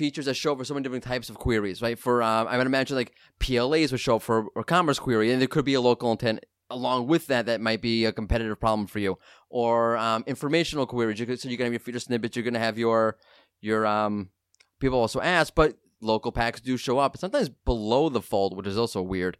features 0.00 0.24
that 0.24 0.34
show 0.34 0.52
up 0.52 0.58
for 0.58 0.64
so 0.64 0.74
many 0.74 0.82
different 0.84 1.04
types 1.04 1.28
of 1.30 1.36
queries, 1.46 1.82
right? 1.82 1.98
For 1.98 2.22
um, 2.22 2.46
I 2.48 2.56
would 2.58 2.66
imagine 2.66 2.96
like 2.96 3.12
PLAs 3.38 3.90
would 3.92 4.00
show 4.00 4.16
up 4.16 4.22
for 4.22 4.46
a 4.56 4.64
commerce 4.64 4.98
query, 4.98 5.30
and 5.30 5.40
there 5.40 5.48
could 5.54 5.64
be 5.66 5.74
a 5.74 5.80
local 5.90 6.10
intent 6.10 6.38
along 6.70 7.06
with 7.08 7.26
that 7.26 7.46
that 7.46 7.60
might 7.60 7.82
be 7.82 8.04
a 8.06 8.12
competitive 8.12 8.58
problem 8.58 8.86
for 8.86 8.98
you, 9.00 9.18
or 9.50 9.96
um, 9.96 10.24
informational 10.26 10.86
queries. 10.86 11.18
You 11.20 11.26
could, 11.26 11.38
so 11.40 11.48
you're 11.48 11.58
gonna 11.58 11.66
have 11.66 11.72
your 11.78 11.80
feature 11.88 12.00
snippets. 12.00 12.34
You're 12.36 12.44
gonna 12.50 12.66
have 12.68 12.78
your 12.78 13.16
your 13.60 13.86
um. 13.86 14.30
People 14.80 14.98
also 14.98 15.20
ask, 15.20 15.54
but 15.54 15.76
local 16.00 16.32
packs 16.32 16.60
do 16.62 16.76
show 16.78 16.98
up 16.98 17.16
sometimes 17.18 17.50
below 17.50 18.08
the 18.08 18.22
fold, 18.22 18.56
which 18.56 18.66
is 18.66 18.78
also 18.78 19.02
weird. 19.02 19.36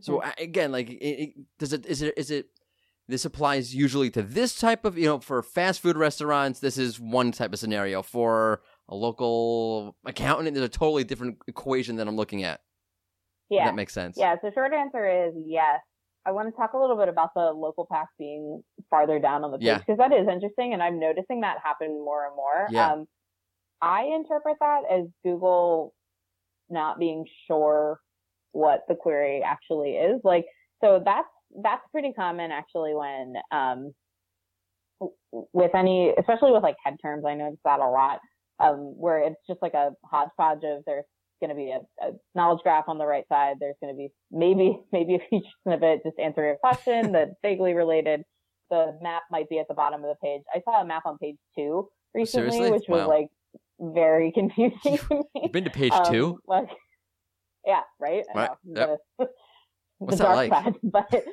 So 0.00 0.12
Mhm. 0.20 0.26
a- 0.38 0.42
again, 0.42 0.70
like, 0.70 0.88
it, 0.90 0.94
it, 1.22 1.30
does 1.58 1.72
it 1.72 1.84
is 1.86 2.00
it 2.02 2.14
is 2.16 2.30
it 2.30 2.46
this 3.08 3.24
applies 3.24 3.74
usually 3.74 4.10
to 4.10 4.22
this 4.22 4.54
type 4.56 4.84
of 4.84 4.96
you 4.96 5.06
know 5.06 5.18
for 5.18 5.42
fast 5.42 5.80
food 5.80 5.96
restaurants. 5.96 6.60
This 6.60 6.78
is 6.78 7.00
one 7.00 7.32
type 7.32 7.52
of 7.52 7.58
scenario 7.58 8.02
for 8.02 8.62
a 8.88 8.94
local 8.94 9.96
accountant. 10.04 10.54
There's 10.54 10.66
a 10.66 10.68
totally 10.68 11.04
different 11.04 11.38
equation 11.48 11.96
that 11.96 12.08
I'm 12.08 12.16
looking 12.16 12.42
at. 12.44 12.60
If 13.50 13.56
yeah, 13.56 13.64
that 13.66 13.74
makes 13.74 13.92
sense. 13.92 14.16
Yeah, 14.18 14.36
so 14.40 14.50
short 14.54 14.72
answer 14.72 15.26
is 15.26 15.34
yes. 15.36 15.80
I 16.24 16.30
want 16.30 16.48
to 16.48 16.56
talk 16.56 16.72
a 16.74 16.78
little 16.78 16.96
bit 16.96 17.08
about 17.08 17.30
the 17.34 17.50
local 17.50 17.86
packs 17.90 18.12
being 18.18 18.62
farther 18.88 19.18
down 19.18 19.44
on 19.44 19.50
the 19.50 19.58
page 19.58 19.66
Yeah. 19.66 19.78
because 19.78 19.98
that 19.98 20.12
is 20.12 20.28
interesting, 20.28 20.72
and 20.72 20.82
I'm 20.82 21.00
noticing 21.00 21.40
that 21.40 21.56
happen 21.62 21.88
more 21.88 22.26
and 22.26 22.36
more. 22.36 22.68
Yeah. 22.70 22.92
Um, 22.92 23.06
I 23.80 24.04
interpret 24.04 24.56
that 24.60 24.82
as 24.90 25.06
Google 25.24 25.92
not 26.70 26.98
being 26.98 27.24
sure 27.46 27.98
what 28.52 28.84
the 28.88 28.94
query 28.94 29.42
actually 29.44 29.92
is. 29.92 30.20
Like, 30.22 30.46
so 30.82 31.02
that's 31.04 31.28
that's 31.62 31.82
pretty 31.90 32.12
common 32.12 32.50
actually 32.50 32.94
when 32.94 33.34
um, 33.50 33.92
with 35.52 35.74
any, 35.74 36.12
especially 36.18 36.52
with 36.52 36.62
like 36.62 36.76
head 36.84 36.96
terms. 37.02 37.24
I 37.26 37.34
notice 37.34 37.58
that 37.64 37.80
a 37.80 37.88
lot, 37.88 38.20
um, 38.62 38.94
where 38.96 39.18
it's 39.20 39.40
just 39.46 39.60
like 39.62 39.74
a 39.74 39.90
hodgepodge 40.04 40.62
of 40.64 40.82
there's 40.86 41.04
going 41.40 41.50
to 41.50 41.56
be 41.56 41.70
a, 41.72 41.80
a, 42.06 42.12
knowledge 42.34 42.60
graph 42.62 42.84
on 42.88 42.98
the 42.98 43.06
right 43.06 43.24
side. 43.28 43.56
There's 43.60 43.74
going 43.82 43.92
to 43.92 43.96
be 43.96 44.08
maybe 44.30 44.78
maybe 44.92 45.16
a 45.16 45.18
feature 45.28 45.48
snippet 45.64 46.02
just 46.04 46.18
answering 46.18 46.54
a 46.54 46.58
question 46.58 47.12
that's 47.12 47.32
vaguely 47.42 47.74
related. 47.74 48.22
The 48.70 48.96
map 49.02 49.22
might 49.30 49.48
be 49.50 49.58
at 49.58 49.68
the 49.68 49.74
bottom 49.74 50.02
of 50.02 50.08
the 50.08 50.16
page. 50.26 50.42
I 50.54 50.60
saw 50.64 50.80
a 50.80 50.86
map 50.86 51.02
on 51.04 51.18
page 51.18 51.36
two 51.56 51.88
recently, 52.14 52.50
Seriously? 52.52 52.70
which 52.70 52.84
was 52.88 53.00
Wow. 53.02 53.08
like 53.08 53.28
very 53.80 54.32
confusing 54.34 54.98
to. 54.98 55.24
You've 55.34 55.52
been 55.52 55.64
to 55.64 55.70
page 55.70 55.92
Um, 55.92 56.04
two? 56.12 56.38
Like, 56.46 56.68
yeah, 57.66 57.82
right. 58.00 58.24
I 58.34 58.38
Right. 58.38 58.50
The, 59.18 59.28
What's 59.98 60.18
that 60.18 60.24
dark 60.24 60.36
like? 60.36 60.52
side, 60.52 60.74
but 60.82 61.24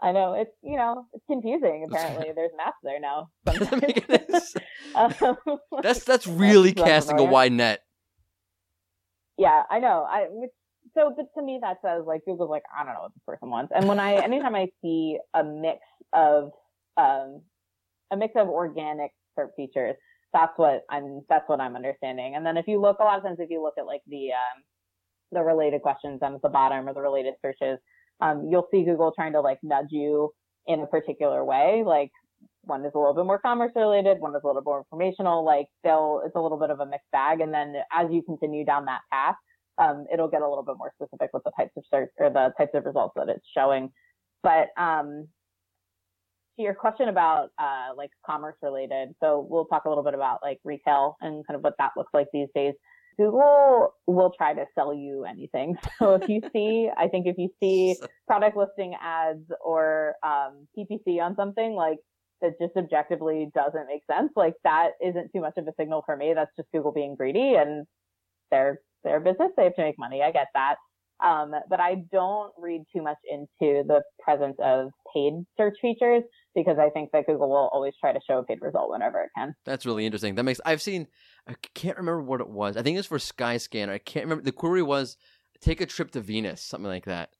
I 0.00 0.12
know 0.12 0.34
it's 0.34 0.50
you 0.62 0.76
know 0.76 1.06
it's 1.12 1.24
confusing. 1.26 1.86
Apparently, 1.90 2.32
there's 2.34 2.52
maps 2.56 2.76
there 2.82 3.00
now. 3.00 3.28
Doesn't 3.46 3.82
make 3.82 4.04
sometimes. 4.06 4.30
any 4.30 4.40
sense. 4.40 4.54
Um, 4.94 5.36
That's 5.82 6.02
that's 6.04 6.26
really 6.26 6.72
That's 6.72 6.88
casting 6.88 7.20
a 7.20 7.24
wide 7.24 7.52
net. 7.52 7.80
yeah, 9.36 9.62
I 9.70 9.78
know. 9.80 10.06
I 10.08 10.26
which, 10.30 10.50
so, 10.94 11.12
but 11.14 11.26
to 11.38 11.44
me, 11.44 11.58
that 11.62 11.76
says 11.84 12.04
like 12.06 12.24
Google's 12.24 12.50
like 12.50 12.62
I 12.74 12.84
don't 12.84 12.94
know 12.94 13.02
what 13.02 13.14
this 13.14 13.22
person 13.26 13.50
wants. 13.50 13.72
And 13.74 13.86
when 13.86 14.00
I 14.00 14.14
anytime 14.14 14.54
I 14.54 14.68
see 14.82 15.18
a 15.34 15.44
mix 15.44 15.80
of 16.12 16.52
um 16.96 17.42
a 18.10 18.16
mix 18.16 18.32
of 18.36 18.48
organic 18.48 19.10
SERP 19.38 19.50
features, 19.56 19.94
that's 20.32 20.52
what 20.56 20.84
I'm 20.90 21.20
that's 21.28 21.48
what 21.48 21.60
I'm 21.60 21.76
understanding. 21.76 22.34
And 22.34 22.44
then 22.46 22.56
if 22.56 22.66
you 22.66 22.80
look 22.80 22.98
a 23.00 23.04
lot 23.04 23.18
of 23.18 23.24
times 23.24 23.38
if 23.40 23.50
you 23.50 23.62
look 23.62 23.74
at 23.78 23.86
like 23.86 24.02
the 24.08 24.30
um 24.32 24.62
the 25.32 25.42
related 25.42 25.82
questions 25.82 26.20
down 26.20 26.34
at 26.34 26.42
the 26.42 26.48
bottom 26.48 26.88
or 26.88 26.94
the 26.94 27.02
related 27.02 27.34
searches, 27.42 27.78
um, 28.20 28.48
you'll 28.50 28.68
see 28.70 28.84
Google 28.84 29.12
trying 29.12 29.32
to 29.32 29.40
like 29.40 29.58
nudge 29.62 29.90
you 29.90 30.32
in 30.66 30.80
a 30.80 30.86
particular 30.86 31.44
way. 31.44 31.82
Like 31.84 32.10
one 32.62 32.84
is 32.84 32.92
a 32.94 32.98
little 32.98 33.14
bit 33.14 33.24
more 33.24 33.38
commerce 33.38 33.72
related, 33.74 34.20
one 34.20 34.34
is 34.34 34.42
a 34.44 34.46
little 34.46 34.62
more 34.62 34.78
informational. 34.78 35.44
Like 35.44 35.66
they'll, 35.84 36.22
it's 36.24 36.36
a 36.36 36.40
little 36.40 36.58
bit 36.58 36.70
of 36.70 36.80
a 36.80 36.86
mixed 36.86 37.10
bag. 37.12 37.40
And 37.40 37.52
then 37.52 37.74
as 37.92 38.08
you 38.10 38.22
continue 38.22 38.64
down 38.64 38.84
that 38.86 39.00
path, 39.10 39.36
um, 39.78 40.06
it'll 40.12 40.28
get 40.28 40.42
a 40.42 40.48
little 40.48 40.64
bit 40.64 40.76
more 40.76 40.92
specific 41.00 41.30
with 41.32 41.44
the 41.44 41.52
types 41.56 41.72
of 41.76 41.84
search 41.90 42.10
or 42.18 42.30
the 42.30 42.52
types 42.58 42.72
of 42.74 42.84
results 42.84 43.14
that 43.16 43.28
it's 43.28 43.46
showing. 43.56 43.90
But, 44.42 44.68
um, 44.76 45.28
to 46.56 46.62
your 46.62 46.74
question 46.74 47.08
about, 47.08 47.50
uh, 47.58 47.90
like 47.96 48.10
commerce 48.26 48.56
related. 48.62 49.14
So 49.22 49.46
we'll 49.48 49.66
talk 49.66 49.84
a 49.84 49.88
little 49.88 50.02
bit 50.02 50.14
about 50.14 50.40
like 50.42 50.58
retail 50.64 51.16
and 51.20 51.46
kind 51.46 51.56
of 51.56 51.62
what 51.62 51.74
that 51.78 51.92
looks 51.96 52.10
like 52.12 52.26
these 52.32 52.48
days. 52.54 52.74
Google 53.18 53.94
will 54.06 54.32
try 54.36 54.54
to 54.54 54.64
sell 54.74 54.94
you 54.94 55.24
anything. 55.24 55.76
So 55.98 56.14
if 56.14 56.28
you 56.28 56.40
see, 56.52 56.88
I 56.96 57.08
think 57.08 57.26
if 57.26 57.36
you 57.36 57.48
see 57.60 57.96
product 58.28 58.56
listing 58.56 58.94
ads 59.00 59.44
or 59.64 60.14
um, 60.22 60.68
PPC 60.78 61.20
on 61.20 61.34
something 61.34 61.74
like 61.74 61.98
that 62.40 62.52
just 62.60 62.76
objectively 62.76 63.50
doesn't 63.54 63.86
make 63.88 64.02
sense, 64.10 64.30
like 64.36 64.54
that 64.62 64.90
isn't 65.04 65.30
too 65.34 65.40
much 65.40 65.54
of 65.56 65.66
a 65.66 65.72
signal 65.78 66.02
for 66.06 66.16
me. 66.16 66.32
That's 66.34 66.54
just 66.56 66.68
Google 66.72 66.92
being 66.92 67.16
greedy 67.16 67.54
and 67.54 67.84
their 68.50 68.80
their 69.02 69.18
business. 69.20 69.50
They 69.56 69.64
have 69.64 69.74
to 69.74 69.82
make 69.82 69.98
money. 69.98 70.22
I 70.22 70.30
get 70.30 70.46
that. 70.54 70.76
Um, 71.24 71.52
but 71.68 71.80
I 71.80 72.04
don't 72.12 72.52
read 72.56 72.84
too 72.94 73.02
much 73.02 73.16
into 73.28 73.82
the 73.86 74.02
presence 74.20 74.56
of 74.62 74.90
paid 75.12 75.32
search 75.56 75.76
features 75.82 76.22
because 76.54 76.78
I 76.78 76.90
think 76.90 77.10
that 77.12 77.26
Google 77.26 77.48
will 77.48 77.70
always 77.72 77.94
try 78.00 78.12
to 78.12 78.20
show 78.28 78.38
a 78.38 78.44
paid 78.44 78.58
result 78.62 78.90
whenever 78.90 79.20
it 79.22 79.30
can. 79.36 79.54
That's 79.64 79.84
really 79.84 80.06
interesting. 80.06 80.36
That 80.36 80.44
makes 80.44 80.60
I've 80.64 80.82
seen. 80.82 81.08
I 81.46 81.54
can't 81.74 81.96
remember 81.96 82.22
what 82.22 82.40
it 82.40 82.48
was. 82.48 82.76
I 82.76 82.82
think 82.82 82.94
it 82.94 82.98
was 82.98 83.06
for 83.06 83.18
Skyscanner. 83.18 83.90
I 83.90 83.98
can't 83.98 84.26
remember. 84.26 84.44
The 84.44 84.52
query 84.52 84.82
was 84.82 85.16
take 85.60 85.80
a 85.80 85.86
trip 85.86 86.12
to 86.12 86.20
Venus, 86.20 86.62
something 86.62 86.88
like 86.88 87.06
that. 87.06 87.30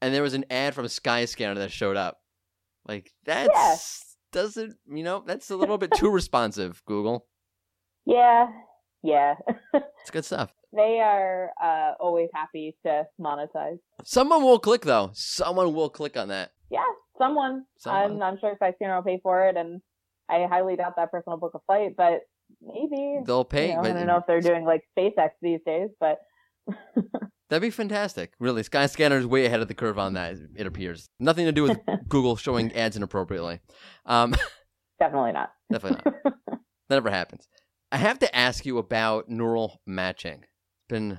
And 0.00 0.14
there 0.14 0.22
was 0.22 0.34
an 0.34 0.46
ad 0.50 0.74
from 0.74 0.86
Skyscanner 0.86 1.56
that 1.56 1.70
showed 1.70 1.96
up. 1.96 2.18
Like 2.86 3.12
that's 3.24 4.16
doesn't 4.32 4.74
you 4.88 5.04
know 5.04 5.22
that's 5.24 5.50
a 5.50 5.56
little 5.56 5.78
bit 5.78 5.92
too 5.92 6.10
responsive. 6.10 6.82
Google, 6.86 7.26
Yeah, 8.04 8.48
yeah. 9.02 9.34
it's 9.74 10.10
good 10.10 10.24
stuff. 10.24 10.52
they 10.72 11.00
are 11.00 11.50
uh, 11.62 11.92
always 12.00 12.28
happy 12.34 12.76
to 12.84 13.04
monetize. 13.20 13.78
Someone 14.04 14.42
will 14.42 14.58
click 14.58 14.82
though. 14.82 15.10
Someone 15.14 15.74
will 15.74 15.90
click 15.90 16.16
on 16.16 16.28
that. 16.28 16.52
Yeah, 16.70 16.80
someone. 17.18 17.64
Someone. 17.78 18.22
I'm, 18.22 18.22
I'm 18.22 18.38
sure 18.40 18.56
Skyscanner 18.60 18.96
will 18.96 19.02
pay 19.02 19.20
for 19.22 19.46
it, 19.48 19.56
and 19.56 19.80
I 20.30 20.46
highly 20.48 20.76
doubt 20.76 20.94
that 20.96 21.10
person 21.10 21.32
will 21.32 21.38
book 21.38 21.52
a 21.54 21.60
flight, 21.66 21.94
but 21.96 22.20
maybe. 22.62 23.20
They'll 23.26 23.44
pay. 23.44 23.68
you 23.70 23.74
know, 23.74 23.82
I 23.82 23.92
don't 23.92 24.06
know 24.06 24.18
if 24.18 24.26
they're 24.26 24.40
doing 24.40 24.64
like 24.64 24.82
SpaceX 24.96 25.30
these 25.42 25.60
days, 25.66 25.90
but 26.00 26.18
That'd 27.52 27.60
be 27.60 27.68
fantastic. 27.68 28.32
Really, 28.40 28.62
Skyscanner 28.62 29.18
is 29.18 29.26
way 29.26 29.44
ahead 29.44 29.60
of 29.60 29.68
the 29.68 29.74
curve 29.74 29.98
on 29.98 30.14
that. 30.14 30.36
It 30.56 30.66
appears 30.66 31.10
nothing 31.20 31.44
to 31.44 31.52
do 31.52 31.64
with 31.64 31.78
Google 32.08 32.34
showing 32.36 32.72
ads 32.72 32.96
inappropriately. 32.96 33.60
Um, 34.06 34.34
definitely 34.98 35.32
not. 35.32 35.52
definitely 35.70 36.00
not. 36.02 36.34
that 36.54 36.60
never 36.88 37.10
happens. 37.10 37.46
I 37.92 37.98
have 37.98 38.18
to 38.20 38.34
ask 38.34 38.64
you 38.64 38.78
about 38.78 39.28
neural 39.28 39.82
matching. 39.86 40.44
It's 40.44 40.88
been 40.88 41.18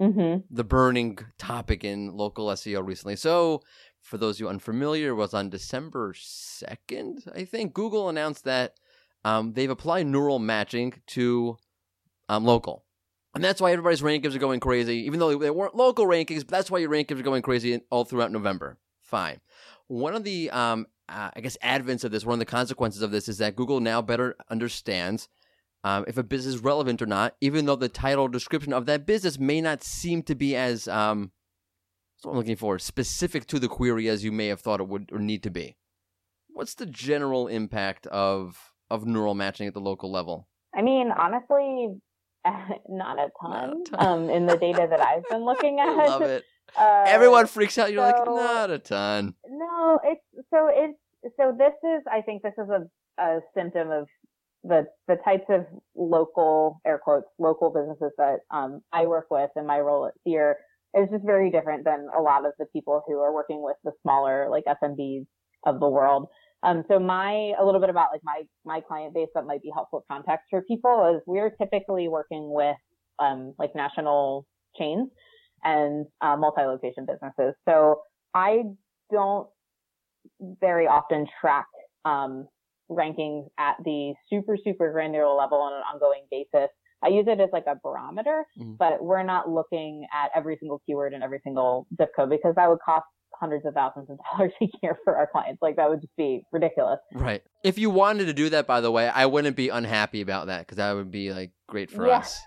hmm 0.00 0.38
the 0.50 0.64
burning 0.64 1.18
topic 1.38 1.84
in 1.84 2.16
local 2.16 2.48
SEO 2.48 2.84
recently. 2.84 3.14
So, 3.14 3.62
for 4.00 4.18
those 4.18 4.36
of 4.36 4.40
you 4.40 4.48
unfamiliar, 4.48 5.10
it 5.10 5.14
was 5.14 5.34
on 5.34 5.50
December 5.50 6.12
2nd, 6.12 7.28
I 7.32 7.44
think, 7.44 7.74
Google 7.74 8.08
announced 8.08 8.42
that 8.44 8.74
um, 9.24 9.52
they've 9.52 9.70
applied 9.70 10.08
neural 10.08 10.40
matching 10.40 10.94
to 11.08 11.58
um, 12.28 12.44
local. 12.44 12.84
And 13.34 13.44
that's 13.44 13.60
why 13.60 13.70
everybody's 13.70 14.02
rankings 14.02 14.34
are 14.34 14.40
going 14.40 14.58
crazy, 14.58 15.04
even 15.06 15.20
though 15.20 15.38
they 15.38 15.50
weren't 15.50 15.76
local 15.76 16.06
rankings, 16.06 16.40
but 16.40 16.48
that's 16.48 16.72
why 16.72 16.78
your 16.78 16.90
rankings 16.90 17.20
are 17.20 17.22
going 17.22 17.42
crazy 17.42 17.80
all 17.88 18.04
throughout 18.04 18.32
November. 18.32 18.78
Fine. 19.02 19.40
One 19.86 20.16
of 20.16 20.24
the, 20.24 20.50
um, 20.50 20.86
uh, 21.08 21.30
I 21.36 21.40
guess, 21.40 21.56
advents 21.62 22.02
of 22.02 22.10
this, 22.10 22.24
one 22.24 22.34
of 22.34 22.40
the 22.40 22.46
consequences 22.46 23.02
of 23.02 23.12
this 23.12 23.28
is 23.28 23.38
that 23.38 23.54
Google 23.54 23.78
now 23.78 24.02
better 24.02 24.34
understands 24.50 25.28
um, 25.84 26.04
if 26.06 26.18
a 26.18 26.22
business 26.22 26.56
is 26.56 26.62
relevant 26.62 27.00
or 27.00 27.06
not, 27.06 27.36
even 27.40 27.66
though 27.66 27.76
the 27.76 27.88
title 27.88 28.28
description 28.28 28.72
of 28.72 28.86
that 28.86 29.06
business 29.06 29.38
may 29.38 29.60
not 29.60 29.82
seem 29.82 30.22
to 30.24 30.34
be 30.34 30.54
as 30.54 30.86
um, 30.88 31.32
what 32.22 32.32
I'm 32.32 32.38
looking 32.38 32.56
for 32.56 32.78
specific 32.78 33.46
to 33.46 33.58
the 33.58 33.68
query 33.68 34.08
as 34.08 34.24
you 34.24 34.32
may 34.32 34.48
have 34.48 34.60
thought 34.60 34.80
it 34.80 34.88
would 34.88 35.10
or 35.12 35.18
need 35.18 35.42
to 35.44 35.50
be. 35.50 35.76
What's 36.52 36.74
the 36.74 36.86
general 36.86 37.46
impact 37.48 38.06
of 38.08 38.72
of 38.90 39.06
neural 39.06 39.34
matching 39.34 39.66
at 39.68 39.74
the 39.74 39.80
local 39.80 40.10
level? 40.10 40.48
I 40.74 40.82
mean, 40.82 41.10
honestly, 41.10 41.88
not 42.88 43.18
a 43.18 43.30
ton, 43.40 43.50
Not 43.50 43.72
a 43.72 43.90
ton. 43.96 44.06
Um, 44.06 44.30
in 44.30 44.46
the 44.46 44.56
data 44.56 44.86
that 44.90 45.00
I've 45.00 45.22
been 45.30 45.44
looking 45.44 45.80
at. 45.80 45.88
I 45.88 46.06
love 46.06 46.22
it. 46.22 46.44
Uh, 46.78 47.04
Everyone 47.06 47.46
freaks 47.46 47.78
out. 47.78 47.92
You're 47.92 48.02
like, 48.02 48.14
not 48.26 48.70
a 48.70 48.78
ton. 48.78 49.34
No, 49.48 49.98
it's 50.04 50.20
so 50.50 50.68
it's 50.70 50.98
so 51.36 51.54
this 51.56 51.72
is 51.84 52.02
I 52.10 52.20
think 52.20 52.42
this 52.42 52.54
is 52.58 52.68
a, 52.68 53.22
a 53.22 53.40
symptom 53.56 53.90
of 53.90 54.06
the 54.64 54.86
the 55.08 55.16
types 55.24 55.46
of 55.48 55.66
local 55.94 56.80
air 56.86 57.00
quotes 57.02 57.26
local 57.38 57.70
businesses 57.70 58.12
that 58.18 58.40
um, 58.50 58.82
I 58.92 59.06
work 59.06 59.26
with 59.30 59.50
in 59.56 59.66
my 59.66 59.80
role 59.80 60.06
at 60.06 60.14
Seer 60.24 60.56
is 60.94 61.08
just 61.10 61.24
very 61.24 61.50
different 61.50 61.84
than 61.84 62.08
a 62.16 62.20
lot 62.20 62.44
of 62.44 62.52
the 62.58 62.66
people 62.66 63.02
who 63.06 63.18
are 63.20 63.32
working 63.32 63.62
with 63.62 63.76
the 63.84 63.92
smaller 64.02 64.48
like 64.50 64.64
SMBs 64.64 65.26
of 65.64 65.80
the 65.80 65.88
world. 65.88 66.28
Um, 66.62 66.84
so 66.88 66.98
my 66.98 67.52
a 67.58 67.64
little 67.64 67.80
bit 67.80 67.90
about 67.90 68.08
like 68.12 68.20
my 68.22 68.42
my 68.64 68.80
client 68.80 69.14
base 69.14 69.28
that 69.34 69.46
might 69.46 69.62
be 69.62 69.70
helpful 69.72 70.04
context 70.10 70.46
for 70.50 70.62
people 70.62 71.14
is 71.14 71.22
we're 71.26 71.50
typically 71.50 72.08
working 72.08 72.52
with 72.52 72.76
um, 73.18 73.54
like 73.58 73.74
national 73.74 74.46
chains 74.78 75.08
and 75.64 76.06
uh, 76.20 76.36
multi-location 76.36 77.06
businesses. 77.06 77.54
So 77.68 78.02
I 78.34 78.62
don't 79.10 79.48
very 80.60 80.86
often 80.86 81.26
track 81.40 81.66
um, 82.04 82.46
rankings 82.90 83.46
at 83.58 83.76
the 83.84 84.14
super 84.28 84.56
super 84.62 84.92
granular 84.92 85.32
level 85.34 85.58
on 85.58 85.72
an 85.72 85.82
ongoing 85.92 86.22
basis. 86.30 86.68
I 87.02 87.08
use 87.08 87.24
it 87.28 87.40
as 87.40 87.48
like 87.52 87.64
a 87.66 87.76
barometer, 87.82 88.44
Mhm. 88.58 88.76
but 88.76 89.02
we're 89.02 89.22
not 89.22 89.48
looking 89.48 90.06
at 90.12 90.30
every 90.34 90.56
single 90.58 90.80
keyword 90.84 91.14
and 91.14 91.22
every 91.22 91.40
single 91.42 91.86
zip 91.96 92.10
code 92.14 92.28
because 92.28 92.54
that 92.56 92.68
would 92.68 92.80
cost 92.84 93.06
hundreds 93.40 93.64
of 93.64 93.72
thousands 93.72 94.10
of 94.10 94.18
dollars 94.38 94.52
a 94.60 94.68
year 94.82 94.98
for 95.04 95.16
our 95.16 95.26
clients. 95.26 95.62
Like 95.62 95.76
that 95.76 95.88
would 95.88 96.02
just 96.02 96.14
be 96.16 96.44
ridiculous. 96.52 96.98
Right. 97.14 97.42
If 97.64 97.78
you 97.78 97.88
wanted 97.88 98.26
to 98.26 98.34
do 98.34 98.50
that, 98.50 98.66
by 98.66 98.82
the 98.82 98.90
way, 98.90 99.08
I 99.08 99.24
wouldn't 99.26 99.56
be 99.56 99.70
unhappy 99.70 100.20
about 100.20 100.48
that 100.48 100.60
because 100.60 100.76
that 100.76 100.92
would 100.92 101.10
be 101.10 101.32
like 101.32 101.52
great 101.68 101.90
for 101.90 102.06
Yeah. 102.06 102.18
us. 102.18 102.38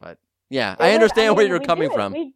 But 0.00 0.18
yeah, 0.50 0.74
It 0.74 0.80
I 0.80 0.94
understand 0.94 1.34
where 1.34 1.44
mean, 1.44 1.50
you're 1.50 1.66
coming 1.66 1.90
from. 1.90 2.12
We, 2.12 2.32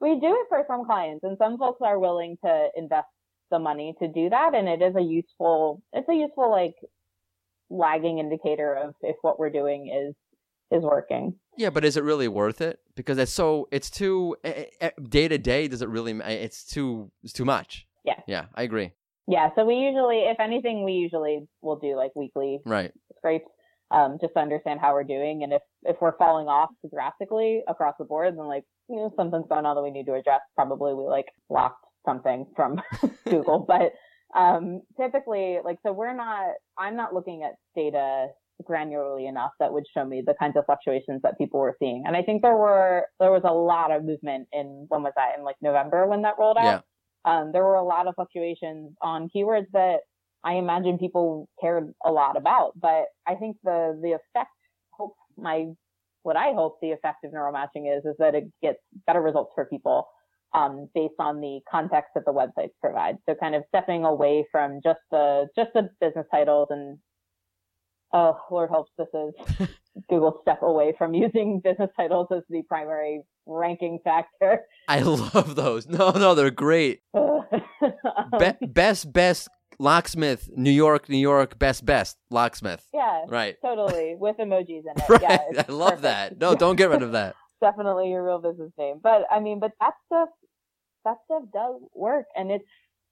we 0.00 0.18
do 0.18 0.26
it 0.34 0.46
for 0.48 0.64
some 0.66 0.84
clients 0.86 1.22
and 1.22 1.38
some 1.38 1.56
folks 1.56 1.80
are 1.82 2.00
willing 2.00 2.36
to 2.44 2.68
invest 2.74 3.06
the 3.52 3.60
money 3.60 3.94
to 4.00 4.08
do 4.08 4.28
that. 4.30 4.54
And 4.56 4.66
it 4.68 4.82
is 4.82 4.96
a 4.96 5.00
useful, 5.02 5.82
it's 5.92 6.08
a 6.08 6.14
useful 6.14 6.50
like 6.50 6.74
lagging 7.72 8.18
indicator 8.18 8.74
of 8.74 8.94
if 9.02 9.16
what 9.22 9.38
we're 9.38 9.50
doing 9.50 9.88
is, 9.88 10.14
is 10.70 10.82
working. 10.84 11.34
Yeah, 11.56 11.70
but 11.70 11.84
is 11.84 11.96
it 11.96 12.04
really 12.04 12.28
worth 12.28 12.60
it? 12.60 12.78
Because 12.96 13.18
it's 13.18 13.32
so 13.32 13.68
it's 13.70 13.90
too 13.90 14.36
eh, 14.44 14.64
eh, 14.80 14.90
day 15.08 15.28
to 15.28 15.38
day. 15.38 15.68
Does 15.68 15.82
it 15.82 15.88
really? 15.88 16.12
It's 16.20 16.64
too 16.64 17.10
it's 17.22 17.32
too 17.32 17.44
much. 17.44 17.86
Yeah. 18.04 18.20
Yeah, 18.26 18.44
I 18.54 18.62
agree. 18.62 18.92
Yeah. 19.28 19.50
So 19.54 19.64
we 19.64 19.74
usually, 19.76 20.20
if 20.20 20.40
anything, 20.40 20.84
we 20.84 20.92
usually 20.92 21.46
will 21.60 21.76
do 21.78 21.96
like 21.96 22.10
weekly 22.16 22.60
Right. 22.66 22.90
scrapes, 23.18 23.48
um, 23.90 24.18
just 24.20 24.32
to 24.34 24.40
understand 24.40 24.80
how 24.80 24.92
we're 24.94 25.04
doing. 25.04 25.42
And 25.44 25.52
if, 25.52 25.62
if 25.84 25.96
we're 26.00 26.16
falling 26.16 26.48
off 26.48 26.70
drastically 26.92 27.62
across 27.68 27.94
the 27.98 28.04
board, 28.04 28.36
then 28.36 28.46
like, 28.46 28.64
you 28.88 28.96
know, 28.96 29.12
something's 29.16 29.46
going 29.48 29.64
on 29.64 29.76
that 29.76 29.82
we 29.82 29.90
need 29.92 30.06
to 30.06 30.14
address. 30.14 30.40
Probably 30.56 30.94
we 30.94 31.04
like 31.04 31.26
blocked 31.48 31.84
something 32.04 32.46
from 32.56 32.80
Google, 33.28 33.64
but, 33.66 33.92
um, 34.34 34.82
typically 35.00 35.58
like, 35.64 35.78
so 35.84 35.92
we're 35.92 36.14
not, 36.14 36.54
I'm 36.78 36.96
not 36.96 37.14
looking 37.14 37.42
at 37.42 37.52
data 37.76 38.28
granularly 38.62 39.28
enough 39.28 39.52
that 39.58 39.72
would 39.72 39.84
show 39.92 40.04
me 40.04 40.22
the 40.24 40.34
kinds 40.38 40.56
of 40.56 40.64
fluctuations 40.66 41.20
that 41.22 41.38
people 41.38 41.60
were 41.60 41.76
seeing. 41.78 42.04
And 42.06 42.16
I 42.16 42.22
think 42.22 42.42
there 42.42 42.56
were 42.56 43.06
there 43.20 43.32
was 43.32 43.42
a 43.44 43.52
lot 43.52 43.90
of 43.90 44.04
movement 44.04 44.48
in 44.52 44.86
when 44.88 45.02
was 45.02 45.12
that 45.16 45.38
in 45.38 45.44
like 45.44 45.56
November 45.60 46.06
when 46.06 46.22
that 46.22 46.34
rolled 46.38 46.58
out. 46.58 46.64
Yeah. 46.64 47.40
Um, 47.40 47.52
there 47.52 47.62
were 47.62 47.76
a 47.76 47.84
lot 47.84 48.06
of 48.06 48.14
fluctuations 48.14 48.94
on 49.00 49.28
keywords 49.34 49.66
that 49.72 50.00
I 50.44 50.54
imagine 50.54 50.98
people 50.98 51.48
cared 51.60 51.92
a 52.04 52.10
lot 52.10 52.36
about. 52.36 52.72
But 52.80 53.04
I 53.26 53.34
think 53.34 53.56
the 53.64 53.98
the 54.02 54.12
effect, 54.12 54.50
hope 54.90 55.14
my 55.36 55.66
what 56.22 56.36
I 56.36 56.52
hope 56.52 56.78
the 56.80 56.92
effect 56.92 57.24
of 57.24 57.32
neural 57.32 57.52
matching 57.52 57.86
is 57.86 58.04
is 58.04 58.16
that 58.18 58.34
it 58.34 58.44
gets 58.62 58.78
better 59.06 59.20
results 59.20 59.52
for 59.54 59.64
people 59.64 60.06
um, 60.54 60.88
based 60.94 61.14
on 61.18 61.40
the 61.40 61.60
context 61.70 62.10
that 62.14 62.24
the 62.26 62.32
websites 62.32 62.72
provide. 62.80 63.16
So 63.28 63.34
kind 63.34 63.54
of 63.54 63.62
stepping 63.68 64.04
away 64.04 64.46
from 64.52 64.80
just 64.82 65.00
the 65.10 65.46
just 65.56 65.70
the 65.74 65.88
business 66.00 66.26
titles 66.30 66.68
and 66.70 66.98
oh 68.12 68.38
Lord 68.50 68.70
helps 68.70 68.90
this 68.98 69.08
is 69.14 69.68
Google 70.08 70.38
step 70.42 70.62
away 70.62 70.94
from 70.96 71.14
using 71.14 71.60
business 71.62 71.90
titles 71.96 72.28
as 72.34 72.42
the 72.48 72.62
primary 72.68 73.22
ranking 73.46 73.98
factor. 74.04 74.60
I 74.88 75.00
love 75.00 75.54
those. 75.54 75.86
No, 75.86 76.10
no, 76.12 76.34
they're 76.34 76.50
great. 76.50 77.00
Um, 77.14 78.38
Be- 78.60 78.66
best, 78.66 79.12
best 79.12 79.48
locksmith, 79.78 80.48
New 80.56 80.70
York, 80.70 81.08
New 81.08 81.18
York, 81.18 81.58
best, 81.58 81.84
best 81.84 82.16
locksmith. 82.30 82.86
yeah, 82.94 83.24
Right. 83.28 83.56
totally 83.62 84.14
with 84.18 84.36
emojis 84.36 84.68
in 84.68 84.84
it. 84.96 85.08
Right. 85.08 85.20
Yeah, 85.22 85.64
I 85.68 85.72
love 85.72 85.88
perfect. 86.00 86.02
that. 86.02 86.38
No, 86.38 86.54
don't 86.54 86.76
get 86.76 86.90
rid 86.90 87.02
of 87.02 87.12
that. 87.12 87.34
definitely 87.60 88.10
your 88.10 88.24
real 88.24 88.38
business 88.40 88.70
name. 88.78 89.00
But 89.02 89.22
I 89.30 89.40
mean, 89.40 89.58
but 89.60 89.72
that 89.80 89.94
stuff, 90.06 90.28
that 91.04 91.16
stuff 91.24 91.42
does 91.52 91.80
work, 91.94 92.26
and 92.36 92.50
it's 92.50 92.64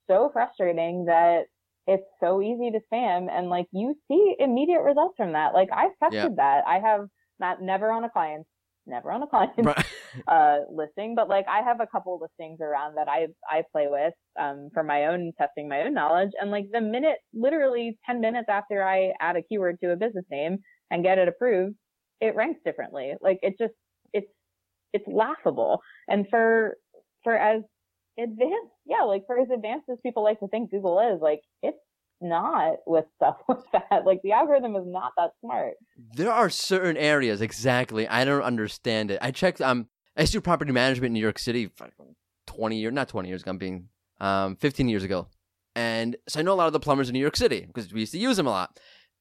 so 0.07 0.29
frustrating 0.33 1.05
that 1.05 1.43
it's 1.87 2.03
so 2.19 2.41
easy 2.41 2.71
to 2.71 2.79
spam, 2.91 3.27
and 3.31 3.49
like 3.49 3.67
you 3.71 3.95
see 4.07 4.35
immediate 4.39 4.81
results 4.81 5.15
from 5.17 5.33
that. 5.33 5.53
Like 5.53 5.69
I've 5.73 5.91
tested 6.01 6.31
that. 6.37 6.63
I 6.67 6.79
have 6.79 7.07
not 7.39 7.61
never 7.61 7.91
on 7.91 8.03
a 8.03 8.09
client, 8.09 8.45
never 8.85 9.11
on 9.11 9.23
a 9.23 9.27
client 9.27 9.53
Right. 9.57 9.85
uh 10.27 10.59
listing, 10.69 11.15
but 11.15 11.29
like 11.29 11.45
I 11.49 11.61
have 11.61 11.79
a 11.79 11.87
couple 11.87 12.19
listings 12.19 12.59
around 12.61 12.95
that 12.95 13.07
I 13.07 13.27
I 13.49 13.63
play 13.71 13.87
with 13.89 14.13
um 14.39 14.69
for 14.73 14.83
my 14.83 15.05
own 15.07 15.31
testing 15.39 15.67
my 15.67 15.81
own 15.81 15.93
knowledge, 15.93 16.31
and 16.39 16.51
like 16.51 16.65
the 16.71 16.81
minute, 16.81 17.17
literally 17.33 17.97
ten 18.05 18.21
minutes 18.21 18.47
after 18.49 18.83
I 18.83 19.13
add 19.19 19.35
a 19.37 19.41
keyword 19.41 19.79
to 19.83 19.91
a 19.91 19.95
business 19.95 20.25
name 20.29 20.59
and 20.91 21.03
get 21.03 21.17
it 21.17 21.27
approved, 21.27 21.75
it 22.19 22.35
ranks 22.35 22.59
differently. 22.65 23.13
Like 23.21 23.39
it 23.41 23.55
just 23.59 23.73
it's 24.13 24.27
it's 24.93 25.07
laughable. 25.07 25.79
And 26.07 26.27
for 26.29 26.75
for 27.23 27.35
as 27.35 27.61
advanced, 28.23 28.71
yeah, 28.85 29.03
like 29.03 29.25
for 29.27 29.39
as 29.39 29.49
advanced 29.53 29.89
as 29.91 29.97
people 30.03 30.23
like 30.23 30.39
to 30.39 30.47
think 30.47 30.71
Google 30.71 30.99
is, 31.13 31.21
like 31.21 31.41
it's 31.61 31.77
not 32.21 32.75
with 32.85 33.05
stuff 33.15 33.37
like 33.49 33.59
that. 33.89 34.05
Like 34.05 34.21
the 34.23 34.31
algorithm 34.33 34.75
is 34.75 34.85
not 34.85 35.13
that 35.17 35.31
smart. 35.41 35.73
There 36.15 36.31
are 36.31 36.49
certain 36.49 36.97
areas 36.97 37.41
exactly. 37.41 38.07
I 38.07 38.25
don't 38.25 38.43
understand 38.43 39.11
it. 39.11 39.19
I 39.21 39.31
checked. 39.31 39.61
Um, 39.61 39.87
I 40.15 40.25
do 40.25 40.41
property 40.41 40.71
management 40.71 41.07
in 41.07 41.13
New 41.13 41.19
York 41.21 41.39
City, 41.39 41.71
twenty 42.47 42.79
years, 42.79 42.93
not 42.93 43.07
twenty 43.09 43.29
years. 43.29 43.41
ago, 43.41 43.51
I'm 43.51 43.57
being 43.57 43.87
um, 44.19 44.55
fifteen 44.57 44.89
years 44.89 45.03
ago, 45.03 45.27
and 45.75 46.15
so 46.27 46.39
I 46.39 46.43
know 46.43 46.53
a 46.53 46.55
lot 46.55 46.67
of 46.67 46.73
the 46.73 46.79
plumbers 46.79 47.09
in 47.09 47.13
New 47.13 47.19
York 47.19 47.37
City 47.37 47.61
because 47.65 47.93
we 47.93 48.01
used 48.01 48.11
to 48.13 48.19
use 48.19 48.37
them 48.37 48.47
a 48.47 48.51
lot. 48.51 48.79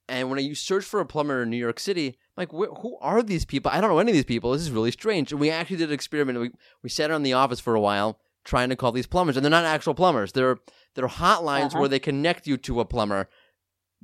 And 0.09 0.29
when 0.29 0.41
I 0.41 0.53
search 0.55 0.85
for 0.85 0.99
a 0.99 1.07
plumber 1.07 1.45
in 1.45 1.51
New 1.51 1.57
York 1.57 1.79
City, 1.79 2.09
I'm 2.09 2.15
like, 2.37 2.51
wh- 2.51 2.81
who 2.83 2.99
are 3.01 3.23
these 3.23 3.45
people? 3.45 3.71
I 3.73 3.81
don't 3.81 3.91
know 3.91 4.01
any 4.01 4.11
of 4.11 4.17
these 4.17 4.25
people. 4.25 4.51
This 4.51 4.63
is 4.63 4.73
really 4.73 4.91
strange. 4.91 5.31
And 5.31 5.41
we 5.41 5.51
actually 5.51 5.77
did 5.77 5.91
an 5.91 5.95
experiment. 5.95 6.41
We 6.41 6.51
we 6.83 6.89
sat 6.89 7.11
around 7.13 7.23
the 7.23 7.35
office 7.35 7.61
for 7.61 7.77
a 7.77 7.81
while 7.81 8.19
trying 8.45 8.69
to 8.71 8.77
call 8.77 8.93
these 8.93 9.07
plumbers, 9.07 9.37
and 9.37 9.45
they're 9.45 9.51
not 9.51 9.65
actual 9.65 9.95
plumbers. 9.95 10.33
They're 10.33 10.59
they're 10.95 11.07
hotlines 11.09 11.67
Uh-huh. 11.67 11.81
where 11.81 11.89
they 11.89 11.99
connect 12.01 12.47
you 12.47 12.57
to 12.59 12.81
a 12.81 12.85
plumber, 12.85 13.29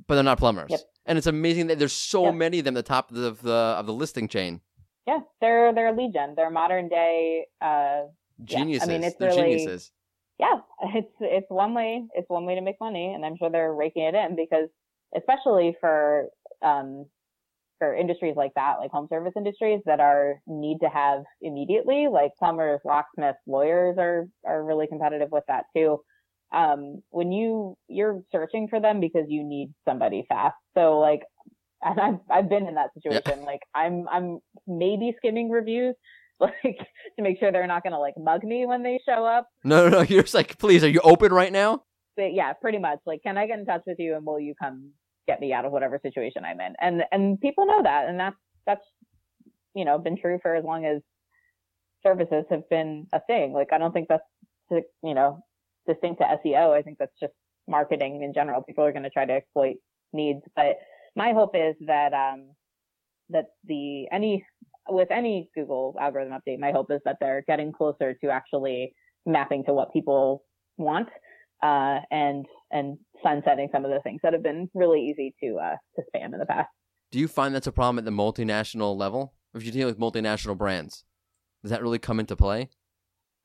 but 0.07 0.15
they're 0.15 0.23
not 0.23 0.37
plumbers. 0.37 0.69
Yep. 0.71 0.79
And 1.05 1.17
it's 1.17 1.27
amazing 1.27 1.67
that 1.67 1.79
there's 1.79 1.93
so 1.93 2.25
Yep. 2.25 2.35
many 2.35 2.59
of 2.59 2.65
them 2.65 2.75
at 2.77 2.85
the 2.85 2.87
top 2.87 3.09
of 3.11 3.17
the, 3.17 3.27
of 3.27 3.41
the 3.41 3.51
of 3.53 3.85
the 3.85 3.93
listing 3.93 4.27
chain. 4.27 4.61
Yeah, 5.05 5.19
they're 5.41 5.73
they're 5.73 5.93
lead 5.93 6.13
gen. 6.13 6.33
They're 6.35 6.49
modern 6.49 6.89
day 6.89 7.45
uh 7.61 7.65
Yeah, 7.65 8.01
I 8.01 8.05
mean, 8.05 8.45
Geniuses. 8.45 8.89
it's 8.89 9.15
they're 9.17 9.29
really- 9.29 9.41
geniuses. 9.57 9.91
yeah, 10.39 10.59
it's 10.93 11.13
it's 11.19 11.49
one 11.49 11.73
way 11.73 12.05
it's 12.13 12.29
one 12.29 12.45
way 12.45 12.55
to 12.55 12.61
make 12.61 12.79
money, 12.79 13.13
and 13.13 13.25
I'm 13.25 13.37
sure 13.37 13.49
they're 13.49 13.73
raking 13.73 14.03
it 14.03 14.15
in 14.15 14.35
because 14.35 14.69
especially 15.15 15.75
for 15.79 16.27
um 16.61 17.05
for 17.79 17.95
industries 17.95 18.35
like 18.35 18.53
that, 18.55 18.75
like 18.79 18.91
home 18.91 19.07
service 19.09 19.33
industries 19.35 19.81
that 19.85 19.99
are 19.99 20.35
need 20.47 20.79
to 20.81 20.89
have 20.89 21.23
immediately, 21.41 22.07
like 22.11 22.31
plumbers, 22.37 22.79
locksmiths, 22.85 23.39
lawyers 23.47 23.95
are 23.97 24.27
are 24.45 24.63
really 24.63 24.87
competitive 24.87 25.29
with 25.31 25.43
that 25.47 25.65
too. 25.75 25.99
Um, 26.53 27.01
when 27.09 27.31
you 27.31 27.77
you're 27.87 28.21
searching 28.31 28.67
for 28.69 28.79
them 28.79 28.99
because 28.99 29.25
you 29.27 29.43
need 29.43 29.73
somebody 29.87 30.25
fast, 30.27 30.55
so 30.77 30.99
like. 30.99 31.21
And 31.83 31.99
I've 31.99 32.19
I've 32.31 32.49
been 32.49 32.67
in 32.67 32.73
that 32.73 32.89
situation. 32.95 33.45
Like 33.45 33.59
I'm 33.75 34.07
I'm 34.11 34.39
maybe 34.65 35.13
skimming 35.17 35.51
reviews, 35.51 35.93
like 36.39 36.55
to 36.63 37.21
make 37.21 37.39
sure 37.39 37.51
they're 37.51 37.67
not 37.67 37.83
gonna 37.83 37.99
like 37.99 38.15
mug 38.17 38.43
me 38.43 38.65
when 38.65 38.81
they 38.81 38.99
show 39.07 39.23
up 39.23 39.47
No, 39.63 39.87
no, 39.87 39.99
no. 39.99 40.01
You're 40.01 40.23
just 40.23 40.33
like, 40.33 40.57
please, 40.57 40.83
are 40.83 40.89
you 40.89 41.01
open 41.03 41.31
right 41.31 41.53
now? 41.53 41.83
but 42.17 42.33
yeah, 42.33 42.51
pretty 42.53 42.79
much. 42.79 42.97
Like, 43.05 43.21
can 43.23 43.37
I 43.37 43.45
get 43.45 43.59
in 43.59 43.65
touch 43.65 43.83
with 43.85 43.99
you 43.99 44.15
and 44.15 44.25
will 44.25 44.39
you 44.39 44.55
come 44.61 44.89
get 45.27 45.39
me 45.39 45.53
out 45.53 45.65
of 45.65 45.71
whatever 45.71 45.99
situation 46.01 46.43
I'm 46.45 46.59
in? 46.59 46.73
And 46.81 47.03
and 47.11 47.39
people 47.39 47.65
know 47.65 47.83
that, 47.83 48.07
and 48.07 48.19
that's 48.19 48.35
that's 48.65 48.85
you 49.73 49.85
know 49.85 49.97
been 49.97 50.17
true 50.17 50.39
for 50.41 50.55
as 50.55 50.63
long 50.63 50.85
as 50.85 51.01
services 52.03 52.45
have 52.49 52.67
been 52.69 53.07
a 53.13 53.19
thing. 53.27 53.53
Like, 53.53 53.69
I 53.71 53.77
don't 53.77 53.91
think 53.91 54.07
that's 54.07 54.23
you 54.69 55.13
know 55.13 55.39
distinct 55.87 56.21
to 56.21 56.37
SEO. 56.45 56.71
I 56.73 56.81
think 56.81 56.97
that's 56.97 57.19
just 57.19 57.33
marketing 57.67 58.23
in 58.23 58.33
general. 58.33 58.61
People 58.63 58.83
are 58.83 58.91
going 58.91 59.03
to 59.03 59.09
try 59.09 59.25
to 59.25 59.33
exploit 59.33 59.75
needs, 60.13 60.41
but 60.55 60.77
my 61.15 61.33
hope 61.33 61.55
is 61.55 61.75
that 61.85 62.13
um 62.13 62.51
that 63.29 63.45
the 63.65 64.07
any 64.11 64.45
with 64.89 65.11
any 65.11 65.49
Google 65.53 65.95
algorithm 65.99 66.33
update, 66.33 66.59
my 66.59 66.71
hope 66.71 66.91
is 66.91 67.01
that 67.05 67.17
they're 67.19 67.43
getting 67.47 67.73
closer 67.73 68.13
to 68.13 68.29
actually 68.29 68.93
mapping 69.25 69.65
to 69.65 69.73
what 69.73 69.91
people 69.91 70.43
want 70.77 71.09
uh, 71.63 71.99
and 72.11 72.45
and 72.71 72.97
sunsetting 73.23 73.69
some 73.71 73.85
of 73.85 73.91
the 73.91 73.99
things 74.01 74.19
that 74.23 74.33
have 74.33 74.43
been 74.43 74.69
really 74.73 75.01
easy 75.01 75.33
to 75.43 75.57
uh, 75.57 75.75
to 75.95 76.01
spam 76.13 76.33
in 76.33 76.39
the 76.39 76.45
past. 76.45 76.69
Do 77.11 77.19
you 77.19 77.27
find 77.27 77.55
that's 77.55 77.67
a 77.67 77.71
problem 77.71 77.99
at 77.99 78.05
the 78.05 78.11
multinational 78.11 78.97
level? 78.97 79.33
If 79.53 79.65
you 79.65 79.71
deal 79.71 79.87
with 79.87 79.99
multinational 79.99 80.57
brands, 80.57 81.05
does 81.63 81.71
that 81.71 81.81
really 81.81 81.99
come 81.99 82.19
into 82.19 82.35
play? 82.35 82.69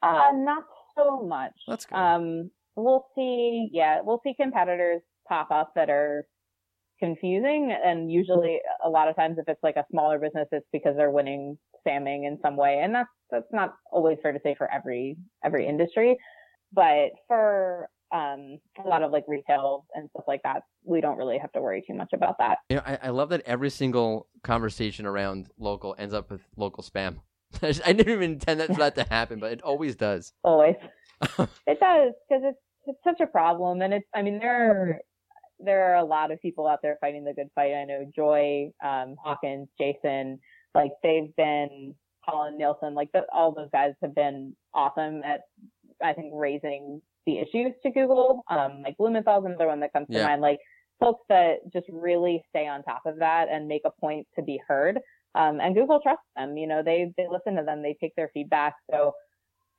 Uh, 0.02 0.30
not 0.34 0.64
so 0.96 1.22
much. 1.22 1.52
That's 1.68 1.86
good. 1.86 1.94
Um, 1.94 2.50
we'll 2.76 3.06
see. 3.14 3.68
Yeah, 3.72 4.00
we'll 4.02 4.20
see 4.24 4.34
competitors 4.38 5.00
pop 5.28 5.50
up 5.50 5.72
that 5.76 5.90
are 5.90 6.26
confusing, 6.98 7.74
and 7.84 8.10
usually 8.10 8.58
a 8.84 8.88
lot 8.88 9.08
of 9.08 9.16
times 9.16 9.36
if 9.38 9.48
it's 9.48 9.62
like 9.62 9.76
a 9.76 9.84
smaller 9.90 10.18
business, 10.18 10.48
it's 10.52 10.66
because 10.72 10.96
they're 10.96 11.10
winning 11.10 11.56
spamming 11.86 12.26
in 12.26 12.38
some 12.42 12.56
way, 12.56 12.80
and 12.82 12.94
that's 12.94 13.08
that's 13.30 13.52
not 13.52 13.74
always 13.90 14.18
fair 14.22 14.32
to 14.32 14.40
say 14.42 14.54
for 14.56 14.70
every 14.72 15.16
every 15.44 15.66
industry, 15.66 16.16
but 16.72 17.10
for 17.28 17.88
um, 18.12 18.58
a 18.84 18.86
lot 18.88 19.02
of 19.02 19.10
like 19.10 19.24
retail 19.26 19.86
and 19.94 20.08
stuff 20.10 20.24
like 20.28 20.42
that, 20.44 20.62
we 20.84 21.00
don't 21.00 21.16
really 21.16 21.38
have 21.38 21.52
to 21.52 21.60
worry 21.60 21.82
too 21.86 21.94
much 21.94 22.10
about 22.12 22.36
that. 22.38 22.58
You 22.68 22.76
know, 22.76 22.82
I, 22.84 22.98
I 23.04 23.08
love 23.08 23.30
that 23.30 23.42
every 23.46 23.70
single 23.70 24.28
conversation 24.42 25.06
around 25.06 25.48
local 25.58 25.94
ends 25.98 26.12
up 26.14 26.30
with 26.30 26.42
local 26.56 26.82
spam. 26.84 27.18
I 27.62 27.68
just- 27.68 27.86
I 27.86 27.92
didn't 27.92 28.12
even 28.12 28.32
intend 28.32 28.60
that 28.60 28.68
for 28.68 28.74
that 28.80 28.94
to 28.96 29.04
happen, 29.04 29.38
but 29.40 29.52
it 29.52 29.62
always 29.62 29.96
does. 29.96 30.32
Always. 30.44 30.76
it 31.66 31.78
does 31.80 32.12
because 32.28 32.42
it's 32.44 32.58
it's 32.84 32.98
such 33.04 33.20
a 33.20 33.26
problem, 33.26 33.80
and 33.80 33.94
it's. 33.94 34.06
I 34.12 34.22
mean, 34.22 34.40
there 34.40 34.70
are 34.72 34.98
there 35.60 35.92
are 35.92 35.96
a 35.96 36.04
lot 36.04 36.32
of 36.32 36.40
people 36.42 36.66
out 36.66 36.80
there 36.82 36.98
fighting 37.00 37.24
the 37.24 37.32
good 37.32 37.48
fight. 37.54 37.74
I 37.74 37.84
know 37.84 38.10
Joy, 38.14 38.72
um, 38.84 39.14
Hawkins, 39.22 39.68
Jason, 39.80 40.40
like 40.74 40.90
they've 41.04 41.34
been 41.36 41.94
Colan 42.28 42.58
Nielsen, 42.58 42.94
like 42.94 43.12
the, 43.12 43.22
all 43.32 43.52
those 43.52 43.68
guys 43.70 43.92
have 44.02 44.14
been 44.16 44.56
awesome 44.74 45.22
at, 45.24 45.42
I 46.02 46.12
think, 46.12 46.32
raising 46.34 47.00
the 47.26 47.38
issues 47.38 47.72
to 47.82 47.90
Google. 47.90 48.42
Um, 48.50 48.82
like 48.82 48.96
Blumenthal's 48.96 49.44
another 49.44 49.66
one 49.68 49.80
that 49.80 49.92
comes 49.92 50.08
to 50.08 50.18
Yeah. 50.18 50.26
mind. 50.26 50.42
Like 50.42 50.58
folks 51.00 51.24
that 51.28 51.56
just 51.72 51.86
really 51.90 52.42
stay 52.50 52.66
on 52.66 52.82
top 52.82 53.02
of 53.06 53.16
that 53.18 53.48
and 53.50 53.66
make 53.68 53.82
a 53.84 53.90
point 54.00 54.26
to 54.36 54.42
be 54.42 54.60
heard. 54.66 55.00
Um, 55.34 55.60
and 55.60 55.74
Google 55.74 56.00
trusts 56.00 56.24
them. 56.36 56.56
You 56.56 56.66
know, 56.66 56.82
they 56.82 57.12
they 57.16 57.26
listen 57.28 57.56
to 57.56 57.62
them, 57.64 57.82
they 57.82 57.96
take 58.00 58.14
their 58.16 58.30
feedback. 58.34 58.74
So 58.90 59.12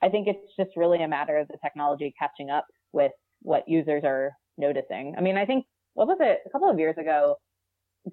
I 0.01 0.09
think 0.09 0.27
it's 0.27 0.55
just 0.57 0.71
really 0.75 1.01
a 1.03 1.07
matter 1.07 1.37
of 1.37 1.47
the 1.47 1.57
technology 1.63 2.13
catching 2.17 2.49
up 2.49 2.65
with 2.91 3.11
what 3.41 3.67
users 3.67 4.03
are 4.03 4.31
noticing. 4.57 5.15
I 5.17 5.21
mean, 5.21 5.37
I 5.37 5.45
think 5.45 5.65
what 5.93 6.07
was 6.07 6.17
it 6.19 6.39
a 6.45 6.49
couple 6.49 6.69
of 6.69 6.79
years 6.79 6.95
ago? 6.97 7.37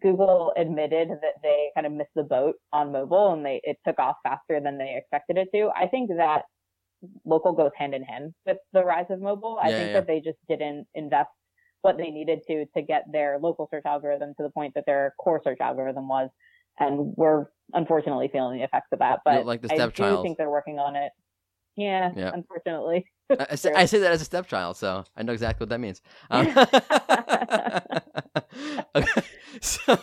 Google 0.00 0.52
admitted 0.56 1.08
that 1.08 1.34
they 1.42 1.70
kind 1.74 1.86
of 1.86 1.92
missed 1.92 2.14
the 2.14 2.22
boat 2.22 2.54
on 2.72 2.92
mobile 2.92 3.32
and 3.32 3.44
they 3.44 3.60
it 3.64 3.76
took 3.84 3.98
off 3.98 4.16
faster 4.22 4.60
than 4.60 4.78
they 4.78 4.94
expected 4.96 5.36
it 5.36 5.48
to. 5.52 5.70
I 5.74 5.88
think 5.88 6.10
that 6.10 6.42
local 7.24 7.52
goes 7.52 7.70
hand 7.76 7.94
in 7.94 8.02
hand 8.02 8.34
with 8.46 8.58
the 8.72 8.84
rise 8.84 9.06
of 9.10 9.20
mobile. 9.20 9.58
I 9.62 9.70
Yeah, 9.70 9.76
think 9.76 9.88
yeah. 9.88 9.92
that 9.94 10.06
they 10.06 10.20
just 10.20 10.38
didn't 10.48 10.86
invest 10.94 11.30
what 11.82 11.96
they 11.96 12.10
needed 12.10 12.40
to 12.46 12.66
to 12.76 12.82
get 12.82 13.04
their 13.10 13.38
local 13.40 13.66
search 13.70 13.84
algorithm 13.86 14.34
to 14.36 14.42
the 14.42 14.50
point 14.50 14.74
that 14.74 14.84
their 14.86 15.14
core 15.18 15.40
search 15.42 15.58
algorithm 15.60 16.08
was. 16.08 16.30
And 16.78 17.14
we're 17.16 17.46
unfortunately 17.72 18.28
feeling 18.32 18.58
the 18.58 18.64
effects 18.64 18.88
of 18.92 18.98
that. 19.00 19.20
But 19.24 19.46
like 19.46 19.62
the 19.62 19.68
stepchild, 19.68 20.12
I 20.12 20.16
do 20.16 20.22
think 20.22 20.38
they're 20.38 20.50
working 20.50 20.78
on 20.78 20.96
it. 20.96 21.12
Yeah, 21.76 22.10
Yeah. 22.16 22.32
unfortunately. 22.34 23.06
I, 23.30 23.46
I 23.50 23.54
say, 23.54 23.72
I 23.74 23.84
say 23.86 23.98
that 24.00 24.12
as 24.12 24.20
a 24.20 24.24
stepchild, 24.24 24.76
so 24.76 25.04
I 25.16 25.22
know 25.22 25.32
exactly 25.32 25.64
what 25.64 25.70
that 25.70 25.80
means. 25.80 26.02
Um, 26.30 26.46
okay, 28.96 29.22
so 29.60 29.98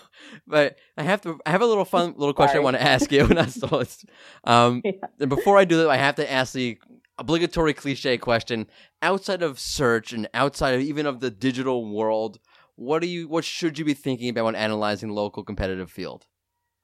but 0.46 0.78
I 0.98 1.04
have 1.04 1.22
to. 1.22 1.40
I 1.46 1.52
have 1.52 1.62
a 1.62 1.66
little 1.66 1.86
fun 1.96 2.14
little 2.18 2.34
question 2.34 2.58
I 2.58 2.64
want 2.64 2.76
to 2.78 2.82
ask 2.84 3.12
you. 3.12 3.28
So 3.50 3.80
it's, 3.80 4.06
um, 4.44 4.82
Yeah. 4.86 4.92
and 5.20 5.30
before 5.30 5.58
I 5.58 5.66
do 5.66 5.78
that, 5.78 5.90
I 5.90 5.98
have 5.98 6.16
to 6.16 6.32
ask 6.32 6.54
the 6.54 6.78
obligatory 7.18 7.74
cliche 7.74 8.18
question. 8.18 8.68
Outside 9.02 9.42
of 9.42 9.60
search 9.60 10.14
and 10.14 10.28
outside 10.34 10.76
of 10.76 10.82
even 10.82 11.06
of 11.06 11.20
the 11.20 11.30
digital 11.32 11.94
world, 11.94 12.40
what 12.76 13.02
do 13.02 13.08
you? 13.08 13.28
What 13.28 13.44
should 13.46 13.78
you 13.80 13.86
be 13.86 13.94
thinking 13.94 14.30
about 14.30 14.46
when 14.46 14.56
analyzing 14.56 15.10
local 15.10 15.44
competitive 15.44 15.92
field? 15.92 16.26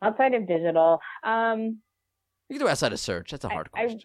Outside 0.02 0.34
of 0.34 0.48
digital, 0.48 1.00
um, 1.24 1.80
You 2.50 2.58
can 2.58 2.66
do 2.66 2.70
outside 2.70 2.92
of 2.94 3.00
search. 3.00 3.32
That's 3.32 3.46
a 3.46 3.50
hard 3.50 3.70
I- 3.74 3.84
question. 3.86 4.02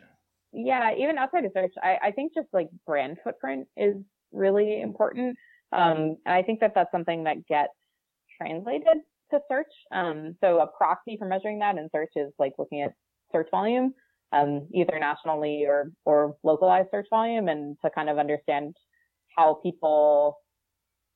yeah, 0.53 0.95
even 0.97 1.18
outside 1.18 1.45
of 1.45 1.51
search, 1.53 1.72
I, 1.82 1.99
I 2.03 2.11
think 2.12 2.34
just 2.34 2.47
like 2.53 2.68
brand 2.86 3.16
footprint 3.24 3.66
is 3.76 3.97
really 4.32 4.80
important. 4.80 5.36
Um, 5.72 6.16
and 6.24 6.34
I 6.34 6.43
think 6.43 6.61
that 6.61 6.72
that's 6.74 6.91
something 6.93 7.24
that 7.24 7.47
gets 7.47 7.72
translated 8.41 8.99
to 9.30 9.40
search. 9.50 9.72
Um, 9.92 10.36
so 10.42 10.60
a 10.60 10.66
proxy 10.66 11.16
for 11.18 11.26
measuring 11.26 11.58
that 11.60 11.76
in 11.76 11.88
search 11.94 12.12
is 12.16 12.32
like 12.38 12.52
looking 12.58 12.82
at 12.82 12.92
search 13.32 13.48
volume, 13.50 13.94
um, 14.32 14.68
either 14.74 14.98
nationally 14.98 15.64
or, 15.66 15.90
or 16.04 16.36
localized 16.42 16.88
search 16.90 17.06
volume 17.10 17.48
and 17.48 17.76
to 17.84 17.90
kind 17.90 18.08
of 18.08 18.18
understand 18.18 18.74
how 19.36 19.60
people 19.62 20.38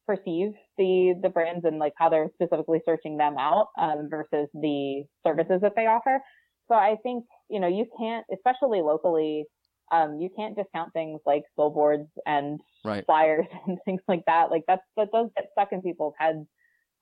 perceive 0.06 0.52
the, 0.78 1.14
the 1.22 1.28
brands 1.28 1.64
and 1.64 1.78
like 1.78 1.92
how 1.96 2.08
they're 2.08 2.30
specifically 2.34 2.80
searching 2.84 3.16
them 3.16 3.36
out, 3.38 3.68
um, 3.78 4.08
versus 4.10 4.48
the 4.54 5.04
services 5.26 5.60
that 5.62 5.72
they 5.76 5.86
offer. 5.86 6.20
So 6.68 6.74
I 6.74 6.96
think, 7.02 7.24
you 7.48 7.60
know, 7.60 7.68
you 7.68 7.86
can't, 7.98 8.24
especially 8.32 8.80
locally, 8.82 9.44
um, 9.90 10.18
you 10.20 10.30
can't 10.36 10.56
discount 10.56 10.92
things 10.92 11.20
like 11.26 11.42
billboards 11.56 12.08
and 12.26 12.60
Right. 12.84 13.04
flyers 13.06 13.46
and 13.66 13.78
things 13.84 14.00
like 14.08 14.24
that. 14.26 14.50
Like 14.50 14.62
that's, 14.66 14.82
that 14.96 15.08
does 15.12 15.28
get 15.36 15.46
stuck 15.52 15.68
in 15.72 15.82
people's 15.82 16.14
heads. 16.18 16.46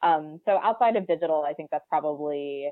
Um, 0.03 0.41
so 0.47 0.59
outside 0.63 0.97
of 0.97 1.07
digital, 1.07 1.45
I 1.47 1.53
think 1.55 1.71
that's 1.71 1.85
probably 1.89 2.71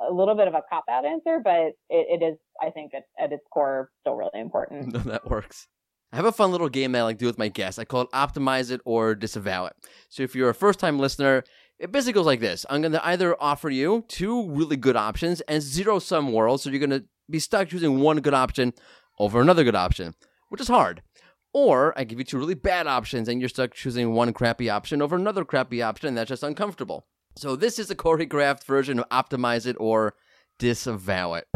a 0.00 0.12
little 0.12 0.34
bit 0.34 0.48
of 0.48 0.54
a 0.54 0.62
cop 0.70 0.84
out 0.90 1.04
answer, 1.04 1.40
but 1.42 1.72
it, 1.88 2.20
it 2.20 2.22
is, 2.24 2.36
I 2.62 2.70
think 2.70 2.92
at, 2.94 3.04
at 3.18 3.32
its 3.32 3.44
core, 3.52 3.90
still 4.00 4.14
really 4.14 4.40
important. 4.40 4.92
No, 4.92 5.00
that 5.00 5.28
works. 5.30 5.68
I 6.12 6.16
have 6.16 6.24
a 6.24 6.32
fun 6.32 6.52
little 6.52 6.68
game 6.68 6.92
that 6.92 7.00
I 7.00 7.02
like 7.02 7.18
to 7.18 7.24
do 7.24 7.26
with 7.26 7.38
my 7.38 7.48
guests. 7.48 7.78
I 7.78 7.84
call 7.84 8.02
it 8.02 8.10
optimize 8.12 8.70
it 8.70 8.80
or 8.84 9.14
disavow 9.14 9.66
it. 9.66 9.74
So 10.08 10.22
if 10.22 10.34
you're 10.34 10.48
a 10.48 10.54
first 10.54 10.78
time 10.78 10.98
listener, 10.98 11.42
it 11.78 11.92
basically 11.92 12.12
goes 12.14 12.26
like 12.26 12.40
this. 12.40 12.64
I'm 12.70 12.80
going 12.80 12.92
to 12.92 13.06
either 13.06 13.36
offer 13.40 13.68
you 13.68 14.04
two 14.08 14.48
really 14.50 14.76
good 14.76 14.96
options 14.96 15.40
and 15.42 15.62
zero 15.62 15.98
sum 15.98 16.32
world. 16.32 16.60
So 16.60 16.70
you're 16.70 16.78
going 16.78 16.90
to 16.90 17.04
be 17.28 17.38
stuck 17.38 17.68
choosing 17.68 18.00
one 18.00 18.20
good 18.20 18.34
option 18.34 18.72
over 19.18 19.40
another 19.40 19.64
good 19.64 19.74
option, 19.74 20.14
which 20.48 20.60
is 20.60 20.68
hard. 20.68 21.02
Or 21.58 21.98
I 21.98 22.04
give 22.04 22.18
you 22.18 22.24
two 22.26 22.36
really 22.36 22.52
bad 22.52 22.86
options 22.86 23.30
and 23.30 23.40
you're 23.40 23.48
stuck 23.48 23.72
choosing 23.72 24.12
one 24.12 24.34
crappy 24.34 24.68
option 24.68 25.00
over 25.00 25.16
another 25.16 25.42
crappy 25.42 25.80
option, 25.80 26.08
and 26.08 26.18
that's 26.18 26.28
just 26.28 26.42
uncomfortable. 26.42 27.06
So 27.34 27.56
this 27.56 27.78
is 27.78 27.90
a 27.90 27.94
choreographed 27.94 28.64
version 28.64 28.98
of 28.98 29.08
optimize 29.08 29.64
it 29.64 29.74
or 29.80 30.12
disavow 30.58 31.32
it. 31.32 31.46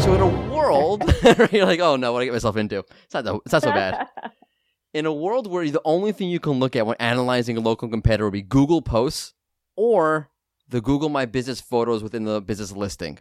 So 0.00 0.14
in 0.14 0.22
a 0.22 0.50
world, 0.50 1.04
you're 1.52 1.66
like, 1.66 1.80
oh 1.80 1.96
no, 1.96 2.14
what 2.14 2.20
did 2.20 2.22
I 2.22 2.24
get 2.24 2.32
myself 2.32 2.56
into? 2.56 2.78
It's 2.78 3.12
not, 3.12 3.26
it's 3.44 3.52
not 3.52 3.62
so 3.62 3.72
bad. 3.72 4.08
In 4.94 5.04
a 5.04 5.12
world 5.12 5.50
where 5.50 5.68
the 5.68 5.82
only 5.84 6.12
thing 6.12 6.30
you 6.30 6.40
can 6.40 6.52
look 6.52 6.76
at 6.76 6.86
when 6.86 6.96
analyzing 6.98 7.58
a 7.58 7.60
local 7.60 7.88
competitor 7.88 8.24
would 8.24 8.32
be 8.32 8.42
Google 8.42 8.80
posts 8.80 9.34
or 9.76 10.30
the 10.68 10.80
Google 10.80 11.08
My 11.08 11.26
Business 11.26 11.60
photos 11.60 12.02
within 12.02 12.24
the 12.24 12.40
business 12.40 12.72
listing, 12.72 13.18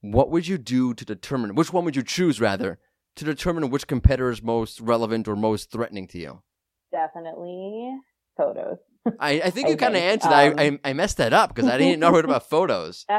what 0.00 0.30
would 0.30 0.46
you 0.46 0.58
do 0.58 0.94
to 0.94 1.04
determine 1.04 1.54
which 1.54 1.72
one 1.72 1.84
would 1.84 1.96
you 1.96 2.02
choose 2.02 2.40
rather 2.40 2.78
to 3.16 3.24
determine 3.24 3.70
which 3.70 3.86
competitor 3.86 4.30
is 4.30 4.42
most 4.42 4.80
relevant 4.80 5.28
or 5.28 5.36
most 5.36 5.70
threatening 5.70 6.06
to 6.08 6.18
you? 6.18 6.42
Definitely 6.92 7.96
photos. 8.36 8.78
I, 9.18 9.40
I 9.42 9.50
think 9.50 9.68
you 9.70 9.76
kind 9.76 9.94
of 9.96 10.02
answered. 10.02 10.28
um, 10.32 10.54
I, 10.58 10.64
I 10.64 10.90
I 10.90 10.92
messed 10.92 11.18
that 11.18 11.32
up 11.32 11.54
because 11.54 11.70
I 11.70 11.78
didn't 11.78 12.00
know 12.00 12.12
what 12.12 12.24
about 12.24 12.48
photos. 12.48 13.04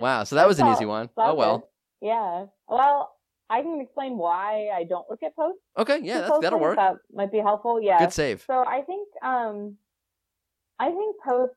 Wow, 0.00 0.24
so 0.24 0.34
that 0.36 0.48
was 0.48 0.58
an 0.58 0.66
easy 0.68 0.86
one. 0.86 1.08
Oh 1.16 1.34
well. 1.34 1.68
Yeah. 2.00 2.46
Well, 2.66 3.12
I 3.48 3.60
can 3.62 3.80
explain 3.80 4.16
why 4.16 4.68
I 4.74 4.84
don't 4.84 5.08
look 5.08 5.22
at 5.22 5.36
posts. 5.36 5.60
Okay, 5.78 6.00
yeah, 6.02 6.22
that's, 6.22 6.38
that'll 6.40 6.58
work. 6.58 6.76
That 6.76 6.96
might 7.12 7.30
be 7.30 7.38
helpful. 7.38 7.80
Yeah. 7.80 7.98
Good 7.98 8.12
save. 8.12 8.42
So 8.46 8.64
I 8.66 8.80
think 8.82 9.06
um, 9.22 9.76
I 10.80 10.86
think 10.90 11.16
posts 11.24 11.54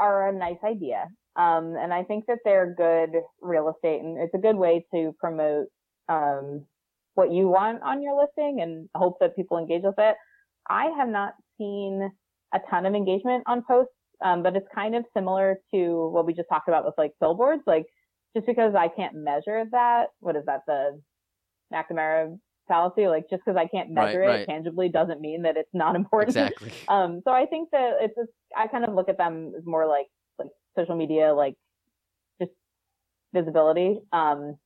are 0.00 0.28
a 0.28 0.32
nice 0.32 0.58
idea, 0.64 1.06
um, 1.36 1.76
and 1.78 1.92
I 1.92 2.02
think 2.04 2.24
that 2.26 2.38
they're 2.44 2.74
good 2.76 3.10
real 3.40 3.68
estate, 3.68 4.00
and 4.00 4.18
it's 4.18 4.34
a 4.34 4.38
good 4.38 4.56
way 4.56 4.84
to 4.94 5.14
promote 5.20 5.66
um, 6.08 6.66
what 7.14 7.32
you 7.32 7.48
want 7.48 7.82
on 7.82 8.02
your 8.02 8.20
listing, 8.20 8.60
and 8.62 8.88
hope 8.94 9.18
that 9.20 9.36
people 9.36 9.58
engage 9.58 9.82
with 9.84 9.98
it. 9.98 10.16
I 10.68 10.86
have 10.98 11.08
not 11.08 11.34
seen 11.58 12.10
a 12.54 12.58
ton 12.70 12.86
of 12.86 12.94
engagement 12.94 13.44
on 13.46 13.62
posts, 13.66 13.92
um, 14.24 14.42
but 14.42 14.56
it's 14.56 14.66
kind 14.74 14.94
of 14.94 15.04
similar 15.14 15.58
to 15.72 16.10
what 16.12 16.26
we 16.26 16.34
just 16.34 16.48
talked 16.48 16.68
about 16.68 16.84
with 16.84 16.94
like 16.98 17.12
billboards. 17.20 17.62
Like 17.66 17.86
just 18.36 18.46
because 18.46 18.74
I 18.74 18.88
can't 18.88 19.14
measure 19.14 19.64
that, 19.72 20.06
what 20.20 20.36
is 20.36 20.44
that 20.46 20.60
the 20.66 21.00
McNamara 21.72 22.38
fallacy? 22.70 23.06
Like 23.08 23.24
just 23.28 23.42
because 23.44 23.58
I 23.58 23.66
can't 23.66 23.90
measure 23.90 24.20
right. 24.20 24.40
it 24.40 24.46
tangibly 24.46 24.88
doesn't 24.88 25.20
mean 25.20 25.42
that 25.42 25.56
it's 25.56 25.68
not 25.74 25.96
important. 26.02 26.36
Exactly. 26.36 26.72
Um, 26.88 27.20
so 27.24 27.32
I 27.32 27.44
think 27.46 27.68
that 27.72 27.94
it's 28.00 28.14
just, 28.16 28.30
I 28.56 28.68
kind 28.68 28.84
of 28.84 28.94
look 28.94 29.08
at 29.08 29.18
them 29.18 29.52
as 29.58 29.66
more 29.66 29.86
like, 29.86 30.06
like 30.38 30.48
social 30.78 30.96
media, 30.96 31.34
like 31.34 31.54
just 32.40 32.52
visibility. 33.34 34.00
Um, 34.12 34.56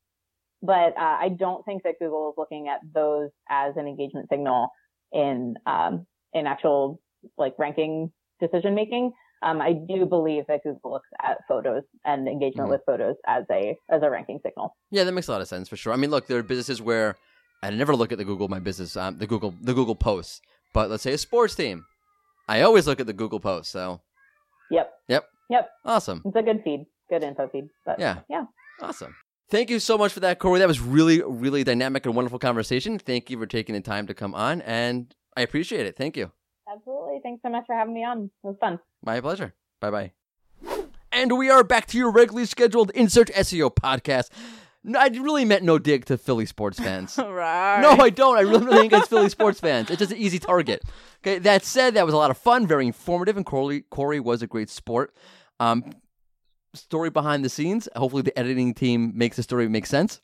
but, 0.62 0.96
uh, 0.96 1.18
I 1.20 1.30
don't 1.36 1.64
think 1.64 1.82
that 1.82 1.94
Google 1.98 2.30
is 2.30 2.34
looking 2.38 2.68
at 2.68 2.80
those 2.94 3.30
as 3.50 3.74
an 3.76 3.86
engagement 3.86 4.28
signal 4.30 4.68
in, 5.12 5.54
um, 5.66 6.06
in 6.32 6.46
actual 6.46 7.00
like 7.38 7.54
ranking 7.58 8.12
decision 8.40 8.74
making. 8.74 9.12
Um, 9.42 9.60
I 9.60 9.74
do 9.74 10.06
believe 10.06 10.44
that 10.48 10.62
Google 10.64 10.92
looks 10.92 11.08
at 11.22 11.38
photos 11.46 11.82
and 12.06 12.26
engagement 12.26 12.68
Mhm. 12.68 12.72
with 12.72 12.80
photos 12.86 13.16
as 13.26 13.44
a, 13.50 13.76
as 13.90 14.02
a 14.02 14.08
ranking 14.08 14.40
signal. 14.42 14.74
Yeah, 14.90 15.04
that 15.04 15.12
makes 15.12 15.28
a 15.28 15.32
lot 15.32 15.42
of 15.42 15.48
sense 15.48 15.68
for 15.68 15.76
sure. 15.76 15.92
I 15.92 15.96
mean, 15.96 16.10
look, 16.10 16.26
there 16.28 16.38
are 16.38 16.42
businesses 16.42 16.80
where 16.80 17.16
I 17.64 17.70
never 17.70 17.96
look 17.96 18.12
at 18.12 18.18
the 18.18 18.24
Google 18.24 18.48
My 18.48 18.58
Business, 18.58 18.96
um, 18.96 19.18
the 19.18 19.26
Google, 19.26 19.54
the 19.60 19.74
Google 19.74 19.94
posts. 19.94 20.40
But 20.72 20.90
let's 20.90 21.02
say 21.02 21.12
a 21.12 21.18
sports 21.18 21.54
team, 21.54 21.84
I 22.48 22.62
always 22.62 22.86
look 22.86 23.00
at 23.00 23.06
the 23.06 23.12
Google 23.12 23.40
posts. 23.40 23.72
So 23.72 24.00
Yep. 24.70 24.92
Yep. 25.08 25.24
Yep. 25.50 25.70
awesome, 25.84 26.22
It's 26.24 26.36
a 26.36 26.42
good 26.42 26.62
feed, 26.64 26.86
good 27.10 27.22
info 27.22 27.48
feed. 27.48 27.68
But 27.86 27.98
Yeah. 27.98 28.20
Yeah. 28.28 28.44
awesome. 28.80 29.14
Thank 29.50 29.70
you 29.70 29.78
so 29.78 29.96
much 29.98 30.12
for 30.12 30.20
that, 30.20 30.38
Cori. 30.38 30.58
That 30.58 30.68
was 30.68 30.80
really, 30.80 31.22
really 31.22 31.64
dynamic 31.64 32.06
and 32.06 32.14
wonderful 32.16 32.38
conversation. 32.38 32.98
Thank 32.98 33.28
you 33.30 33.38
for 33.38 33.46
taking 33.46 33.74
the 33.74 33.80
time 33.82 34.06
to 34.06 34.14
come 34.14 34.34
on, 34.34 34.62
and 34.62 35.14
I 35.36 35.42
appreciate 35.42 35.84
it. 35.86 35.96
Thank 35.96 36.16
you. 36.16 36.32
Absolutely. 36.70 37.20
Thanks 37.22 37.42
so 37.42 37.50
much 37.50 37.64
for 37.66 37.74
having 37.76 37.92
me 37.94 38.04
on. 38.04 38.24
It 38.24 38.46
was 38.46 38.56
fun. 38.58 38.80
My 39.02 39.20
pleasure. 39.20 39.54
Bye 39.80 39.90
bye. 39.90 40.12
And 41.12 41.38
we 41.38 41.48
are 41.50 41.62
back 41.62 41.86
to 41.88 41.98
your 41.98 42.10
regularly 42.10 42.46
scheduled 42.46 42.90
In 42.90 43.08
Search 43.08 43.28
SEO 43.32 43.70
podcast. 43.72 44.30
No, 44.86 44.98
I 44.98 45.06
really 45.06 45.46
meant 45.46 45.62
no 45.62 45.78
dig 45.78 46.04
to 46.06 46.18
Philly 46.18 46.44
sports 46.44 46.78
fans. 46.78 47.18
right. 47.18 47.80
No, 47.80 47.92
I 47.92 48.10
don't. 48.10 48.36
I 48.36 48.42
really 48.42 48.66
think 48.66 48.92
against 48.92 49.08
Philly 49.08 49.30
sports 49.30 49.58
fans. 49.58 49.88
It's 49.90 49.98
just 49.98 50.12
an 50.12 50.18
easy 50.18 50.38
target. 50.38 50.82
Okay, 51.26 51.38
that 51.38 51.64
said, 51.64 51.94
that 51.94 52.04
was 52.04 52.12
a 52.12 52.18
lot 52.18 52.30
of 52.30 52.36
fun, 52.36 52.66
very 52.66 52.86
informative, 52.86 53.38
and 53.38 53.46
Cori, 53.46 53.80
Cori 53.88 54.20
was 54.20 54.42
a 54.42 54.46
great 54.46 54.68
sport. 54.68 55.14
Um, 55.58 55.94
story 56.74 57.08
behind 57.08 57.42
the 57.42 57.48
scenes. 57.48 57.88
Hopefully, 57.96 58.20
the 58.20 58.38
editing 58.38 58.74
team 58.74 59.10
makes 59.14 59.36
the 59.36 59.42
story 59.42 59.66
make 59.66 59.86
sense. 59.86 60.20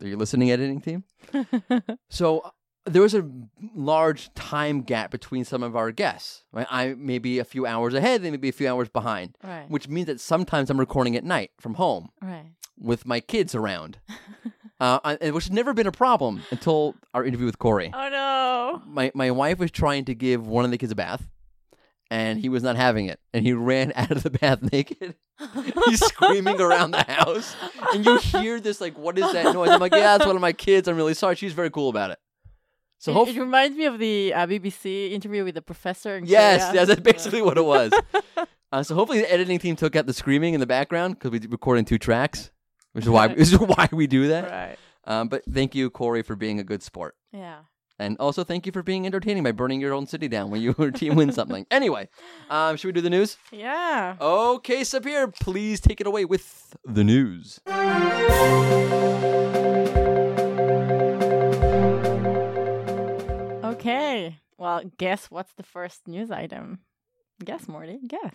Are 0.00 0.06
you 0.06 0.16
listening, 0.16 0.50
editing 0.50 0.80
team? 0.80 1.04
So 2.08 2.54
there 2.86 3.02
was 3.02 3.14
a 3.14 3.28
large 3.74 4.32
time 4.34 4.82
gap 4.82 5.10
between 5.10 5.44
some 5.44 5.62
of 5.62 5.76
our 5.76 5.90
guests. 5.90 6.44
Right? 6.52 6.66
I 6.70 6.94
may 6.94 7.18
be 7.18 7.38
a 7.38 7.44
few 7.44 7.66
hours 7.66 7.94
ahead, 7.94 8.22
they 8.22 8.30
may 8.30 8.36
be 8.36 8.48
a 8.48 8.52
few 8.52 8.68
hours 8.68 8.88
behind, 8.88 9.36
right. 9.42 9.68
which 9.68 9.88
means 9.88 10.06
that 10.06 10.20
sometimes 10.20 10.70
I'm 10.70 10.80
recording 10.80 11.16
at 11.16 11.24
night 11.24 11.50
from 11.58 11.74
home 11.74 12.10
right. 12.20 12.46
With 12.78 13.06
my 13.06 13.20
kids 13.20 13.54
around, 13.54 13.98
uh, 14.80 14.98
and- 15.20 15.32
which 15.34 15.44
has 15.44 15.50
never 15.52 15.72
been 15.74 15.86
a 15.86 15.92
problem 15.92 16.42
until 16.50 16.94
our 17.14 17.24
interview 17.24 17.46
with 17.46 17.58
Cori. 17.58 17.90
Oh 17.94 18.08
no. 18.08 18.82
My 18.86 19.12
my 19.14 19.30
wife 19.30 19.58
was 19.58 19.70
trying 19.70 20.04
to 20.06 20.14
give 20.14 20.46
one 20.46 20.64
of 20.64 20.70
the 20.70 20.78
kids 20.78 20.90
a 20.92 20.96
bath, 20.96 21.28
and 22.10 22.38
he 22.40 22.48
was 22.48 22.62
not 22.62 22.76
having 22.76 23.06
it, 23.06 23.20
and 23.32 23.44
he 23.46 23.52
ran 23.52 23.92
out 23.96 24.10
of 24.10 24.22
the 24.22 24.30
bath 24.30 24.60
naked. 24.72 25.14
He's 25.86 26.04
screaming 26.04 26.60
around 26.60 26.90
the 26.92 27.02
house, 27.04 27.54
and 27.92 28.04
you 28.04 28.18
hear 28.18 28.60
this 28.60 28.80
like, 28.80 28.96
"What 28.98 29.18
is 29.18 29.32
that 29.32 29.52
noise?" 29.54 29.70
I'm 29.70 29.80
like, 29.80 29.92
"Yeah, 29.94 30.16
it's 30.16 30.26
one 30.26 30.36
of 30.36 30.42
my 30.42 30.52
kids. 30.52 30.88
I'm 30.88 30.96
really 30.96 31.14
sorry." 31.14 31.36
She's 31.36 31.52
very 31.52 31.70
cool 31.70 31.88
about 31.88 32.10
it. 32.10 32.18
So 32.98 33.10
it, 33.10 33.14
hopefully. 33.14 33.38
it 33.38 33.40
reminds 33.40 33.76
me 33.76 33.84
of 33.86 33.98
the 33.98 34.32
uh, 34.34 34.46
BBC 34.46 35.12
interview 35.12 35.44
with 35.44 35.54
the 35.54 35.62
professor. 35.62 36.16
In 36.16 36.24
Yes, 36.26 36.62
Korea. 36.68 36.74
yes, 36.80 36.88
that's 36.88 37.00
basically 37.00 37.42
what 37.42 37.58
it 37.58 37.64
was. 37.64 37.92
Uh, 38.72 38.82
so 38.82 38.94
hopefully 38.94 39.20
the 39.20 39.32
editing 39.32 39.58
team 39.58 39.76
took 39.76 39.94
out 39.94 40.06
the 40.06 40.12
screaming 40.12 40.54
in 40.54 40.60
the 40.60 40.66
background 40.66 41.14
because 41.18 41.30
we 41.30 41.38
record 41.48 41.78
in 41.78 41.84
two 41.84 41.98
tracks, 41.98 42.50
which 42.94 43.04
is 43.04 43.10
why 43.10 43.28
is 43.36 43.58
why 43.58 43.88
we 43.92 44.06
do 44.06 44.28
that. 44.28 44.50
Right. 44.50 44.76
Um, 45.06 45.28
but 45.28 45.44
thank 45.44 45.74
you, 45.74 45.90
Cori, 45.90 46.22
for 46.22 46.34
being 46.34 46.58
a 46.58 46.64
good 46.64 46.82
sport. 46.82 47.14
Yeah. 47.32 47.58
And 47.98 48.16
also 48.18 48.42
thank 48.42 48.66
you 48.66 48.72
for 48.72 48.82
being 48.82 49.06
entertaining 49.06 49.44
by 49.44 49.52
burning 49.52 49.80
your 49.80 49.92
own 49.92 50.06
city 50.06 50.26
down 50.26 50.50
when 50.50 50.60
your 50.60 50.90
team 50.90 51.14
wins 51.14 51.34
something. 51.34 51.66
Anyway, 51.74 52.08
um, 52.50 52.76
should 52.76 52.88
we 52.88 52.92
do 52.92 53.00
the 53.00 53.10
news? 53.10 53.36
Yeah. 53.52 54.16
Okay, 54.20 54.80
Sapir, 54.82 55.32
please 55.40 55.80
take 55.80 56.00
it 56.00 56.06
away 56.06 56.24
with 56.24 56.74
the 56.84 57.04
news. 57.04 57.60
Okay. 63.64 64.38
Well, 64.56 64.82
guess 64.98 65.30
what's 65.30 65.52
the 65.54 65.62
first 65.62 66.06
news 66.08 66.30
item? 66.30 66.80
Guess, 67.44 67.66
Mordy. 67.66 67.98
Guess. 68.06 68.34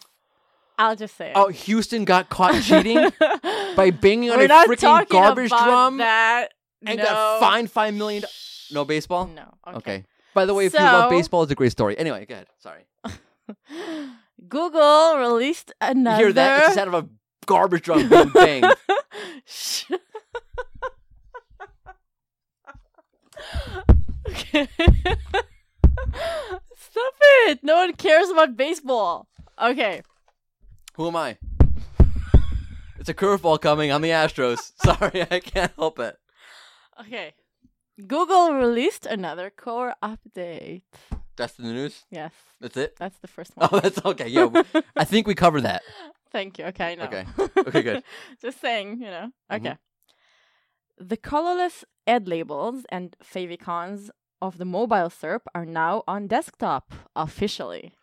I'll 0.79 0.95
just 0.95 1.15
say 1.17 1.27
it. 1.27 1.33
Oh, 1.35 1.49
Houston 1.49 2.05
got 2.05 2.29
caught 2.29 2.61
cheating 2.63 2.95
by 3.75 3.91
banging 3.91 4.31
on 4.31 4.37
We're 4.39 4.45
a 4.45 4.47
freaking 4.47 5.07
garbage 5.09 5.49
drum 5.49 5.97
that. 5.97 6.53
and 6.85 6.97
no. 6.97 7.03
got 7.03 7.39
fined 7.41 7.69
five 7.69 7.93
million. 7.93 8.21
do- 8.21 8.27
No 8.73 8.85
baseball. 8.85 9.27
No. 9.27 9.43
Okay. 9.67 9.77
Okay. 9.77 10.05
By 10.33 10.45
the 10.45 10.53
way, 10.53 10.65
if 10.67 10.73
you 10.73 10.79
love 10.79 11.09
baseball, 11.09 11.43
it's 11.43 11.51
a 11.51 11.55
great 11.55 11.71
story. 11.73 11.97
Anyway, 11.97 12.25
go 12.25 12.35
ahead. 12.35 12.47
Sorry. 12.59 12.85
Google 14.47 15.17
released 15.17 15.73
You 15.81 15.87
another. 15.89 16.23
hear 16.23 16.33
that? 16.33 16.63
It's 16.67 16.75
the 16.75 16.87
of 16.87 16.93
a 16.93 17.09
garbage 17.45 17.81
drum 17.83 18.07
being 18.07 18.29
banged. 18.29 18.65
Okay. 24.29 24.67
Stop 26.77 27.13
it! 27.47 27.59
No 27.63 27.75
one 27.77 27.93
cares 27.93 28.29
about 28.29 28.55
baseball. 28.57 29.27
Okay. 29.61 30.01
Who 30.99 31.07
am 31.07 31.15
I? 31.15 31.37
It's 32.99 33.07
a 33.07 33.13
curveball 33.13 33.61
coming. 33.61 33.89
I'm 33.89 34.01
the 34.01 34.09
Astros. 34.09 34.73
Sorry, 34.83 35.21
I 35.31 35.39
can't 35.39 35.71
help 35.77 35.97
it. 35.97 36.17
Okay. 36.99 37.35
Google 38.05 38.53
released 38.55 39.05
another 39.05 39.49
core 39.49 39.93
update. 40.03 40.81
That's 41.37 41.53
the 41.53 41.63
news. 41.63 42.03
Yes, 42.11 42.33
That's 42.59 42.75
it. 42.75 42.97
that's 42.99 43.17
the 43.19 43.29
first 43.29 43.55
one. 43.55 43.69
Oh, 43.71 43.79
that's 43.79 44.03
okay. 44.03 44.27
Yeah, 44.27 44.49
I 44.97 45.05
think 45.05 45.25
we 45.25 45.35
covered 45.35 45.61
that. 45.61 45.83
Thank 46.33 46.59
you. 46.59 46.65
Okay, 46.65 46.91
I 46.91 46.95
know. 46.95 47.05
Okay. 47.05 47.25
Okay, 47.69 47.81
good. 47.81 48.03
Just 48.41 48.59
saying, 48.59 48.99
you 49.01 49.07
know. 49.09 49.31
Mhm. 49.49 49.55
Okay. 49.55 49.77
The 50.97 51.15
colorless 51.15 51.85
ad 52.07 52.27
labels 52.27 52.83
and 52.89 53.15
favicons 53.23 54.09
of 54.41 54.57
the 54.57 54.65
mobile 54.65 55.09
SERP 55.09 55.43
are 55.55 55.65
now 55.65 56.03
on 56.09 56.27
desktop 56.27 56.93
officially. 57.15 57.93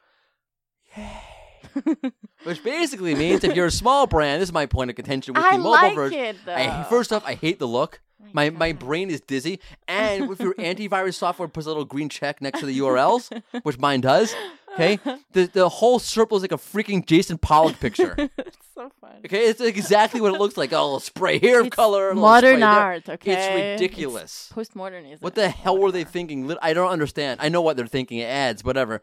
Which 2.45 2.63
basically 2.63 3.15
means 3.15 3.45
if 3.45 3.55
you're 3.57 3.67
a 3.67 3.71
small 3.71 4.07
brand, 4.07 4.41
this 4.43 4.49
is 4.49 4.53
my 4.53 4.67
point 4.67 4.91
of 4.91 4.97
contention 4.97 5.35
with 5.35 5.45
I 5.45 5.53
the 5.53 5.59
mobile 5.59 5.71
like 5.71 5.95
version. 5.95 6.19
it 6.19 6.37
though. 6.45 6.55
I, 6.55 6.85
first 6.85 7.13
off, 7.13 7.23
I 7.27 7.35
hate 7.35 7.59
the 7.59 7.69
look. 7.69 8.01
Oh 8.23 8.29
my 8.33 8.51
my 8.51 8.73
brain 8.73 9.11
is 9.11 9.21
dizzy, 9.21 9.61
and 9.87 10.31
if 10.31 10.41
your 10.41 10.55
antivirus 10.59 11.15
software 11.15 11.49
puts 11.49 11.67
a 11.67 11.71
little 11.71 11.85
green 11.85 12.09
check 12.09 12.41
next 12.41 12.61
to 12.61 12.67
the 12.67 12.79
URLs, 12.79 13.31
which 13.63 13.79
mine 13.79 14.01
does, 14.01 14.35
okay, 14.73 14.99
the 15.33 15.47
the 15.53 15.69
whole 15.69 15.99
circle 15.99 16.37
is 16.37 16.43
like 16.43 16.53
a 16.53 16.57
freaking 16.57 17.05
Jason 17.07 17.39
Pollock 17.39 17.79
picture. 17.79 18.15
it's 18.39 18.57
so 18.75 18.91
fun. 19.01 19.17
Okay, 19.25 19.47
it's 19.47 19.61
like 19.61 19.77
exactly 19.77 20.21
what 20.21 20.35
it 20.35 20.39
looks 20.39 20.57
like. 20.57 20.73
Oh, 20.73 20.81
a 20.81 20.85
little 20.85 21.01
spray 21.01 21.39
here 21.39 21.61
of 21.61 21.67
It's 21.69 21.77
color, 21.77 22.15
modern 22.15 22.63
art. 22.63 23.09
Okay, 23.09 23.33
It's 23.33 23.81
ridiculous. 23.81 24.51
Postmodernism. 24.55 25.21
What 25.21 25.35
the 25.35 25.49
hell 25.49 25.79
were 25.79 25.93
they 25.93 26.05
thinking? 26.05 26.53
I 26.63 26.73
don't 26.73 26.91
understand. 26.91 27.41
I 27.43 27.49
know 27.49 27.61
what 27.61 27.77
they're 27.77 27.87
thinking. 27.87 28.23
Ads, 28.23 28.65
whatever. 28.65 29.03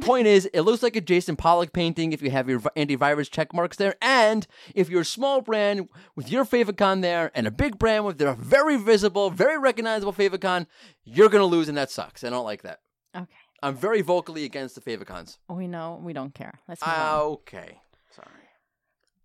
Point 0.00 0.26
is, 0.26 0.46
it 0.52 0.62
looks 0.62 0.82
like 0.82 0.96
a 0.96 1.00
Jason 1.00 1.36
Pollock 1.36 1.72
painting 1.72 2.12
if 2.12 2.22
you 2.22 2.30
have 2.30 2.48
your 2.48 2.60
antivirus 2.60 3.30
check 3.30 3.52
marks 3.54 3.76
there, 3.76 3.94
and 4.02 4.46
if 4.74 4.88
you're 4.88 5.02
a 5.02 5.04
small 5.04 5.40
brand 5.40 5.88
with 6.16 6.30
your 6.30 6.44
favicon 6.44 7.02
there, 7.02 7.30
and 7.34 7.46
a 7.46 7.50
big 7.50 7.78
brand 7.78 8.04
with 8.04 8.18
their 8.18 8.34
very 8.34 8.76
visible, 8.76 9.30
very 9.30 9.58
recognizable 9.58 10.12
favicon, 10.12 10.66
you're 11.04 11.28
gonna 11.28 11.44
lose, 11.44 11.68
and 11.68 11.76
that 11.78 11.90
sucks. 11.90 12.24
I 12.24 12.30
don't 12.30 12.44
like 12.44 12.62
that. 12.62 12.80
Okay, 13.16 13.26
I'm 13.62 13.74
very 13.76 14.00
vocally 14.02 14.44
against 14.44 14.74
the 14.74 14.80
favicons. 14.80 15.38
we 15.48 15.66
know 15.66 16.00
we 16.02 16.12
don't 16.12 16.34
care. 16.34 16.58
Let's 16.68 16.80
move 16.82 16.94
Ah, 16.94 17.20
on. 17.24 17.32
okay, 17.32 17.80
sorry. 18.14 18.28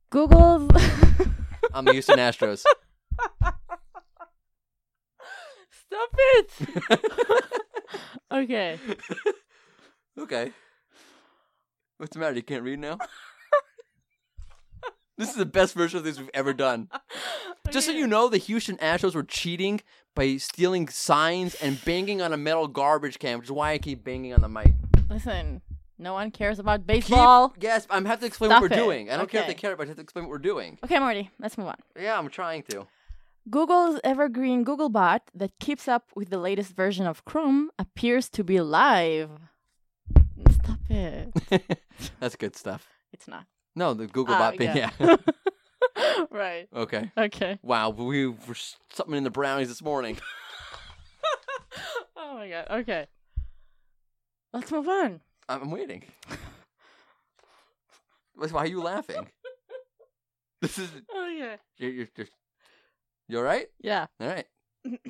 Google's. 0.10 0.70
I'm 1.74 1.86
the 1.86 1.94
Houston 1.94 2.20
Astros. 2.20 2.64
Stop 5.72 6.10
it. 6.18 6.52
okay. 8.32 8.80
Okay. 10.20 10.52
What's 11.98 12.14
the 12.14 12.20
matter? 12.20 12.36
You 12.36 12.44
can't 12.44 12.64
read 12.64 12.80
now? 12.80 12.98
this 15.18 15.30
is 15.30 15.36
the 15.36 15.46
best 15.46 15.74
version 15.74 15.98
of 15.98 16.04
this 16.04 16.18
we've 16.20 16.30
ever 16.34 16.54
done. 16.54 16.90
Just 17.72 17.88
so 17.88 17.94
you 17.94 18.06
know, 18.08 18.30
the 18.30 18.38
Houston 18.38 18.78
Astros 18.78 19.16
were 19.16 19.24
cheating 19.24 19.82
by 20.14 20.38
stealing 20.38 20.88
signs 20.88 21.56
and 21.56 21.84
banging 21.84 22.22
on 22.22 22.32
a 22.34 22.38
metal 22.38 22.68
garbage 22.68 23.18
can, 23.20 23.38
which 23.40 23.48
is 23.48 23.52
why 23.52 23.72
I 23.72 23.78
keep 23.78 24.04
banging 24.04 24.34
on 24.34 24.42
the 24.42 24.50
mic. 24.50 24.74
Listen, 25.10 25.62
no 25.98 26.14
one 26.14 26.32
cares 26.32 26.60
about 26.60 26.82
Keep- 26.82 26.88
baseball. 26.88 27.54
yes, 27.60 27.88
I'm 27.90 28.06
have 28.06 28.20
to 28.20 28.26
explain 28.26 28.50
Stop 28.52 28.62
what 28.62 28.72
we're 28.72 28.78
it. 28.78 28.80
doing. 28.84 29.10
I 29.10 29.18
don't 29.18 29.30
care 29.30 29.42
if 29.42 29.48
they 29.48 29.54
care, 29.54 29.76
but 29.76 29.84
I 29.84 29.88
have 29.88 29.96
to 29.98 30.02
explain 30.04 30.26
what 30.26 30.32
we're 30.32 30.38
doing. 30.38 30.78
Okay, 30.84 30.98
Mordy, 30.98 31.30
let's 31.40 31.58
move 31.58 31.68
on. 31.68 31.76
Yeah, 32.00 32.18
I'm 32.18 32.30
trying 32.30 32.64
to. 32.70 32.86
Google's 33.50 34.00
evergreen 34.04 34.66
Googlebot 34.66 35.20
that 35.34 35.52
keeps 35.60 35.88
up 35.88 36.10
with 36.16 36.30
the 36.30 36.40
latest 36.40 36.76
version 36.76 37.06
of 37.08 37.26
Chrome 37.26 37.70
appears 37.80 38.30
to 38.30 38.44
be 38.44 38.60
live. 38.62 39.30
Stop 40.66 40.80
it. 40.90 41.80
That's 42.20 42.36
good 42.36 42.56
stuff. 42.56 42.88
It's 43.14 43.28
not. 43.28 43.46
No, 43.76 43.94
the 43.94 44.08
Google 44.08 44.36
Ah, 44.36 44.40
bot 44.40 44.58
thing. 44.58 44.76
yeah. 44.76 44.90
Yeah. 45.00 45.16
right. 46.32 46.68
okay. 46.76 47.12
Okay. 47.18 47.60
Wow, 47.62 47.90
we 47.92 48.28
were 48.28 48.36
s- 48.52 48.78
something 48.94 49.16
in 49.16 49.24
the 49.24 49.30
brownies 49.30 49.68
this 49.70 49.82
morning. 49.84 50.18
Oh 52.18 52.36
my 52.40 52.50
god. 52.50 52.68
Okay. 52.82 53.08
Let's 54.52 54.70
move 54.72 54.88
on. 54.90 55.22
I'm 55.48 55.72
waiting. 55.72 56.04
Why 58.36 58.62
are 58.64 58.68
you 58.68 58.82
laughing? 58.82 59.28
This 60.62 60.78
is 60.78 60.90
Okay. 61.16 61.58
you're 61.78 61.92
you're, 61.92 62.08
you're, 62.18 62.28
you 63.30 63.38
all 63.38 63.44
right? 63.44 63.68
Yeah. 63.80 64.08
All 64.20 64.28
right. 64.28 64.46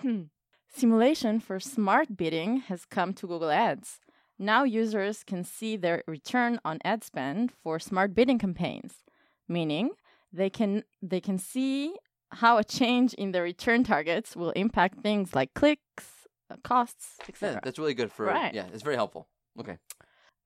Simulation 0.75 1.39
for 1.39 1.59
smart 1.59 2.15
bidding 2.15 2.57
has 2.67 2.85
come 2.85 3.13
to 3.13 3.25
Google 3.27 3.49
Ads. 3.49 3.99
Now 4.37 4.63
users 4.63 5.23
can 5.23 5.43
see 5.43 5.77
their 5.77 6.03
return 6.07 6.59
on 6.65 6.79
ad 6.83 7.03
spend 7.03 7.51
for 7.51 7.79
smart 7.79 8.13
bidding 8.13 8.39
campaigns, 8.39 9.03
meaning 9.47 9.91
they 10.33 10.49
can 10.49 10.83
they 11.01 11.21
can 11.21 11.37
see 11.37 11.95
how 12.31 12.57
a 12.57 12.63
change 12.63 13.13
in 13.13 13.31
the 13.31 13.41
return 13.41 13.83
targets 13.83 14.35
will 14.35 14.51
impact 14.51 14.99
things 15.01 15.33
like 15.33 15.53
clicks, 15.53 16.27
uh, 16.49 16.57
costs, 16.63 17.15
Yeah, 17.19 17.25
etc. 17.29 17.61
that's 17.63 17.79
really 17.79 17.93
good 17.93 18.11
for 18.11 18.25
Right. 18.25 18.53
yeah. 18.53 18.67
It's 18.73 18.83
very 18.83 18.95
helpful. 18.97 19.27
Okay. 19.59 19.77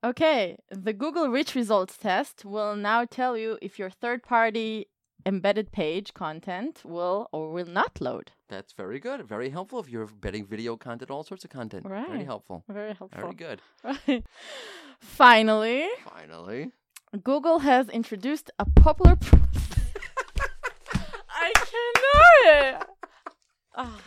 Okay, 0.04 0.56
the 0.70 0.92
Google 0.94 1.28
Rich 1.28 1.54
Results 1.54 1.96
test 1.98 2.44
will 2.44 2.74
now 2.76 3.04
tell 3.04 3.36
you 3.36 3.58
if 3.60 3.78
your 3.78 3.90
third-party 3.90 4.86
embedded 5.26 5.72
page 5.72 6.14
content 6.14 6.82
will 6.84 7.28
or 7.32 7.50
will 7.52 7.66
not 7.66 8.00
load. 8.00 8.32
That's 8.50 8.72
very 8.72 8.98
good. 8.98 9.22
Very 9.28 9.48
helpful 9.50 9.78
if 9.78 9.88
you're 9.88 10.06
betting 10.06 10.44
video 10.44 10.76
content, 10.76 11.08
all 11.08 11.22
sorts 11.22 11.44
of 11.44 11.50
content. 11.50 11.86
Right. 11.86 12.08
Very 12.08 12.24
helpful. 12.24 12.64
Very 12.68 12.94
helpful. 12.94 13.20
Very 13.22 13.34
good. 13.34 13.62
Right. 13.84 14.24
Finally, 15.00 15.86
Finally. 16.04 16.72
Google 17.22 17.60
has 17.60 17.88
introduced 17.88 18.50
a 18.58 18.64
popular. 18.64 19.14
Pro- 19.14 19.38
I 21.30 21.52
cannot. 21.70 22.88
Oh, 23.76 24.00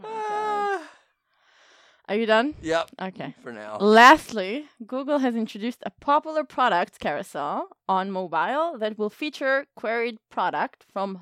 God. 0.00 0.80
Are 2.08 2.16
you 2.16 2.26
done? 2.26 2.54
Yep. 2.62 2.90
Okay. 3.00 3.34
For 3.42 3.52
now. 3.52 3.76
Lastly, 3.78 4.66
Google 4.86 5.18
has 5.18 5.34
introduced 5.36 5.82
a 5.84 5.90
popular 5.90 6.44
product 6.44 6.98
carousel 6.98 7.68
on 7.88 8.10
mobile 8.10 8.78
that 8.78 8.98
will 8.98 9.10
feature 9.10 9.66
queried 9.76 10.18
product 10.30 10.84
from 10.92 11.16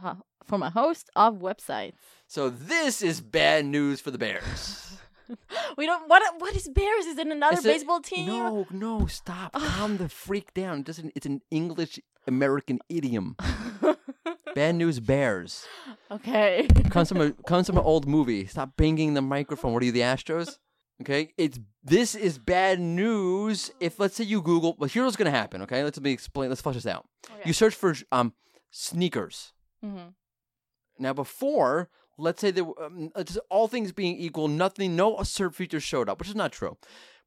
from 0.50 0.62
a 0.62 0.70
host 0.70 1.08
of 1.16 1.36
websites. 1.38 1.94
So 2.26 2.50
this 2.50 3.00
is 3.02 3.20
bad 3.20 3.64
news 3.64 4.00
for 4.00 4.10
the 4.10 4.18
Bears. 4.18 4.86
We 5.78 5.86
don't. 5.86 6.08
What? 6.08 6.22
What 6.42 6.56
is 6.56 6.68
Bears? 6.68 7.06
Is 7.06 7.16
it 7.16 7.28
another 7.28 7.54
It's 7.54 7.64
a- 7.64 7.68
baseball 7.68 8.00
team? 8.00 8.26
No, 8.26 8.66
no, 8.72 9.06
stop. 9.06 9.52
Calm 9.52 9.96
the 9.98 10.08
freak 10.08 10.52
down. 10.54 10.80
It 10.80 10.86
doesn't 10.86 11.12
it's 11.14 11.24
an 11.24 11.40
English 11.52 12.00
American 12.26 12.80
idiom. 12.88 13.36
Bad 14.56 14.74
news 14.74 14.98
bears. 14.98 15.64
okay. 16.10 16.66
Comes 16.90 17.08
from 17.10 17.20
a 17.20 17.30
comes 17.46 17.68
from 17.68 17.78
an 17.78 17.84
old 17.84 18.08
movie. 18.08 18.44
Stop 18.46 18.76
banging 18.76 19.14
the 19.14 19.22
microphone. 19.22 19.72
What 19.72 19.82
are 19.84 19.86
you, 19.86 19.92
the 19.92 20.00
Astros? 20.00 20.58
Okay, 21.00 21.32
it's 21.38 21.60
this 21.84 22.16
is 22.16 22.36
bad 22.36 22.80
news. 22.80 23.70
If 23.78 24.00
let's 24.00 24.16
say 24.16 24.24
you 24.24 24.42
Google, 24.42 24.74
well, 24.78 24.88
here's 24.88 25.04
what's 25.04 25.16
gonna 25.16 25.30
happen. 25.30 25.62
Okay, 25.62 25.84
let's 25.84 25.96
let 25.98 26.02
me 26.04 26.10
explain. 26.10 26.48
Let's 26.50 26.60
flesh 26.60 26.74
this 26.74 26.86
out. 26.86 27.06
Okay. 27.30 27.42
You 27.44 27.52
search 27.52 27.76
for 27.76 27.94
um 28.10 28.32
sneakers. 28.72 29.52
Mhm. 29.84 30.14
Now, 31.00 31.12
before, 31.12 31.88
let's 32.18 32.40
say 32.40 32.50
there, 32.50 32.64
were, 32.64 32.82
um, 32.84 33.10
uh, 33.14 33.24
all 33.48 33.66
things 33.68 33.92
being 33.92 34.16
equal, 34.16 34.46
nothing, 34.48 34.94
no 34.96 35.20
search 35.22 35.54
features 35.54 35.82
showed 35.82 36.08
up, 36.08 36.18
which 36.18 36.28
is 36.28 36.34
not 36.36 36.52
true. 36.52 36.76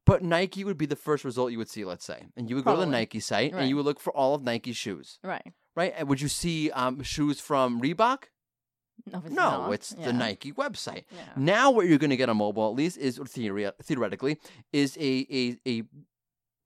But 0.06 0.22
Nike 0.22 0.64
would 0.64 0.76
be 0.78 0.86
the 0.86 0.96
first 0.96 1.24
result 1.24 1.50
you 1.52 1.58
would 1.58 1.70
see, 1.70 1.84
let's 1.84 2.04
say, 2.04 2.26
and 2.36 2.48
you 2.48 2.56
would 2.56 2.64
go 2.66 2.74
to 2.74 2.80
the 2.80 2.86
Nike 2.86 3.20
site 3.20 3.52
and 3.54 3.68
you 3.68 3.76
would 3.76 3.84
look 3.86 3.98
for 4.00 4.12
all 4.14 4.34
of 4.34 4.42
Nike's 4.42 4.76
shoes, 4.76 5.18
Right. 5.24 5.52
right? 5.74 5.94
And 5.96 6.08
would 6.08 6.20
you 6.20 6.28
see 6.28 6.70
um, 6.72 7.02
shoes 7.02 7.40
from 7.40 7.80
Reebok? 7.80 8.24
No, 9.10 9.20
not. 9.28 9.72
it's 9.72 9.94
Yeah. 9.98 10.04
the 10.06 10.12
Nike 10.12 10.52
website. 10.52 11.04
Yeah. 11.10 11.22
Now, 11.36 11.70
what 11.70 11.86
you're 11.86 11.98
going 11.98 12.10
to 12.10 12.16
get 12.16 12.28
on 12.28 12.36
mobile, 12.36 12.68
at 12.68 12.74
least, 12.76 12.96
is 12.98 13.18
or 13.18 13.24
theory, 13.26 13.68
theoretically, 13.82 14.38
is 14.72 14.96
a, 15.00 15.26
a 15.30 15.58
a 15.68 15.82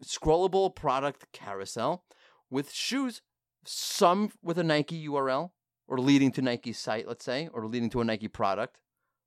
scrollable 0.05 0.75
product 0.75 1.27
carousel 1.33 2.05
with 2.51 2.73
shoes, 2.73 3.23
some 3.65 4.31
with 4.43 4.59
a 4.59 4.65
Nike 4.65 5.07
URL 5.09 5.51
or 5.89 5.99
leading 5.99 6.31
to 6.33 6.43
Nike's 6.43 6.79
site, 6.79 7.09
let's 7.09 7.25
say, 7.25 7.49
or 7.53 7.67
leading 7.67 7.91
to 7.91 8.01
a 8.01 8.05
Nike 8.05 8.29
product, 8.29 8.79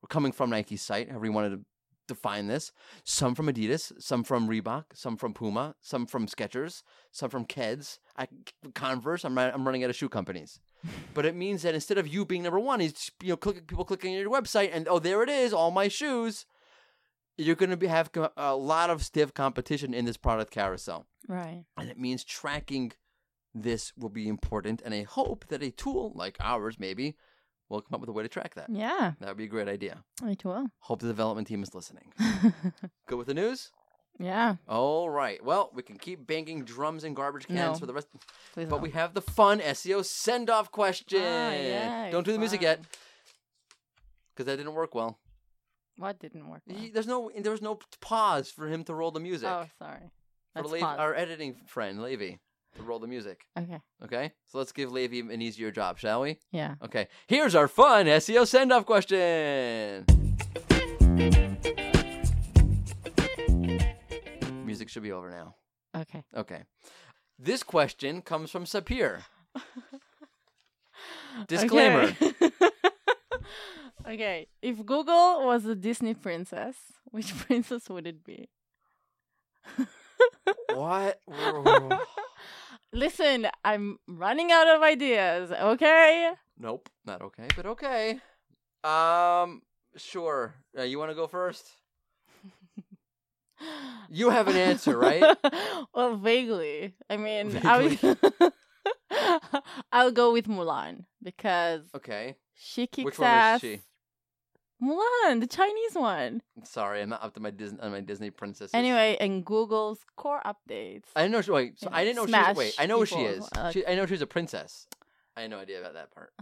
or 0.02 0.08
coming 0.08 0.32
from 0.32 0.50
Nike's 0.50 0.82
site, 0.82 1.10
however 1.10 1.26
you 1.26 1.32
wanted 1.34 1.50
to 1.50 1.60
define 2.08 2.48
this. 2.48 2.72
Some 3.04 3.36
from 3.36 3.48
Adidas, 3.48 3.92
some 4.02 4.24
from 4.24 4.48
Reebok, 4.48 4.86
some 4.94 5.18
from 5.18 5.34
Puma, 5.34 5.76
some 5.82 6.06
from 6.06 6.28
Skechers, 6.28 6.84
some 7.12 7.30
from 7.30 7.46
Keds, 7.46 8.00
I, 8.18 8.28
Converse. 8.76 9.26
I'm 9.26 9.38
I'm 9.38 9.66
running 9.66 9.84
out 9.84 9.90
of 9.90 9.96
shoe 9.96 10.10
companies. 10.10 10.60
but 11.14 11.26
it 11.26 11.36
means 11.36 11.62
that 11.62 11.76
instead 11.76 11.98
of 11.98 12.08
you 12.08 12.26
being 12.26 12.44
number 12.44 12.60
one, 12.60 12.82
is 12.82 13.12
you 13.22 13.30
know 13.30 13.38
click, 13.38 13.68
people 13.68 13.86
clicking 13.86 14.14
on 14.16 14.22
your 14.22 14.32
website 14.32 14.70
and 14.74 14.88
oh 14.88 15.00
there 15.00 15.22
it 15.24 15.30
is, 15.30 15.54
all 15.54 15.72
my 15.72 15.88
shoes. 15.88 16.46
You're 17.38 17.56
going 17.56 17.70
to 17.72 17.78
be 17.78 17.88
have 17.88 18.12
a 18.38 18.56
lot 18.56 18.90
of 18.90 19.04
stiff 19.04 19.34
competition 19.34 19.94
in 19.94 20.06
this 20.06 20.18
product 20.18 20.52
carousel, 20.52 21.08
Right. 21.28 21.64
and 21.78 21.90
it 21.90 21.98
means 21.98 22.24
tracking 22.24 22.92
this 23.54 23.92
will 23.98 24.10
be 24.10 24.28
important. 24.28 24.82
And 24.84 24.94
I 24.94 25.04
hope 25.04 25.46
that 25.50 25.62
a 25.64 25.72
tool 25.72 26.12
like 26.16 26.38
ours 26.40 26.78
maybe 26.80 27.16
will 27.70 27.82
come 27.82 27.96
up 27.96 28.02
with 28.02 28.10
a 28.10 28.14
way 28.14 28.24
to 28.24 28.30
track 28.30 28.56
that. 28.56 28.70
Yeah. 28.70 29.14
That 29.20 29.28
would 29.30 29.38
be 29.38 29.46
a 29.46 29.48
great 29.48 29.68
idea. 29.68 30.04
It 30.24 30.44
will. 30.46 30.68
Hope 30.80 31.00
the 31.02 31.08
development 31.08 31.48
team 31.48 31.64
is 31.64 31.74
listening. 31.74 32.14
Good 33.08 33.18
with 33.18 33.28
the 33.28 33.34
news? 33.34 33.72
yeah. 34.20 34.56
All 34.68 35.10
right. 35.10 35.44
Well, 35.44 35.72
we 35.74 35.82
can 35.82 35.98
keep 35.98 36.28
banging 36.28 36.64
drums 36.64 37.04
and 37.06 37.16
garbage 37.16 37.48
cans 37.48 37.58
No. 37.58 37.74
for 37.76 37.86
the 37.86 37.94
rest, 37.94 38.08
Please 38.54 38.66
but 38.68 38.76
don't. 38.76 38.82
we 38.82 38.92
have 38.92 39.14
the 39.14 39.22
fun 39.22 39.60
SEO 39.62 40.04
send 40.06 40.50
off 40.50 40.70
question. 40.72 41.22
Ah, 41.24 41.52
yeah, 41.54 42.12
Don't 42.12 42.26
do 42.26 42.32
the 42.34 42.38
music 42.40 42.62
yet 42.62 42.82
because 44.34 44.46
that 44.46 44.58
didn't 44.58 44.74
work 44.74 44.94
well. 44.96 45.18
What 45.98 46.20
didn't 46.20 46.48
work? 46.50 46.62
well? 46.68 46.78
He- 46.78 46.90
There's 46.90 47.08
no 47.08 47.32
there 47.38 47.52
was 47.52 47.62
no 47.62 47.80
pause 48.00 48.50
for 48.52 48.68
him 48.68 48.84
to 48.86 48.94
roll 48.94 49.12
the 49.12 49.20
music. 49.20 49.50
Oh, 49.50 49.66
sorry. 49.80 50.12
for 50.56 50.62
Let's 50.64 50.72
Lev- 50.74 50.84
our 51.00 51.16
editing 51.16 51.56
friend 51.68 52.02
Levy 52.02 52.40
to 52.76 52.84
roll 52.84 53.00
the 53.00 53.08
music. 53.08 53.46
Okay. 53.58 53.80
Okay, 54.04 54.32
so 54.48 54.58
let's 54.58 54.72
give 54.72 54.92
Levy 54.92 55.20
an 55.20 55.42
easier 55.42 55.72
job, 55.72 56.00
shall 56.00 56.22
we? 56.22 56.38
Yeah. 56.52 56.76
Okay, 56.84 57.08
here's 57.28 57.56
our 57.56 57.68
fun 57.68 58.06
SEO 58.06 58.48
send 58.48 58.72
off 58.72 58.86
question. 58.86 60.06
Music 64.66 64.90
should 64.90 65.04
be 65.04 65.12
over 65.12 65.30
now. 65.30 65.56
Okay. 65.96 66.24
Okay. 66.36 66.64
This 67.38 67.64
question 67.64 68.22
comes 68.22 68.52
from 68.52 68.66
Sapir. 68.66 69.24
Disclaimer. 71.48 72.16
Okay. 72.22 72.52
okay. 74.08 74.48
If 74.62 74.86
Google 74.86 75.46
was 75.46 75.66
a 75.66 75.76
Disney 75.76 76.14
princess, 76.14 76.76
which 77.06 77.36
princess 77.46 77.90
would 77.90 78.08
it 78.08 78.24
be? 78.24 78.50
what? 80.74 81.20
Listen, 82.94 83.48
I'm 83.64 83.98
running 84.08 84.52
out 84.52 84.68
of 84.68 84.82
ideas, 84.82 85.52
okay? 85.52 86.32
nope, 86.58 86.90
not 87.06 87.22
okay, 87.22 87.48
but 87.56 87.66
okay. 87.66 88.20
Um, 88.84 89.62
sure. 89.96 90.56
Uh, 90.78 90.84
you 90.84 91.00
want 91.00 91.12
to 91.12 91.16
go 91.16 91.28
first? 91.28 91.68
You 94.10 94.30
have 94.32 94.48
an 94.48 94.58
answer, 94.58 94.98
right? 94.98 95.24
well, 95.94 96.18
vaguely. 96.18 96.96
I 97.10 97.16
mean, 97.18 97.62
I 97.64 97.78
would 97.78 98.52
I'll 99.92 100.12
go 100.12 100.34
with 100.34 100.48
Mulan 100.48 101.06
because 101.22 101.82
Okay. 101.96 102.36
she 102.56 102.88
kicks 102.88 103.06
Which 103.06 103.20
one 103.20 103.30
ass. 103.30 103.54
was 103.54 103.62
she? 103.62 103.82
Mulan, 104.82 105.40
the 105.42 105.48
Chinese 105.48 105.94
one. 105.94 106.42
Sorry, 106.64 107.02
I'm 107.02 107.10
not 107.10 107.24
up 107.24 107.34
to 107.36 107.40
my 107.40 107.52
Disney 107.52 107.80
on 107.82 107.92
my 107.92 108.02
Disney 108.02 108.32
princesses. 108.32 108.74
Anyway, 108.74 109.16
in 109.20 109.44
Google's 109.44 110.00
core 110.16 110.42
updates. 110.46 111.04
I 111.16 111.22
didn't 111.22 111.34
know. 111.34 111.42
She, 111.42 111.52
wait, 111.52 111.80
so 111.80 111.90
I 111.92 112.04
didn't 112.04 112.16
know 112.18 112.26
she 112.26 112.32
was. 112.34 112.58
Wait, 112.58 112.76
I 112.80 112.86
know 112.88 113.00
who 113.00 113.06
she 113.06 113.20
is. 113.20 113.48
uh, 113.56 113.72
she, 113.72 113.86
I 113.86 113.94
know 113.96 114.06
she's 114.08 114.22
a 114.22 114.28
princess. 114.28 114.88
I 115.38 115.42
had 115.42 115.52
no 115.52 115.60
idea 115.60 115.80
about 115.80 115.94
that 115.94 116.12
part. 116.14 116.34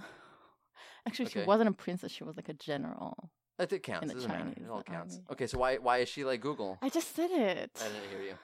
Actually, 1.08 1.26
okay. 1.28 1.42
she 1.42 1.46
wasn't 1.46 1.70
a 1.70 1.74
princess. 1.74 2.12
She 2.12 2.24
was 2.24 2.38
like 2.38 2.50
a 2.50 2.54
general. 2.54 3.30
That 3.58 3.74
it 3.74 3.84
counts. 3.84 4.08
the 4.08 4.14
Doesn't 4.14 4.30
matter. 4.30 4.50
It 4.50 4.56
Chinese 4.56 4.70
all 4.72 4.84
counts. 4.84 5.16
army. 5.16 5.26
Okay, 5.32 5.48
so 5.48 5.58
why 5.58 5.76
why 5.78 5.98
is 5.98 6.08
she 6.10 6.24
like 6.24 6.40
Google? 6.40 6.78
I 6.82 6.88
just 6.90 7.14
said 7.16 7.32
it. 7.32 7.72
I 7.82 7.88
didn't 7.90 8.10
hear 8.10 8.22
you. 8.22 8.36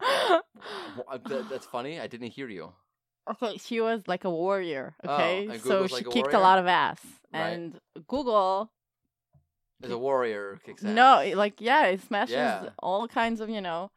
Uh, 1.10 1.18
that- 1.28 1.48
that's 1.48 1.66
funny. 1.66 1.98
I 2.00 2.06
didn't 2.06 2.30
hear 2.30 2.48
you. 2.48 2.72
Okay, 3.32 3.56
she 3.58 3.80
was 3.80 4.02
like 4.06 4.24
a 4.24 4.30
warrior. 4.30 4.94
Oh, 5.04 5.14
Okay, 5.14 5.46
and 5.48 5.60
so 5.60 5.86
she 5.86 5.94
like 5.94 6.06
a 6.06 6.10
kicked 6.10 6.34
a 6.34 6.38
lot 6.40 6.58
of 6.58 6.66
ass, 6.66 7.00
Right. 7.32 7.40
and 7.50 7.80
Google, 8.06 8.70
There's 9.80 9.92
a 9.92 9.98
warrior 9.98 10.58
kicks 10.64 10.84
ass. 10.84 10.90
no, 10.94 11.32
like 11.36 11.60
yeah, 11.60 11.86
it 11.86 12.00
smashes 12.02 12.32
Yeah. 12.34 12.70
all 12.78 13.06
kinds 13.08 13.40
of 13.40 13.48
you 13.50 13.60
know, 13.60 13.90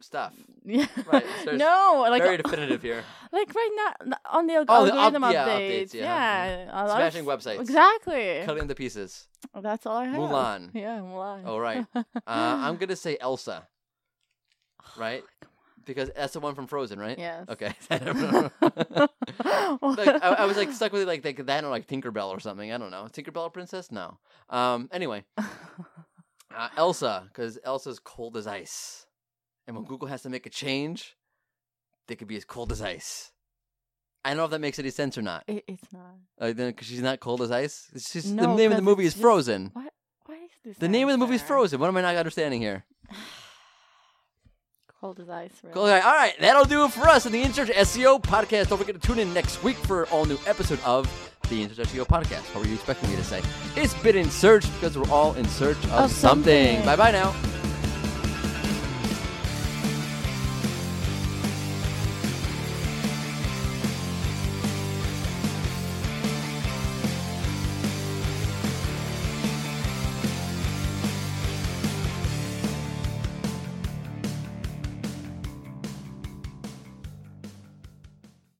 stuff. 0.00 0.32
yeah, 0.64 0.86
Right, 1.06 1.24
so 1.44 1.52
no, 1.66 2.06
like 2.08 2.22
Very 2.22 2.36
definitive 2.38 2.82
here. 2.82 3.04
like 3.32 3.54
right 3.54 3.72
now 4.00 4.16
on 4.30 4.46
the 4.46 4.56
Oh, 4.56 4.64
the 4.86 4.92
up- 4.92 4.98
algorithm 4.98 5.22
yeah, 5.24 5.46
updates, 5.46 5.82
updates, 5.90 5.94
yeah. 5.94 6.64
yeah, 6.66 6.82
lot 6.84 6.96
Smashing 6.96 7.24
websites. 7.26 7.60
exactly. 7.60 8.42
Cutting 8.44 8.62
into 8.62 8.74
pieces. 8.74 9.28
That's 9.54 9.86
all 9.86 9.96
I 9.98 10.04
have. 10.06 10.16
Mulan. 10.18 10.70
Yeah, 10.74 10.98
Mulan. 11.00 11.42
Oh, 11.46 11.58
right. 11.58 11.86
Uh, 11.94 12.02
I'm 12.26 12.76
gonna 12.76 12.96
say 12.96 13.16
Elsa. 13.20 13.66
Right? 14.96 15.22
Because 15.90 16.08
that's 16.14 16.34
the 16.34 16.38
one 16.38 16.54
from 16.54 16.68
Frozen, 16.68 17.00
right? 17.00 17.18
Yes. 17.18 17.48
Okay. 17.48 17.74
like, 17.90 17.98
I, 19.42 20.36
I 20.38 20.44
was 20.44 20.56
like 20.56 20.70
stuck 20.70 20.92
with 20.92 21.02
it 21.02 21.08
like, 21.08 21.24
like 21.24 21.44
that 21.46 21.64
or 21.64 21.68
like 21.68 21.88
Tinkerbell 21.88 22.28
or 22.28 22.38
something. 22.38 22.70
I 22.70 22.78
don't 22.78 22.92
know. 22.92 23.08
Tinkerbell 23.10 23.42
or 23.42 23.50
Princess? 23.50 23.90
No. 23.90 24.18
Um. 24.48 24.88
Anyway, 24.92 25.24
uh, 25.36 26.68
Elsa, 26.76 27.24
because 27.26 27.58
Elsa's 27.64 27.98
cold 27.98 28.36
as 28.36 28.46
ice, 28.46 29.06
and 29.66 29.74
when 29.74 29.84
Google 29.84 30.06
has 30.06 30.22
to 30.22 30.30
make 30.30 30.46
a 30.46 30.50
change, 30.50 31.16
they 32.06 32.14
could 32.14 32.28
be 32.28 32.36
as 32.36 32.44
cold 32.44 32.70
as 32.70 32.80
ice. 32.80 33.32
I 34.24 34.30
don't 34.30 34.36
know 34.36 34.44
if 34.44 34.52
that 34.52 34.60
makes 34.60 34.78
any 34.78 34.90
sense 34.90 35.18
or 35.18 35.22
not. 35.22 35.42
It, 35.48 35.64
it's 35.66 35.92
not. 35.92 36.14
Uh, 36.40 36.52
then, 36.52 36.68
because 36.68 36.86
she's 36.86 37.02
not 37.02 37.18
cold 37.18 37.42
as 37.42 37.50
ice. 37.50 37.88
It's 37.96 38.12
just, 38.12 38.36
the 38.36 38.46
name 38.46 38.70
of 38.70 38.76
the 38.76 38.82
movie 38.82 39.06
is 39.06 39.14
just- 39.14 39.22
Frozen. 39.22 39.70
What? 39.72 39.92
Why 40.26 40.36
is 40.36 40.50
this? 40.64 40.76
The 40.78 40.88
name 40.88 41.08
of 41.08 41.14
the 41.14 41.18
movie 41.18 41.34
is? 41.34 41.42
Frozen. 41.42 41.80
What 41.80 41.88
am 41.88 41.96
I 41.96 42.02
not 42.02 42.14
understanding 42.14 42.60
here? 42.60 42.84
Cold 45.00 45.18
as 45.20 45.30
ice. 45.30 45.50
Really. 45.62 45.74
Cool. 45.74 45.84
Okay, 45.84 46.00
all 46.00 46.12
right, 46.12 46.34
that'll 46.40 46.64
do 46.66 46.84
it 46.84 46.92
for 46.92 47.08
us 47.08 47.24
in 47.24 47.32
the 47.32 47.42
In 47.42 47.52
Search 47.54 47.68
SEO 47.70 48.22
podcast. 48.22 48.68
Don't 48.68 48.78
forget 48.78 48.94
to 48.94 49.00
tune 49.00 49.18
in 49.18 49.32
next 49.32 49.62
week 49.62 49.76
for 49.78 50.06
all 50.08 50.26
new 50.26 50.38
episode 50.46 50.78
of 50.84 51.08
the 51.48 51.62
In 51.62 51.74
Search 51.74 51.88
SEO 51.88 52.06
podcast. 52.06 52.42
What 52.54 52.62
were 52.64 52.68
you 52.68 52.74
expecting 52.74 53.08
me 53.08 53.16
to 53.16 53.24
say? 53.24 53.40
It's 53.76 53.94
been 54.02 54.16
in 54.16 54.30
search 54.30 54.70
because 54.74 54.98
we're 54.98 55.10
all 55.10 55.32
in 55.34 55.46
search 55.46 55.78
of, 55.84 55.92
Of 55.92 56.10
something. 56.12 56.84
Bye 56.84 56.96
bye 56.96 57.12
now. 57.12 57.34